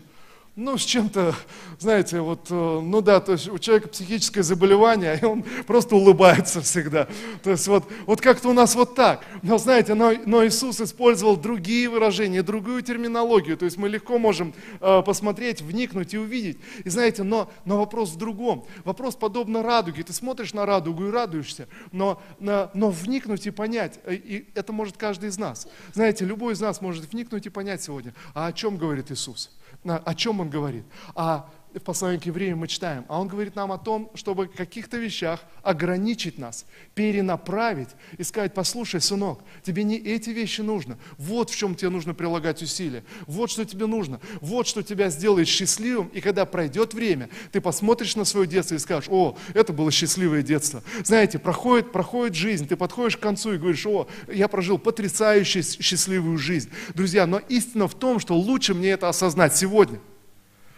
Ну, 0.55 0.77
с 0.77 0.85
чем-то, 0.85 1.35
знаете, 1.79 2.21
вот, 2.21 2.49
э, 2.51 2.55
ну 2.55 3.01
да, 3.01 3.21
то 3.21 3.33
есть 3.33 3.49
у 3.49 3.59
человека 3.59 3.89
психическое 3.89 4.43
заболевание, 4.43 5.19
и 5.23 5.25
он 5.25 5.43
просто 5.67 5.97
улыбается 5.97 6.61
всегда. 6.61 7.09
То 7.43 7.53
есть 7.53 7.67
вот, 7.69 7.91
вот 8.05 8.21
как-то 8.21 8.51
у 8.51 8.53
нас 8.53 8.75
вот 8.75 8.95
так. 8.95 9.25
Но 9.41 9.57
знаете, 9.57 9.95
но, 9.95 10.13
но 10.27 10.47
Иисус 10.47 10.79
использовал 10.81 11.39
другие 11.39 11.89
выражения, 11.89 12.43
другую 12.43 12.83
терминологию. 12.83 13.57
То 13.57 13.65
есть 13.65 13.79
мы 13.79 13.89
легко 13.89 14.19
можем 14.19 14.53
э, 14.81 15.03
посмотреть, 15.03 15.63
вникнуть 15.63 16.13
и 16.13 16.19
увидеть. 16.19 16.59
И 16.85 16.91
знаете, 16.91 17.23
но, 17.23 17.51
но 17.65 17.79
вопрос 17.79 18.11
в 18.11 18.19
другом. 18.19 18.67
Вопрос 18.85 19.17
подобно 19.17 19.63
радуге. 19.63 20.03
Ты 20.03 20.13
смотришь 20.13 20.53
на 20.53 20.67
радугу 20.67 21.07
и 21.07 21.11
радуешься, 21.11 21.67
но, 21.93 22.21
но, 22.39 22.71
но 22.75 22.91
вникнуть 22.91 23.47
и 23.47 23.51
понять, 23.51 24.01
э, 24.05 24.17
и 24.17 24.51
это 24.55 24.75
может 24.75 24.99
каждый 24.99 25.31
из 25.31 25.39
нас. 25.39 25.67
Знаете, 25.95 26.27
любой 26.27 26.53
из 26.53 26.61
нас 26.61 26.83
может 26.83 27.11
вникнуть 27.11 27.47
и 27.47 27.49
понять 27.49 27.83
сегодня, 27.83 28.13
а 28.35 28.49
о 28.49 28.53
чем 28.53 28.77
говорит 28.77 29.11
Иисус 29.11 29.51
о 29.85 30.15
чем 30.15 30.41
он 30.41 30.51
говорит? 30.51 30.85
А 31.15 31.49
в 31.75 31.81
послании 31.81 32.19
к 32.19 32.27
евреям 32.27 32.59
мы 32.59 32.69
читаем, 32.69 33.05
а 33.09 33.21
он 33.21 33.29
говорит 33.29 33.57
нам 33.57 33.73
о 33.73 33.79
том, 33.79 34.11
чтобы 34.15 34.47
в 34.47 34.53
каких-то 34.53 34.97
вещах 34.97 35.41
ограничить 35.63 36.39
нас, 36.39 36.67
перенаправить 36.95 37.89
и 38.19 38.23
сказать, 38.23 38.55
послушай, 38.55 39.01
сынок, 39.01 39.41
тебе 39.63 39.83
не 39.85 39.97
эти 39.97 40.31
вещи 40.31 40.61
нужно, 40.61 40.99
вот 41.19 41.51
в 41.51 41.57
чем 41.57 41.75
тебе 41.75 41.91
нужно 41.91 42.15
прилагать 42.15 42.63
усилия, 42.63 43.05
вот 43.27 43.51
что 43.51 43.65
тебе 43.65 43.87
нужно, 43.87 44.21
вот 44.41 44.67
что 44.67 44.83
тебя 44.83 45.11
сделает 45.11 45.49
счастливым, 45.49 46.09
и 46.09 46.21
когда 46.21 46.45
пройдет 46.45 46.95
время, 46.95 47.29
ты 47.51 47.61
посмотришь 47.61 48.17
на 48.17 48.25
свое 48.25 48.47
детство 48.47 48.75
и 48.75 48.79
скажешь, 48.79 49.09
о, 49.11 49.37
это 49.55 49.73
было 49.73 49.91
счастливое 49.91 50.43
детство. 50.43 50.83
Знаете, 51.05 51.39
проходит, 51.39 51.93
проходит 51.93 52.35
жизнь, 52.35 52.69
ты 52.69 52.77
подходишь 52.77 53.17
к 53.17 53.21
концу 53.21 53.55
и 53.55 53.59
говоришь, 53.59 53.87
о, 53.87 54.09
я 54.33 54.49
прожил 54.49 54.79
потрясающую 54.79 55.63
счастливую 55.63 56.39
жизнь. 56.39 56.71
Друзья, 56.95 57.27
но 57.27 57.39
истина 57.39 57.89
в 57.89 57.95
том, 57.95 58.21
что 58.21 58.35
лучше 58.35 58.75
мне 58.75 58.91
это 58.91 59.09
осознать 59.09 59.57
сегодня– 59.57 59.99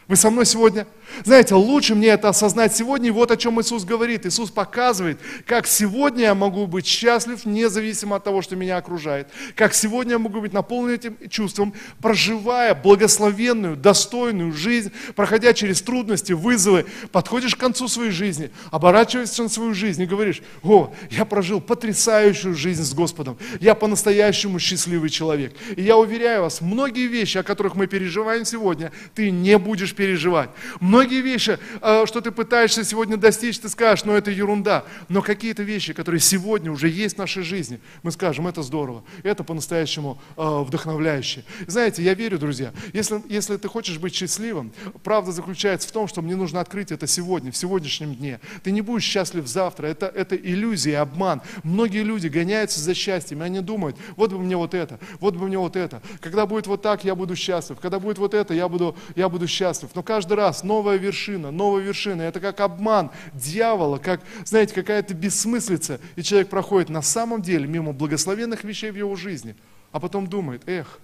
вы 0.07 0.17
со 0.17 0.31
мной 0.31 0.45
сегодня? 0.45 0.87
Знаете, 1.25 1.55
лучше 1.55 1.95
мне 1.95 2.09
это 2.09 2.29
осознать 2.29 2.75
сегодня, 2.75 3.09
и 3.09 3.11
вот 3.11 3.31
о 3.31 3.37
чем 3.37 3.61
Иисус 3.61 3.85
говорит. 3.85 4.27
Иисус 4.27 4.51
показывает, 4.51 5.19
как 5.47 5.67
сегодня 5.67 6.25
я 6.25 6.35
могу 6.35 6.67
быть 6.67 6.87
счастлив, 6.87 7.45
независимо 7.47 8.17
от 8.17 8.25
того, 8.25 8.43
что 8.43 8.57
меня 8.57 8.77
окружает. 8.77 9.29
Как 9.55 9.75
сегодня 9.75 10.13
я 10.13 10.19
могу 10.19 10.41
быть 10.41 10.53
наполнен 10.53 10.95
этим 10.95 11.17
чувством, 11.31 11.73
проживая 12.03 12.75
благословенную, 12.75 13.77
достойную 13.77 14.53
жизнь, 14.53 14.93
проходя 15.15 15.55
через 15.55 15.81
трудности, 15.81 16.33
вызовы. 16.33 16.85
Подходишь 17.13 17.55
к 17.55 17.61
концу 17.61 17.89
своей 17.89 18.11
жизни, 18.11 18.51
оборачиваешься 18.71 19.43
на 19.43 19.49
свою 19.49 19.73
жизнь 19.73 20.03
и 20.03 20.07
говоришь, 20.07 20.43
о, 20.63 20.93
я 21.11 21.25
прожил 21.25 21.61
потрясающую 21.61 22.55
жизнь 22.55 22.83
с 22.83 22.93
Господом. 22.93 23.39
Я 23.61 23.75
по-настоящему 23.75 24.59
счастливый 24.59 25.11
человек. 25.11 25.55
И 25.77 25.83
я 25.83 25.97
уверяю 25.97 26.43
вас, 26.43 26.61
многие 26.61 27.07
вещи, 27.07 27.39
о 27.39 27.43
которых 27.43 27.75
мы 27.75 27.87
переживаем 27.87 28.45
сегодня, 28.45 28.93
ты 29.15 29.31
не 29.31 29.59
будешь 29.59 29.94
будешь 29.95 29.97
переживать. 29.97 30.51
Многие 30.81 31.21
вещи, 31.21 31.59
э, 31.81 32.07
что 32.07 32.21
ты 32.21 32.31
пытаешься 32.31 32.85
сегодня 32.85 33.17
достичь, 33.17 33.59
ты 33.59 33.69
скажешь, 33.69 34.05
ну 34.05 34.13
это 34.13 34.31
ерунда. 34.31 34.85
Но 35.09 35.23
какие-то 35.23 35.63
вещи, 35.63 35.93
которые 35.93 36.21
сегодня 36.21 36.71
уже 36.71 36.89
есть 36.89 37.17
в 37.17 37.19
нашей 37.19 37.43
жизни, 37.43 37.81
мы 38.03 38.11
скажем, 38.11 38.47
это 38.47 38.63
здорово, 38.63 39.05
это 39.23 39.45
по-настоящему 39.45 40.21
э, 40.37 40.63
вдохновляюще. 40.67 41.45
Знаете, 41.67 42.03
я 42.03 42.15
верю, 42.15 42.39
друзья, 42.39 42.73
если, 42.93 43.23
если 43.29 43.57
ты 43.57 43.69
хочешь 43.69 43.99
быть 43.99 44.15
счастливым, 44.15 44.73
правда 45.03 45.33
заключается 45.33 45.89
в 45.89 45.93
том, 45.93 46.09
что 46.09 46.23
мне 46.23 46.37
нужно 46.37 46.61
открыть 46.61 46.93
это 46.93 47.07
сегодня, 47.07 47.51
в 47.51 47.57
сегодняшнем 47.57 48.15
дне. 48.15 48.41
Ты 48.63 48.73
не 48.73 48.81
будешь 48.81 49.05
счастлив 49.05 49.47
завтра, 49.47 49.87
это, 49.87 50.07
это 50.07 50.37
иллюзия, 50.37 50.99
обман. 50.99 51.43
Многие 51.63 52.03
люди 52.03 52.29
гоняются 52.29 52.81
за 52.81 52.95
счастьем, 52.95 53.43
и 53.43 53.47
они 53.47 53.61
думают, 53.61 53.97
вот 54.17 54.33
бы 54.33 54.39
мне 54.39 54.57
вот 54.57 54.75
это, 54.75 54.99
вот 55.21 55.37
бы 55.37 55.47
мне 55.47 55.59
вот 55.59 55.77
это. 55.77 56.03
Когда 56.21 56.47
будет 56.47 56.67
вот 56.67 56.83
так, 56.83 57.05
я 57.05 57.15
буду 57.15 57.37
счастлив. 57.37 57.79
Когда 57.81 57.99
будет 57.99 58.19
вот 58.19 58.35
это, 58.35 58.55
я 58.55 58.69
буду, 58.69 58.97
я 59.17 59.29
буду 59.29 59.47
счастлив 59.47 59.84
счастлив. 59.85 59.95
Но 59.95 60.03
каждый 60.03 60.35
раз 60.35 60.65
новая 60.65 60.97
вершина, 60.97 61.51
новая 61.51 61.83
вершина. 61.83 62.23
Это 62.23 62.41
как 62.41 62.61
обман 62.61 63.11
дьявола, 63.33 63.99
как, 63.99 64.21
знаете, 64.45 64.75
какая-то 64.75 65.15
бессмыслица. 65.15 66.01
И 66.17 66.23
человек 66.23 66.49
проходит 66.49 66.89
на 66.89 67.03
самом 67.03 67.43
деле 67.43 67.67
мимо 67.67 67.93
благословенных 67.93 68.65
вещей 68.65 68.91
в 68.91 68.97
его 68.97 69.17
жизни, 69.17 69.55
а 69.93 70.01
потом 70.01 70.27
думает, 70.27 70.63
эх, 70.67 71.01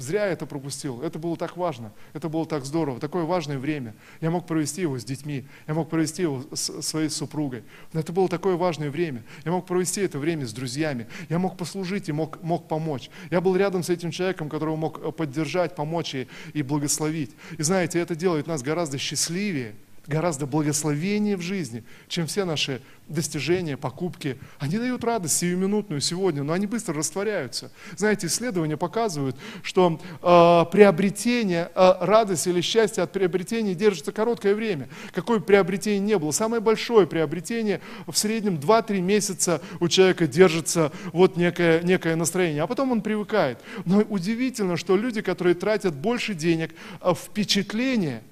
Зря 0.00 0.24
я 0.24 0.32
это 0.32 0.46
пропустил. 0.46 1.02
Это 1.02 1.18
было 1.18 1.36
так 1.36 1.58
важно. 1.58 1.92
Это 2.14 2.30
было 2.30 2.46
так 2.46 2.64
здорово. 2.64 2.98
Такое 2.98 3.24
важное 3.24 3.58
время. 3.58 3.94
Я 4.22 4.30
мог 4.30 4.46
провести 4.46 4.80
его 4.80 4.98
с 4.98 5.04
детьми. 5.04 5.44
Я 5.68 5.74
мог 5.74 5.90
провести 5.90 6.22
его 6.22 6.42
с 6.54 6.80
своей 6.80 7.10
супругой. 7.10 7.64
Это 7.92 8.10
было 8.10 8.26
такое 8.26 8.56
важное 8.56 8.90
время. 8.90 9.22
Я 9.44 9.52
мог 9.52 9.66
провести 9.66 10.00
это 10.00 10.18
время 10.18 10.46
с 10.46 10.54
друзьями. 10.54 11.06
Я 11.28 11.38
мог 11.38 11.58
послужить 11.58 12.08
и 12.08 12.12
мог, 12.12 12.42
мог 12.42 12.66
помочь. 12.66 13.10
Я 13.30 13.42
был 13.42 13.54
рядом 13.56 13.82
с 13.82 13.90
этим 13.90 14.10
человеком, 14.10 14.48
которого 14.48 14.76
мог 14.76 14.98
э, 15.04 15.12
поддержать, 15.12 15.74
помочь 15.74 16.14
и, 16.14 16.28
и 16.54 16.62
благословить. 16.62 17.32
И 17.58 17.62
знаете, 17.62 17.98
это 17.98 18.14
делает 18.14 18.46
нас 18.46 18.62
гораздо 18.62 18.96
счастливее, 18.96 19.74
гораздо 20.06 20.46
благословение 20.46 21.36
в 21.36 21.40
жизни, 21.40 21.84
чем 22.08 22.26
все 22.26 22.44
наши 22.44 22.80
достижения, 23.10 23.76
покупки. 23.76 24.38
Они 24.58 24.78
дают 24.78 25.04
радость 25.04 25.38
сиюминутную 25.38 26.00
сегодня, 26.00 26.42
но 26.42 26.52
они 26.52 26.66
быстро 26.66 26.94
растворяются. 26.94 27.70
Знаете, 27.96 28.28
исследования 28.28 28.76
показывают, 28.76 29.36
что 29.62 30.00
э, 30.22 30.72
приобретение, 30.72 31.70
э, 31.74 31.92
радость 32.00 32.46
или 32.46 32.60
счастье 32.60 33.02
от 33.02 33.12
приобретения 33.12 33.74
держится 33.74 34.12
короткое 34.12 34.54
время. 34.54 34.88
Какое 35.12 35.40
приобретение 35.40 36.00
не 36.00 36.18
было. 36.18 36.30
Самое 36.30 36.62
большое 36.62 37.06
приобретение 37.06 37.80
в 38.06 38.16
среднем 38.16 38.56
2-3 38.56 39.00
месяца 39.00 39.60
у 39.80 39.88
человека 39.88 40.26
держится 40.26 40.92
вот 41.12 41.36
некое, 41.36 41.82
некое 41.82 42.16
настроение, 42.16 42.62
а 42.62 42.66
потом 42.66 42.92
он 42.92 43.02
привыкает. 43.02 43.58
Но 43.84 44.00
удивительно, 44.00 44.76
что 44.76 44.96
люди, 44.96 45.20
которые 45.20 45.54
тратят 45.54 45.94
больше 45.94 46.34
денег, 46.34 46.74
э, 47.00 47.12
впечатление– 47.14 48.22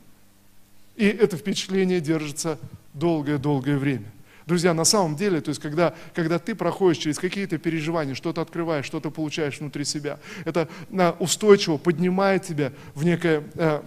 и 0.99 1.07
это 1.07 1.37
впечатление 1.37 2.01
держится 2.01 2.59
долгое-долгое 2.93 3.79
время. 3.79 4.13
Друзья, 4.47 4.75
на 4.75 4.85
самом 4.85 5.15
деле, 5.15 5.41
то 5.41 5.51
есть 5.51 5.61
когда, 5.61 5.95
когда 6.15 6.39
ты 6.39 6.55
проходишь 6.55 7.03
через 7.03 7.19
какие-то 7.19 7.59
переживания, 7.59 8.15
что-то 8.15 8.41
открываешь, 8.41 8.87
что-то 8.87 9.11
получаешь 9.11 9.61
внутри 9.61 9.85
себя, 9.85 10.19
это 10.45 10.69
устойчиво 11.19 11.77
поднимает 11.77 12.45
тебя 12.45 12.73
в 12.95 13.05
некое, 13.05 13.45
э, 13.55 13.59
Э, 13.59 13.83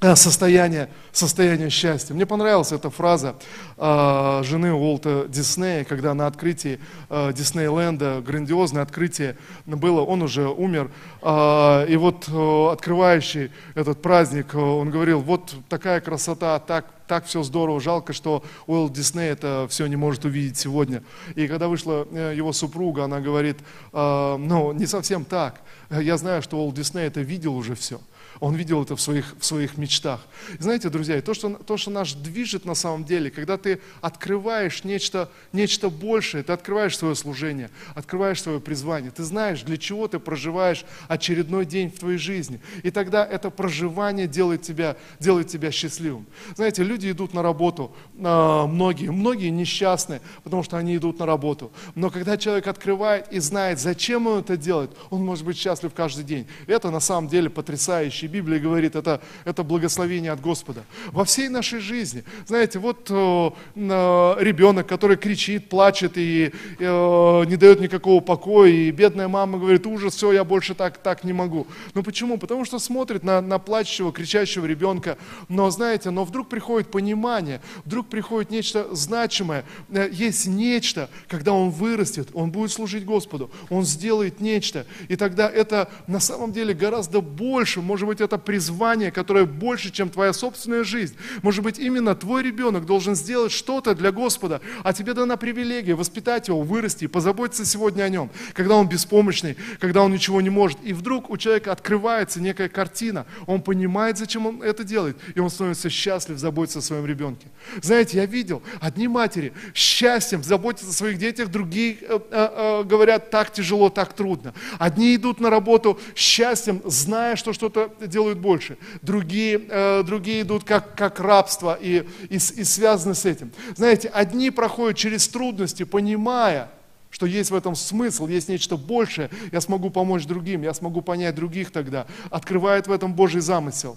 состояние, 0.00 0.88
состояние 1.12 1.70
счастья. 1.70 2.14
Мне 2.14 2.24
понравилась 2.24 2.70
эта 2.70 2.88
фраза 2.88 3.34
э, 3.76 4.42
жены 4.44 4.72
Уолта 4.72 5.26
Диснея, 5.28 5.82
когда 5.84 6.14
на 6.14 6.28
открытии 6.28 6.78
э, 7.10 7.32
Диснейленда, 7.32 8.22
грандиозное 8.24 8.82
открытие 8.82 9.36
было, 9.66 10.02
он 10.02 10.22
уже 10.22 10.48
умер, 10.48 10.92
э, 11.20 11.86
и 11.88 11.96
вот 11.96 12.28
э, 12.28 12.68
открывающий 12.72 13.50
этот 13.74 14.00
праздник, 14.00 14.54
э, 14.54 14.58
он 14.58 14.90
говорил, 14.90 15.20
вот 15.20 15.54
такая 15.68 16.00
красота, 16.00 16.60
так, 16.60 16.86
так 17.08 17.26
все 17.26 17.42
здорово, 17.42 17.80
жалко, 17.80 18.12
что 18.12 18.44
Уолт 18.68 18.92
Дисней 18.92 19.30
это 19.30 19.66
все 19.68 19.86
не 19.88 19.96
может 19.96 20.24
увидеть 20.24 20.58
сегодня. 20.58 21.02
И 21.34 21.48
когда 21.48 21.66
вышла 21.66 22.06
э, 22.12 22.34
его 22.36 22.52
супруга, 22.52 23.04
она 23.04 23.18
говорит, 23.18 23.58
э, 23.92 24.36
ну, 24.38 24.70
не 24.70 24.86
совсем 24.86 25.24
так, 25.24 25.60
я 25.90 26.16
знаю, 26.18 26.40
что 26.40 26.58
Уолт 26.58 26.76
Дисней 26.76 27.08
это 27.08 27.20
видел 27.20 27.56
уже 27.56 27.74
все. 27.74 28.00
Он 28.40 28.54
видел 28.54 28.82
это 28.82 28.94
в 28.94 29.00
своих, 29.00 29.34
в 29.38 29.44
своих 29.44 29.76
мечтах. 29.76 30.20
Знаете, 30.58 30.88
друзья, 30.90 31.20
то 31.20 31.34
что, 31.34 31.50
то, 31.50 31.76
что 31.76 31.90
нас 31.90 32.12
движет 32.14 32.64
на 32.64 32.74
самом 32.74 33.04
деле, 33.04 33.30
когда 33.30 33.56
ты 33.56 33.80
открываешь 34.00 34.84
нечто, 34.84 35.30
нечто 35.52 35.90
большее, 35.90 36.44
ты 36.44 36.52
открываешь 36.52 36.96
свое 36.96 37.14
служение, 37.14 37.70
открываешь 37.94 38.40
свое 38.40 38.60
призвание, 38.60 39.10
ты 39.10 39.24
знаешь, 39.24 39.62
для 39.62 39.76
чего 39.76 40.06
ты 40.08 40.18
проживаешь 40.18 40.84
очередной 41.08 41.66
день 41.66 41.90
в 41.90 41.98
твоей 41.98 42.18
жизни. 42.18 42.60
И 42.82 42.90
тогда 42.90 43.26
это 43.26 43.50
проживание 43.50 44.28
делает 44.28 44.62
тебя, 44.62 44.96
делает 45.18 45.48
тебя 45.48 45.72
счастливым. 45.72 46.26
Знаете, 46.54 46.84
люди 46.84 47.10
идут 47.10 47.34
на 47.34 47.42
работу, 47.42 47.94
а, 48.22 48.66
многие, 48.66 49.10
многие 49.10 49.50
несчастны, 49.50 50.20
потому 50.44 50.62
что 50.62 50.76
они 50.76 50.96
идут 50.96 51.18
на 51.18 51.26
работу. 51.26 51.72
Но 51.94 52.10
когда 52.10 52.36
человек 52.36 52.68
открывает 52.68 53.32
и 53.32 53.40
знает, 53.40 53.80
зачем 53.80 54.26
он 54.26 54.40
это 54.40 54.56
делает, 54.56 54.90
он 55.10 55.24
может 55.24 55.44
быть 55.44 55.58
счастлив 55.58 55.92
каждый 55.92 56.24
день. 56.24 56.46
Это 56.66 56.90
на 56.90 57.00
самом 57.00 57.28
деле 57.28 57.50
потрясающе 57.50 58.27
и 58.28 58.30
Библия 58.30 58.60
говорит, 58.60 58.94
это, 58.94 59.20
это 59.44 59.62
благословение 59.62 60.32
от 60.32 60.40
Господа. 60.40 60.84
Во 61.06 61.24
всей 61.24 61.48
нашей 61.48 61.80
жизни, 61.80 62.24
знаете, 62.46 62.78
вот 62.78 63.10
э, 63.10 63.50
ребенок, 63.74 64.86
который 64.86 65.16
кричит, 65.16 65.68
плачет 65.68 66.12
и 66.16 66.52
э, 66.78 67.44
не 67.46 67.56
дает 67.56 67.80
никакого 67.80 68.20
покоя, 68.20 68.70
и 68.70 68.90
бедная 68.90 69.28
мама 69.28 69.58
говорит, 69.58 69.86
ужас, 69.86 70.14
все, 70.14 70.32
я 70.32 70.44
больше 70.44 70.74
так, 70.74 70.98
так 70.98 71.24
не 71.24 71.32
могу. 71.32 71.66
Ну 71.94 72.02
почему? 72.02 72.38
Потому 72.38 72.64
что 72.64 72.78
смотрит 72.78 73.24
на, 73.24 73.40
на 73.40 73.58
плачущего, 73.58 74.12
кричащего 74.12 74.66
ребенка, 74.66 75.16
но 75.48 75.70
знаете, 75.70 76.10
но 76.10 76.24
вдруг 76.24 76.48
приходит 76.48 76.90
понимание, 76.90 77.60
вдруг 77.84 78.08
приходит 78.08 78.50
нечто 78.50 78.94
значимое, 78.94 79.64
э, 79.90 80.08
есть 80.12 80.46
нечто, 80.46 81.08
когда 81.28 81.52
он 81.52 81.70
вырастет, 81.70 82.28
он 82.34 82.50
будет 82.50 82.70
служить 82.70 83.04
Господу, 83.04 83.50
он 83.70 83.84
сделает 83.84 84.40
нечто, 84.40 84.86
и 85.08 85.16
тогда 85.16 85.48
это 85.48 85.88
на 86.06 86.20
самом 86.20 86.52
деле 86.52 86.74
гораздо 86.74 87.20
больше, 87.20 87.80
может 87.80 88.06
быть, 88.06 88.17
это 88.24 88.38
призвание, 88.38 89.10
которое 89.10 89.44
больше, 89.44 89.90
чем 89.90 90.10
твоя 90.10 90.32
собственная 90.32 90.84
жизнь. 90.84 91.16
Может 91.42 91.62
быть, 91.62 91.78
именно 91.78 92.14
твой 92.14 92.42
ребенок 92.42 92.86
должен 92.86 93.14
сделать 93.14 93.52
что-то 93.52 93.94
для 93.94 94.12
Господа, 94.12 94.60
а 94.82 94.92
тебе 94.92 95.14
дана 95.14 95.36
привилегия 95.36 95.94
воспитать 95.94 96.48
его, 96.48 96.62
вырасти, 96.62 97.06
позаботиться 97.06 97.64
сегодня 97.64 98.02
о 98.04 98.08
нем, 98.08 98.30
когда 98.54 98.76
он 98.76 98.88
беспомощный, 98.88 99.56
когда 99.78 100.02
он 100.02 100.12
ничего 100.12 100.40
не 100.40 100.50
может. 100.50 100.78
И 100.84 100.92
вдруг 100.92 101.30
у 101.30 101.36
человека 101.36 101.72
открывается 101.72 102.40
некая 102.40 102.68
картина, 102.68 103.26
он 103.46 103.62
понимает, 103.62 104.18
зачем 104.18 104.46
он 104.46 104.62
это 104.62 104.84
делает, 104.84 105.16
и 105.34 105.40
он 105.40 105.50
становится 105.50 105.90
счастлив 105.90 106.38
заботиться 106.38 106.78
о 106.80 106.82
своем 106.82 107.06
ребенке. 107.06 107.48
Знаете, 107.82 108.18
я 108.18 108.26
видел, 108.26 108.62
одни 108.80 109.08
матери 109.08 109.52
счастьем 109.74 110.42
заботятся 110.42 110.90
о 110.90 110.92
своих 110.92 111.18
детях, 111.18 111.48
другие 111.48 111.96
э, 112.00 112.06
э, 112.08 112.20
э, 112.30 112.84
говорят, 112.84 113.30
так 113.30 113.52
тяжело, 113.52 113.90
так 113.90 114.12
трудно. 114.12 114.54
Одни 114.78 115.14
идут 115.14 115.40
на 115.40 115.50
работу 115.50 115.98
счастьем, 116.14 116.80
зная, 116.84 117.36
что 117.36 117.52
что-то 117.52 117.90
делают 118.08 118.38
больше. 118.38 118.78
Другие, 119.02 119.60
э, 119.68 120.02
другие 120.02 120.42
идут 120.42 120.64
как, 120.64 120.94
как 120.94 121.20
рабство 121.20 121.78
и, 121.80 122.06
и, 122.28 122.36
и 122.36 122.64
связаны 122.64 123.14
с 123.14 123.24
этим. 123.24 123.52
Знаете, 123.76 124.08
одни 124.08 124.50
проходят 124.50 124.96
через 124.96 125.28
трудности, 125.28 125.84
понимая, 125.84 126.70
что 127.10 127.26
есть 127.26 127.50
в 127.50 127.54
этом 127.54 127.74
смысл, 127.74 128.26
есть 128.26 128.48
нечто 128.48 128.76
большее, 128.76 129.30
я 129.52 129.60
смогу 129.60 129.90
помочь 129.90 130.26
другим, 130.26 130.62
я 130.62 130.74
смогу 130.74 131.00
понять 131.00 131.34
других 131.34 131.70
тогда, 131.70 132.06
открывает 132.30 132.86
в 132.86 132.92
этом 132.92 133.14
Божий 133.14 133.40
замысел. 133.40 133.96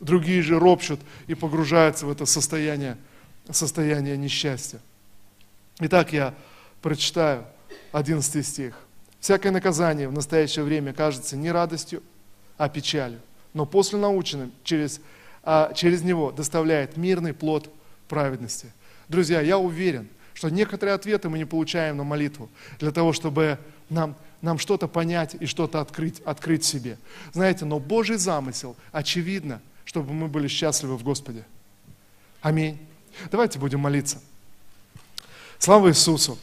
Другие 0.00 0.42
же 0.42 0.58
ропщут 0.58 1.00
и 1.26 1.34
погружаются 1.34 2.06
в 2.06 2.10
это 2.10 2.24
состояние, 2.24 2.96
состояние 3.50 4.16
несчастья. 4.16 4.80
Итак, 5.80 6.12
я 6.12 6.34
прочитаю 6.82 7.44
11 7.92 8.46
стих. 8.46 8.74
«Всякое 9.20 9.50
наказание 9.50 10.08
в 10.08 10.12
настоящее 10.12 10.64
время 10.64 10.92
кажется 10.92 11.36
не 11.36 11.50
радостью, 11.50 12.02
а 12.56 12.68
печалью 12.68 13.20
но 13.58 13.66
после 13.66 13.98
наученным 13.98 14.52
через, 14.62 15.00
а, 15.42 15.72
через 15.74 16.02
него 16.02 16.30
доставляет 16.30 16.96
мирный 16.96 17.34
плод 17.34 17.68
праведности. 18.06 18.72
Друзья, 19.08 19.40
я 19.40 19.58
уверен, 19.58 20.06
что 20.32 20.48
некоторые 20.48 20.94
ответы 20.94 21.28
мы 21.28 21.38
не 21.38 21.44
получаем 21.44 21.96
на 21.96 22.04
молитву 22.04 22.48
для 22.78 22.92
того, 22.92 23.12
чтобы 23.12 23.58
нам, 23.90 24.14
нам 24.42 24.60
что-то 24.60 24.86
понять 24.86 25.34
и 25.40 25.46
что-то 25.46 25.80
открыть, 25.80 26.20
открыть 26.20 26.64
себе. 26.64 26.98
Знаете, 27.32 27.64
но 27.64 27.80
Божий 27.80 28.16
замысел, 28.16 28.76
очевидно, 28.92 29.60
чтобы 29.84 30.12
мы 30.12 30.28
были 30.28 30.46
счастливы 30.46 30.96
в 30.96 31.02
Господе. 31.02 31.44
Аминь. 32.40 32.78
Давайте 33.32 33.58
будем 33.58 33.80
молиться. 33.80 34.22
Слава 35.58 35.88
Иисусу! 35.88 36.38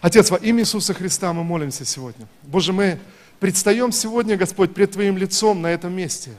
Отец, 0.00 0.30
во 0.30 0.36
имя 0.36 0.60
Иисуса 0.60 0.94
Христа 0.94 1.32
мы 1.32 1.42
молимся 1.42 1.84
сегодня. 1.84 2.26
Боже, 2.44 2.72
мы 2.72 3.00
предстаем 3.40 3.90
сегодня, 3.90 4.36
Господь, 4.36 4.72
пред 4.72 4.92
Твоим 4.92 5.16
лицом 5.16 5.60
на 5.60 5.68
этом 5.68 5.92
месте. 5.92 6.30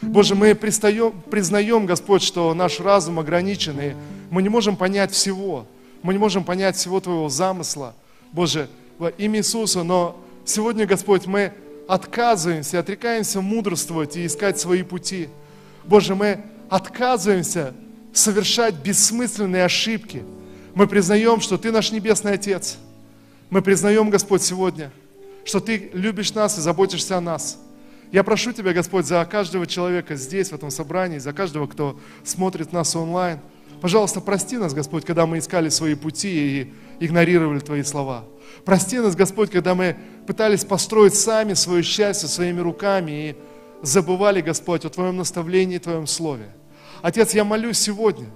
Боже, 0.00 0.34
мы 0.34 0.54
предстаем, 0.56 1.12
признаем, 1.30 1.86
Господь, 1.86 2.22
что 2.22 2.52
наш 2.54 2.80
разум 2.80 3.20
ограничен, 3.20 3.80
и 3.80 3.92
мы 4.30 4.42
не 4.42 4.48
можем 4.48 4.76
понять 4.76 5.12
всего. 5.12 5.66
Мы 6.02 6.12
не 6.12 6.18
можем 6.18 6.42
понять 6.42 6.76
всего 6.76 7.00
Твоего 7.00 7.28
замысла. 7.28 7.94
Боже, 8.32 8.68
во 8.98 9.10
имя 9.10 9.38
Иисуса, 9.38 9.84
но 9.84 10.20
сегодня, 10.44 10.84
Господь, 10.84 11.26
мы 11.26 11.52
отказываемся, 11.86 12.80
отрекаемся 12.80 13.40
мудрствовать 13.40 14.16
и 14.16 14.26
искать 14.26 14.58
свои 14.58 14.82
пути. 14.82 15.28
Боже, 15.84 16.16
мы 16.16 16.42
отказываемся 16.68 17.74
совершать 18.12 18.74
бессмысленные 18.74 19.64
ошибки. 19.64 20.24
Мы 20.74 20.88
признаем, 20.88 21.40
что 21.40 21.58
Ты 21.58 21.70
наш 21.70 21.92
Небесный 21.92 22.32
Отец– 22.32 22.76
мы 23.54 23.62
признаем, 23.62 24.10
Господь, 24.10 24.42
сегодня, 24.42 24.90
что 25.44 25.60
Ты 25.60 25.88
любишь 25.92 26.34
нас 26.34 26.58
и 26.58 26.60
заботишься 26.60 27.18
о 27.18 27.20
нас. 27.20 27.56
Я 28.10 28.24
прошу 28.24 28.50
Тебя, 28.50 28.72
Господь, 28.72 29.06
за 29.06 29.24
каждого 29.30 29.64
человека 29.64 30.16
здесь, 30.16 30.48
в 30.48 30.54
этом 30.54 30.72
собрании, 30.72 31.18
за 31.18 31.32
каждого, 31.32 31.68
кто 31.68 32.00
смотрит 32.24 32.72
нас 32.72 32.96
онлайн. 32.96 33.38
Пожалуйста, 33.80 34.20
прости 34.20 34.56
нас, 34.56 34.74
Господь, 34.74 35.04
когда 35.04 35.24
мы 35.24 35.38
искали 35.38 35.68
свои 35.68 35.94
пути 35.94 36.28
и 36.28 36.74
игнорировали 36.98 37.60
Твои 37.60 37.84
слова. 37.84 38.24
Прости 38.64 38.98
нас, 38.98 39.14
Господь, 39.14 39.52
когда 39.52 39.76
мы 39.76 39.96
пытались 40.26 40.64
построить 40.64 41.14
сами 41.14 41.54
свое 41.54 41.84
счастье 41.84 42.28
своими 42.28 42.58
руками 42.58 43.12
и 43.12 43.36
забывали, 43.82 44.40
Господь, 44.40 44.84
о 44.84 44.90
Твоем 44.90 45.16
наставлении 45.16 45.76
и 45.76 45.78
Твоем 45.78 46.08
Слове. 46.08 46.48
Отец, 47.02 47.34
я 47.34 47.44
молюсь 47.44 47.78
сегодня, 47.78 48.26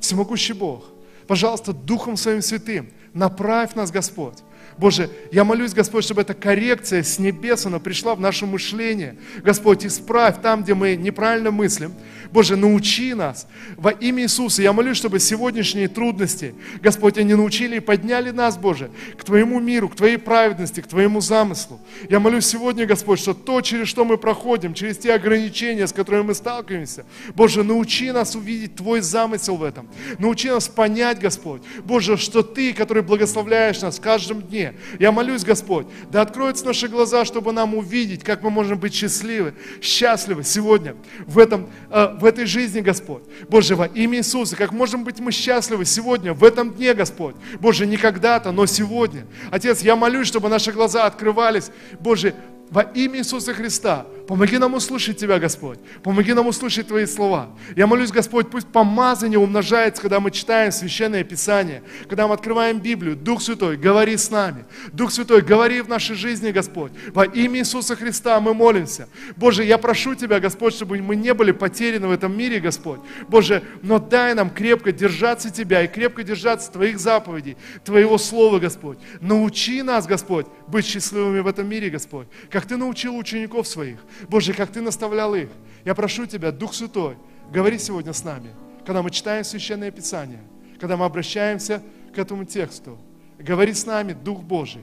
всемогущий 0.00 0.52
Бог, 0.52 0.84
пожалуйста, 1.26 1.72
Духом 1.72 2.18
Своим 2.18 2.42
Святым, 2.42 2.90
направь 3.14 3.74
нас, 3.74 3.90
Господь, 3.90 4.42
Боже, 4.78 5.10
я 5.32 5.44
молюсь, 5.44 5.72
Господь, 5.72 6.04
чтобы 6.04 6.20
эта 6.20 6.34
коррекция 6.34 7.02
с 7.02 7.18
небес, 7.18 7.64
она 7.64 7.78
пришла 7.78 8.14
в 8.14 8.20
наше 8.20 8.46
мышление. 8.46 9.16
Господь, 9.42 9.86
исправь 9.86 10.42
там, 10.42 10.62
где 10.62 10.74
мы 10.74 10.96
неправильно 10.96 11.50
мыслим. 11.50 11.94
Боже, 12.30 12.56
научи 12.56 13.14
нас 13.14 13.46
во 13.76 13.90
имя 13.90 14.24
Иисуса. 14.24 14.62
Я 14.62 14.72
молюсь, 14.72 14.96
чтобы 14.96 15.20
сегодняшние 15.20 15.88
трудности, 15.88 16.54
Господь, 16.82 17.18
они 17.18 17.34
научили 17.34 17.76
и 17.76 17.80
подняли 17.80 18.30
нас, 18.30 18.56
Боже, 18.58 18.90
к 19.16 19.24
Твоему 19.24 19.60
миру, 19.60 19.88
к 19.88 19.96
Твоей 19.96 20.18
праведности, 20.18 20.80
к 20.80 20.86
Твоему 20.86 21.20
замыслу. 21.20 21.80
Я 22.10 22.20
молюсь 22.20 22.46
сегодня, 22.46 22.86
Господь, 22.86 23.20
что 23.20 23.32
то, 23.32 23.60
через 23.60 23.88
что 23.88 24.04
мы 24.04 24.18
проходим, 24.18 24.74
через 24.74 24.98
те 24.98 25.14
ограничения, 25.14 25.86
с 25.86 25.92
которыми 25.92 26.22
мы 26.22 26.34
сталкиваемся, 26.34 27.04
Боже, 27.34 27.62
научи 27.62 28.10
нас 28.10 28.34
увидеть 28.34 28.76
Твой 28.76 29.00
замысел 29.00 29.56
в 29.56 29.62
этом. 29.62 29.88
Научи 30.18 30.50
нас 30.50 30.68
понять, 30.68 31.18
Господь, 31.18 31.62
Боже, 31.84 32.16
что 32.16 32.42
Ты, 32.42 32.72
который 32.72 33.02
благословляешь 33.02 33.80
нас 33.80 33.98
в 33.98 34.02
каждом 34.02 34.42
дне, 34.56 34.74
я 34.98 35.12
молюсь, 35.12 35.44
Господь, 35.44 35.86
да 36.10 36.22
откроются 36.22 36.64
наши 36.64 36.88
глаза, 36.88 37.24
чтобы 37.24 37.52
нам 37.52 37.74
увидеть, 37.74 38.24
как 38.24 38.42
мы 38.42 38.50
можем 38.50 38.78
быть 38.78 38.94
счастливы, 38.94 39.54
счастливы 39.82 40.44
сегодня, 40.44 40.96
в, 41.26 41.38
этом, 41.38 41.68
э, 41.90 42.16
в 42.18 42.24
этой 42.24 42.46
жизни, 42.46 42.80
Господь. 42.80 43.22
Боже, 43.48 43.76
во 43.76 43.86
имя 43.86 44.18
Иисуса, 44.18 44.56
как 44.56 44.72
можем 44.72 45.04
быть 45.04 45.20
мы 45.20 45.32
счастливы 45.32 45.84
сегодня, 45.84 46.32
в 46.32 46.42
этом 46.42 46.72
дне, 46.72 46.94
Господь. 46.94 47.36
Боже, 47.60 47.86
не 47.86 47.96
когда-то, 47.96 48.52
но 48.52 48.66
сегодня. 48.66 49.26
Отец, 49.50 49.82
я 49.82 49.96
молюсь, 49.96 50.28
чтобы 50.28 50.48
наши 50.48 50.72
глаза 50.72 51.04
открывались, 51.04 51.70
Боже, 52.00 52.34
во 52.70 52.82
имя 52.82 53.18
Иисуса 53.18 53.54
Христа, 53.54 54.06
Помоги 54.26 54.58
нам 54.58 54.74
услышать 54.74 55.18
Тебя, 55.18 55.38
Господь. 55.38 55.78
Помоги 56.02 56.32
нам 56.32 56.48
услышать 56.48 56.88
Твои 56.88 57.06
слова. 57.06 57.50
Я 57.76 57.86
молюсь, 57.86 58.10
Господь, 58.10 58.50
пусть 58.50 58.66
помазание 58.66 59.38
умножается, 59.38 60.02
когда 60.02 60.18
мы 60.18 60.30
читаем 60.30 60.72
Священное 60.72 61.22
Писание, 61.22 61.82
когда 62.08 62.26
мы 62.26 62.34
открываем 62.34 62.80
Библию. 62.80 63.14
Дух 63.14 63.40
Святой, 63.40 63.76
говори 63.76 64.16
с 64.16 64.30
нами. 64.30 64.64
Дух 64.92 65.12
Святой, 65.12 65.42
говори 65.42 65.80
в 65.80 65.88
нашей 65.88 66.16
жизни, 66.16 66.50
Господь. 66.50 66.92
Во 67.14 67.24
имя 67.24 67.60
Иисуса 67.60 67.94
Христа 67.94 68.40
мы 68.40 68.52
молимся. 68.52 69.08
Боже, 69.36 69.64
я 69.64 69.78
прошу 69.78 70.14
Тебя, 70.14 70.40
Господь, 70.40 70.74
чтобы 70.74 70.98
мы 70.98 71.14
не 71.14 71.32
были 71.32 71.52
потеряны 71.52 72.08
в 72.08 72.10
этом 72.10 72.36
мире, 72.36 72.58
Господь. 72.58 73.00
Боже, 73.28 73.62
но 73.82 73.98
дай 73.98 74.34
нам 74.34 74.50
крепко 74.50 74.90
держаться 74.90 75.50
Тебя 75.50 75.82
и 75.82 75.88
крепко 75.88 76.24
держаться 76.24 76.72
Твоих 76.72 76.98
заповедей, 76.98 77.56
Твоего 77.84 78.18
Слова, 78.18 78.58
Господь. 78.58 78.98
Научи 79.20 79.82
нас, 79.82 80.06
Господь, 80.06 80.46
быть 80.66 80.84
счастливыми 80.84 81.40
в 81.40 81.46
этом 81.46 81.68
мире, 81.68 81.90
Господь, 81.90 82.26
как 82.50 82.66
Ты 82.66 82.76
научил 82.76 83.16
учеников 83.16 83.68
своих. 83.68 83.98
Боже, 84.28 84.54
как 84.54 84.70
Ты 84.70 84.80
наставлял 84.80 85.34
их. 85.34 85.48
Я 85.84 85.94
прошу 85.94 86.26
Тебя, 86.26 86.52
Дух 86.52 86.74
Святой, 86.74 87.16
говори 87.52 87.78
сегодня 87.78 88.12
с 88.12 88.24
нами, 88.24 88.50
когда 88.84 89.02
мы 89.02 89.10
читаем 89.10 89.44
Священное 89.44 89.90
Писание, 89.90 90.40
когда 90.80 90.96
мы 90.96 91.04
обращаемся 91.04 91.82
к 92.14 92.18
этому 92.18 92.44
тексту. 92.44 92.98
Говори 93.38 93.72
с 93.72 93.86
нами, 93.86 94.12
Дух 94.12 94.42
Божий. 94.42 94.82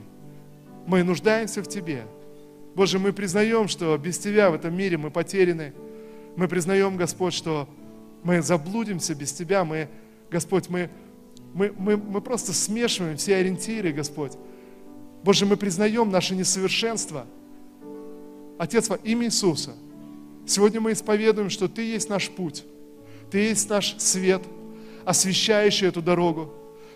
Мы 0.85 1.03
нуждаемся 1.03 1.63
в 1.63 1.67
Тебе. 1.67 2.05
Боже, 2.75 2.99
мы 2.99 3.13
признаем, 3.13 3.67
что 3.67 3.97
без 3.97 4.17
Тебя 4.17 4.49
в 4.49 4.55
этом 4.55 4.75
мире 4.75 4.97
мы 4.97 5.11
потеряны. 5.11 5.73
Мы 6.35 6.47
признаем, 6.47 6.97
Господь, 6.97 7.33
что 7.33 7.67
мы 8.23 8.41
заблудимся 8.41 9.15
без 9.15 9.33
Тебя. 9.33 9.63
Мы, 9.63 9.89
Господь, 10.29 10.69
мы, 10.69 10.89
мы, 11.53 11.73
мы, 11.77 11.97
мы 11.97 12.21
просто 12.21 12.53
смешиваем 12.53 13.17
все 13.17 13.35
ориентиры, 13.35 13.91
Господь. 13.91 14.33
Боже, 15.23 15.45
мы 15.45 15.57
признаем 15.57 16.09
наше 16.09 16.35
несовершенство– 16.35 17.25
Отец, 18.63 18.87
во 18.87 18.95
имя 18.95 19.25
Иисуса, 19.25 19.73
сегодня 20.45 20.79
мы 20.79 20.93
исповедуем, 20.93 21.49
что 21.49 21.67
Ты 21.67 21.81
есть 21.81 22.07
наш 22.07 22.29
путь, 22.29 22.63
Ты 23.29 23.39
есть 23.39 23.69
наш 23.69 23.97
свет, 23.97 24.41
освещающий 25.03 25.87
эту 25.87 26.01
дорогу. 26.01 26.53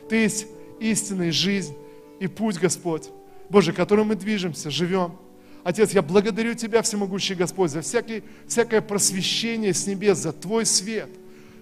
Ты 0.07 0.15
есть 0.15 0.47
истинная 0.80 1.34
жизнь 1.34 1.76
и 2.22 2.28
путь, 2.28 2.57
Господь, 2.57 3.09
Боже, 3.49 3.74
которым 3.74 4.07
мы 4.07 4.15
движемся, 4.15 4.72
живем. 4.72 5.18
Отец, 5.65 5.91
я 5.91 6.01
благодарю 6.01 6.53
Тебя, 6.53 6.82
Всемогущий 6.84 7.36
Господь, 7.36 7.70
за 7.70 7.82
всякий, 7.82 8.24
всякое 8.47 8.80
просвещение 8.80 9.74
с 9.74 9.88
небес, 9.88 10.20
за 10.20 10.32
Твой 10.32 10.65
свет. 10.65 11.09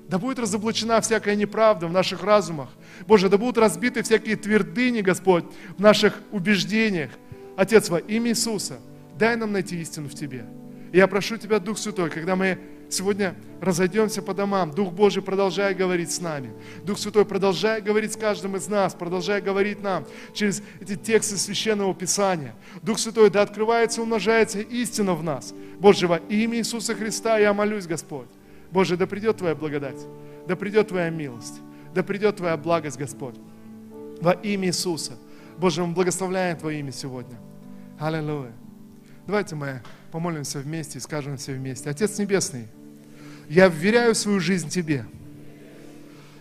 Да 0.07 0.19
будет 0.19 0.37
разоблачена 0.37 1.01
всякая 1.01 1.35
неправда 1.35 1.87
в 1.87 1.91
наших 1.91 2.21
разумах. 2.21 2.69
Боже, 3.07 3.27
да 3.27 3.39
будут 3.39 3.57
разбиты 3.57 4.03
всякие 4.03 4.35
твердыни, 4.35 5.01
Господь, 5.01 5.45
в 5.75 5.81
наших 5.81 6.21
убеждениях. 6.31 7.09
Отец, 7.57 7.89
во 7.89 7.97
имя 7.97 8.29
Иисуса– 8.29 8.77
Дай 9.17 9.35
нам 9.35 9.51
найти 9.51 9.79
истину 9.81 10.09
в 10.09 10.13
Тебе. 10.13 10.45
Я 10.91 11.07
прошу 11.07 11.37
Тебя, 11.37 11.59
Дух 11.59 11.77
Святой, 11.77 12.09
когда 12.09 12.35
мы 12.35 12.59
сегодня 12.89 13.35
разойдемся 13.61 14.21
по 14.21 14.33
домам, 14.33 14.71
Дух 14.71 14.93
Божий 14.93 15.21
продолжай 15.21 15.73
говорить 15.73 16.11
с 16.11 16.21
нами. 16.21 16.53
Дух 16.83 16.97
Святой 16.97 17.25
продолжай 17.25 17.81
говорить 17.81 18.13
с 18.13 18.17
каждым 18.17 18.55
из 18.55 18.67
нас, 18.67 18.93
продолжай 18.93 19.41
говорить 19.41 19.81
нам 19.81 20.05
через 20.33 20.61
эти 20.79 20.95
тексты 20.95 21.37
Священного 21.37 21.93
Писания. 21.93 22.55
Дух 22.81 22.99
Святой, 22.99 23.29
да 23.29 23.41
открывается, 23.41 24.01
умножается 24.01 24.59
истина 24.59 25.15
в 25.15 25.23
нас. 25.23 25.53
Боже, 25.79 26.07
во 26.07 26.17
имя 26.17 26.57
Иисуса 26.59 26.95
Христа 26.95 27.37
я 27.37 27.53
молюсь, 27.53 27.87
Господь. 27.87 28.27
Боже, 28.71 28.97
да 28.97 29.07
придет 29.07 29.37
Твоя 29.37 29.55
благодать, 29.55 29.99
да 30.47 30.55
придет 30.55 30.89
Твоя 30.89 31.09
милость, 31.09 31.61
да 31.93 32.03
придет 32.03 32.37
Твоя 32.37 32.57
благость, 32.57 32.97
Господь. 32.97 33.35
Во 34.21 34.31
имя 34.31 34.67
Иисуса. 34.67 35.13
Боже, 35.57 35.83
мы 35.83 35.93
благословляем 35.93 36.57
Твое 36.57 36.79
имя 36.79 36.91
сегодня. 36.91 37.37
Аллилуйя. 37.99 38.64
Давайте 39.27 39.55
мы 39.55 39.81
помолимся 40.11 40.59
вместе 40.59 40.99
и 40.99 41.01
скажем 41.01 41.37
все 41.37 41.53
вместе. 41.53 41.89
Отец 41.89 42.17
Небесный, 42.19 42.67
я 43.49 43.67
вверяю 43.67 44.13
свою 44.13 44.39
жизнь 44.39 44.69
Тебе. 44.69 45.05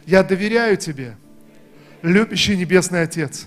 Я 0.07 0.23
доверяю 0.23 0.77
Тебе, 0.77 1.17
любящий 2.03 2.57
Небесный 2.57 3.03
Отец. 3.03 3.47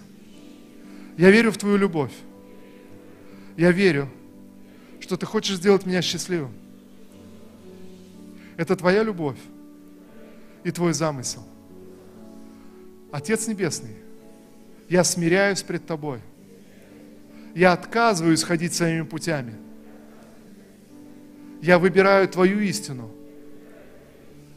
Я 1.17 1.29
верю 1.29 1.51
в 1.51 1.57
Твою 1.57 1.77
любовь. 1.77 2.13
Я 3.57 3.71
верю, 3.71 4.09
что 4.99 5.17
Ты 5.17 5.25
хочешь 5.27 5.57
сделать 5.57 5.85
меня 5.85 6.01
счастливым. 6.01 6.53
Это 8.55 8.75
Твоя 8.75 9.03
любовь 9.03 9.37
и 10.63 10.71
Твой 10.71 10.93
замысел. 10.93 11.47
Отец 13.11 13.47
Небесный, 13.47 13.97
я 14.89 15.03
смиряюсь 15.03 15.61
пред 15.61 15.85
Тобой– 15.85 16.21
я 17.57 17.73
отказываюсь 17.73 18.43
ходить 18.43 18.75
своими 18.75 19.01
путями. 19.01 19.55
Я 21.59 21.79
выбираю 21.79 22.27
Твою 22.27 22.59
истину. 22.59 23.09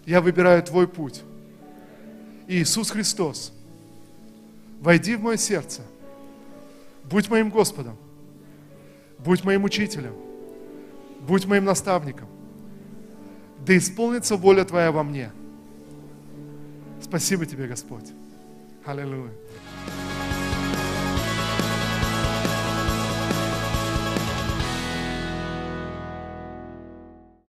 Я 0.05 0.21
выбираю 0.21 0.63
Твой 0.63 0.87
путь. 0.87 1.23
Иисус 2.47 2.91
Христос, 2.91 3.55
войди 4.83 5.17
в 5.17 5.23
мое 5.23 5.39
сердце. 5.39 5.81
Будь 7.05 7.31
моим 7.31 7.49
Господом. 7.49 7.97
Будь 9.19 9.45
моим 9.45 9.65
учителем. 9.65 10.13
Будь 11.21 11.47
моим 11.47 11.65
наставником. 11.65 12.29
Да 13.65 13.75
исполнится 13.79 14.37
воля 14.37 14.67
Твоя 14.67 14.93
во 14.93 15.05
мне. 15.05 15.31
Спасибо 17.01 17.47
Тебе, 17.47 17.67
Господь. 17.67 18.11
Аллилуйя. 18.85 19.40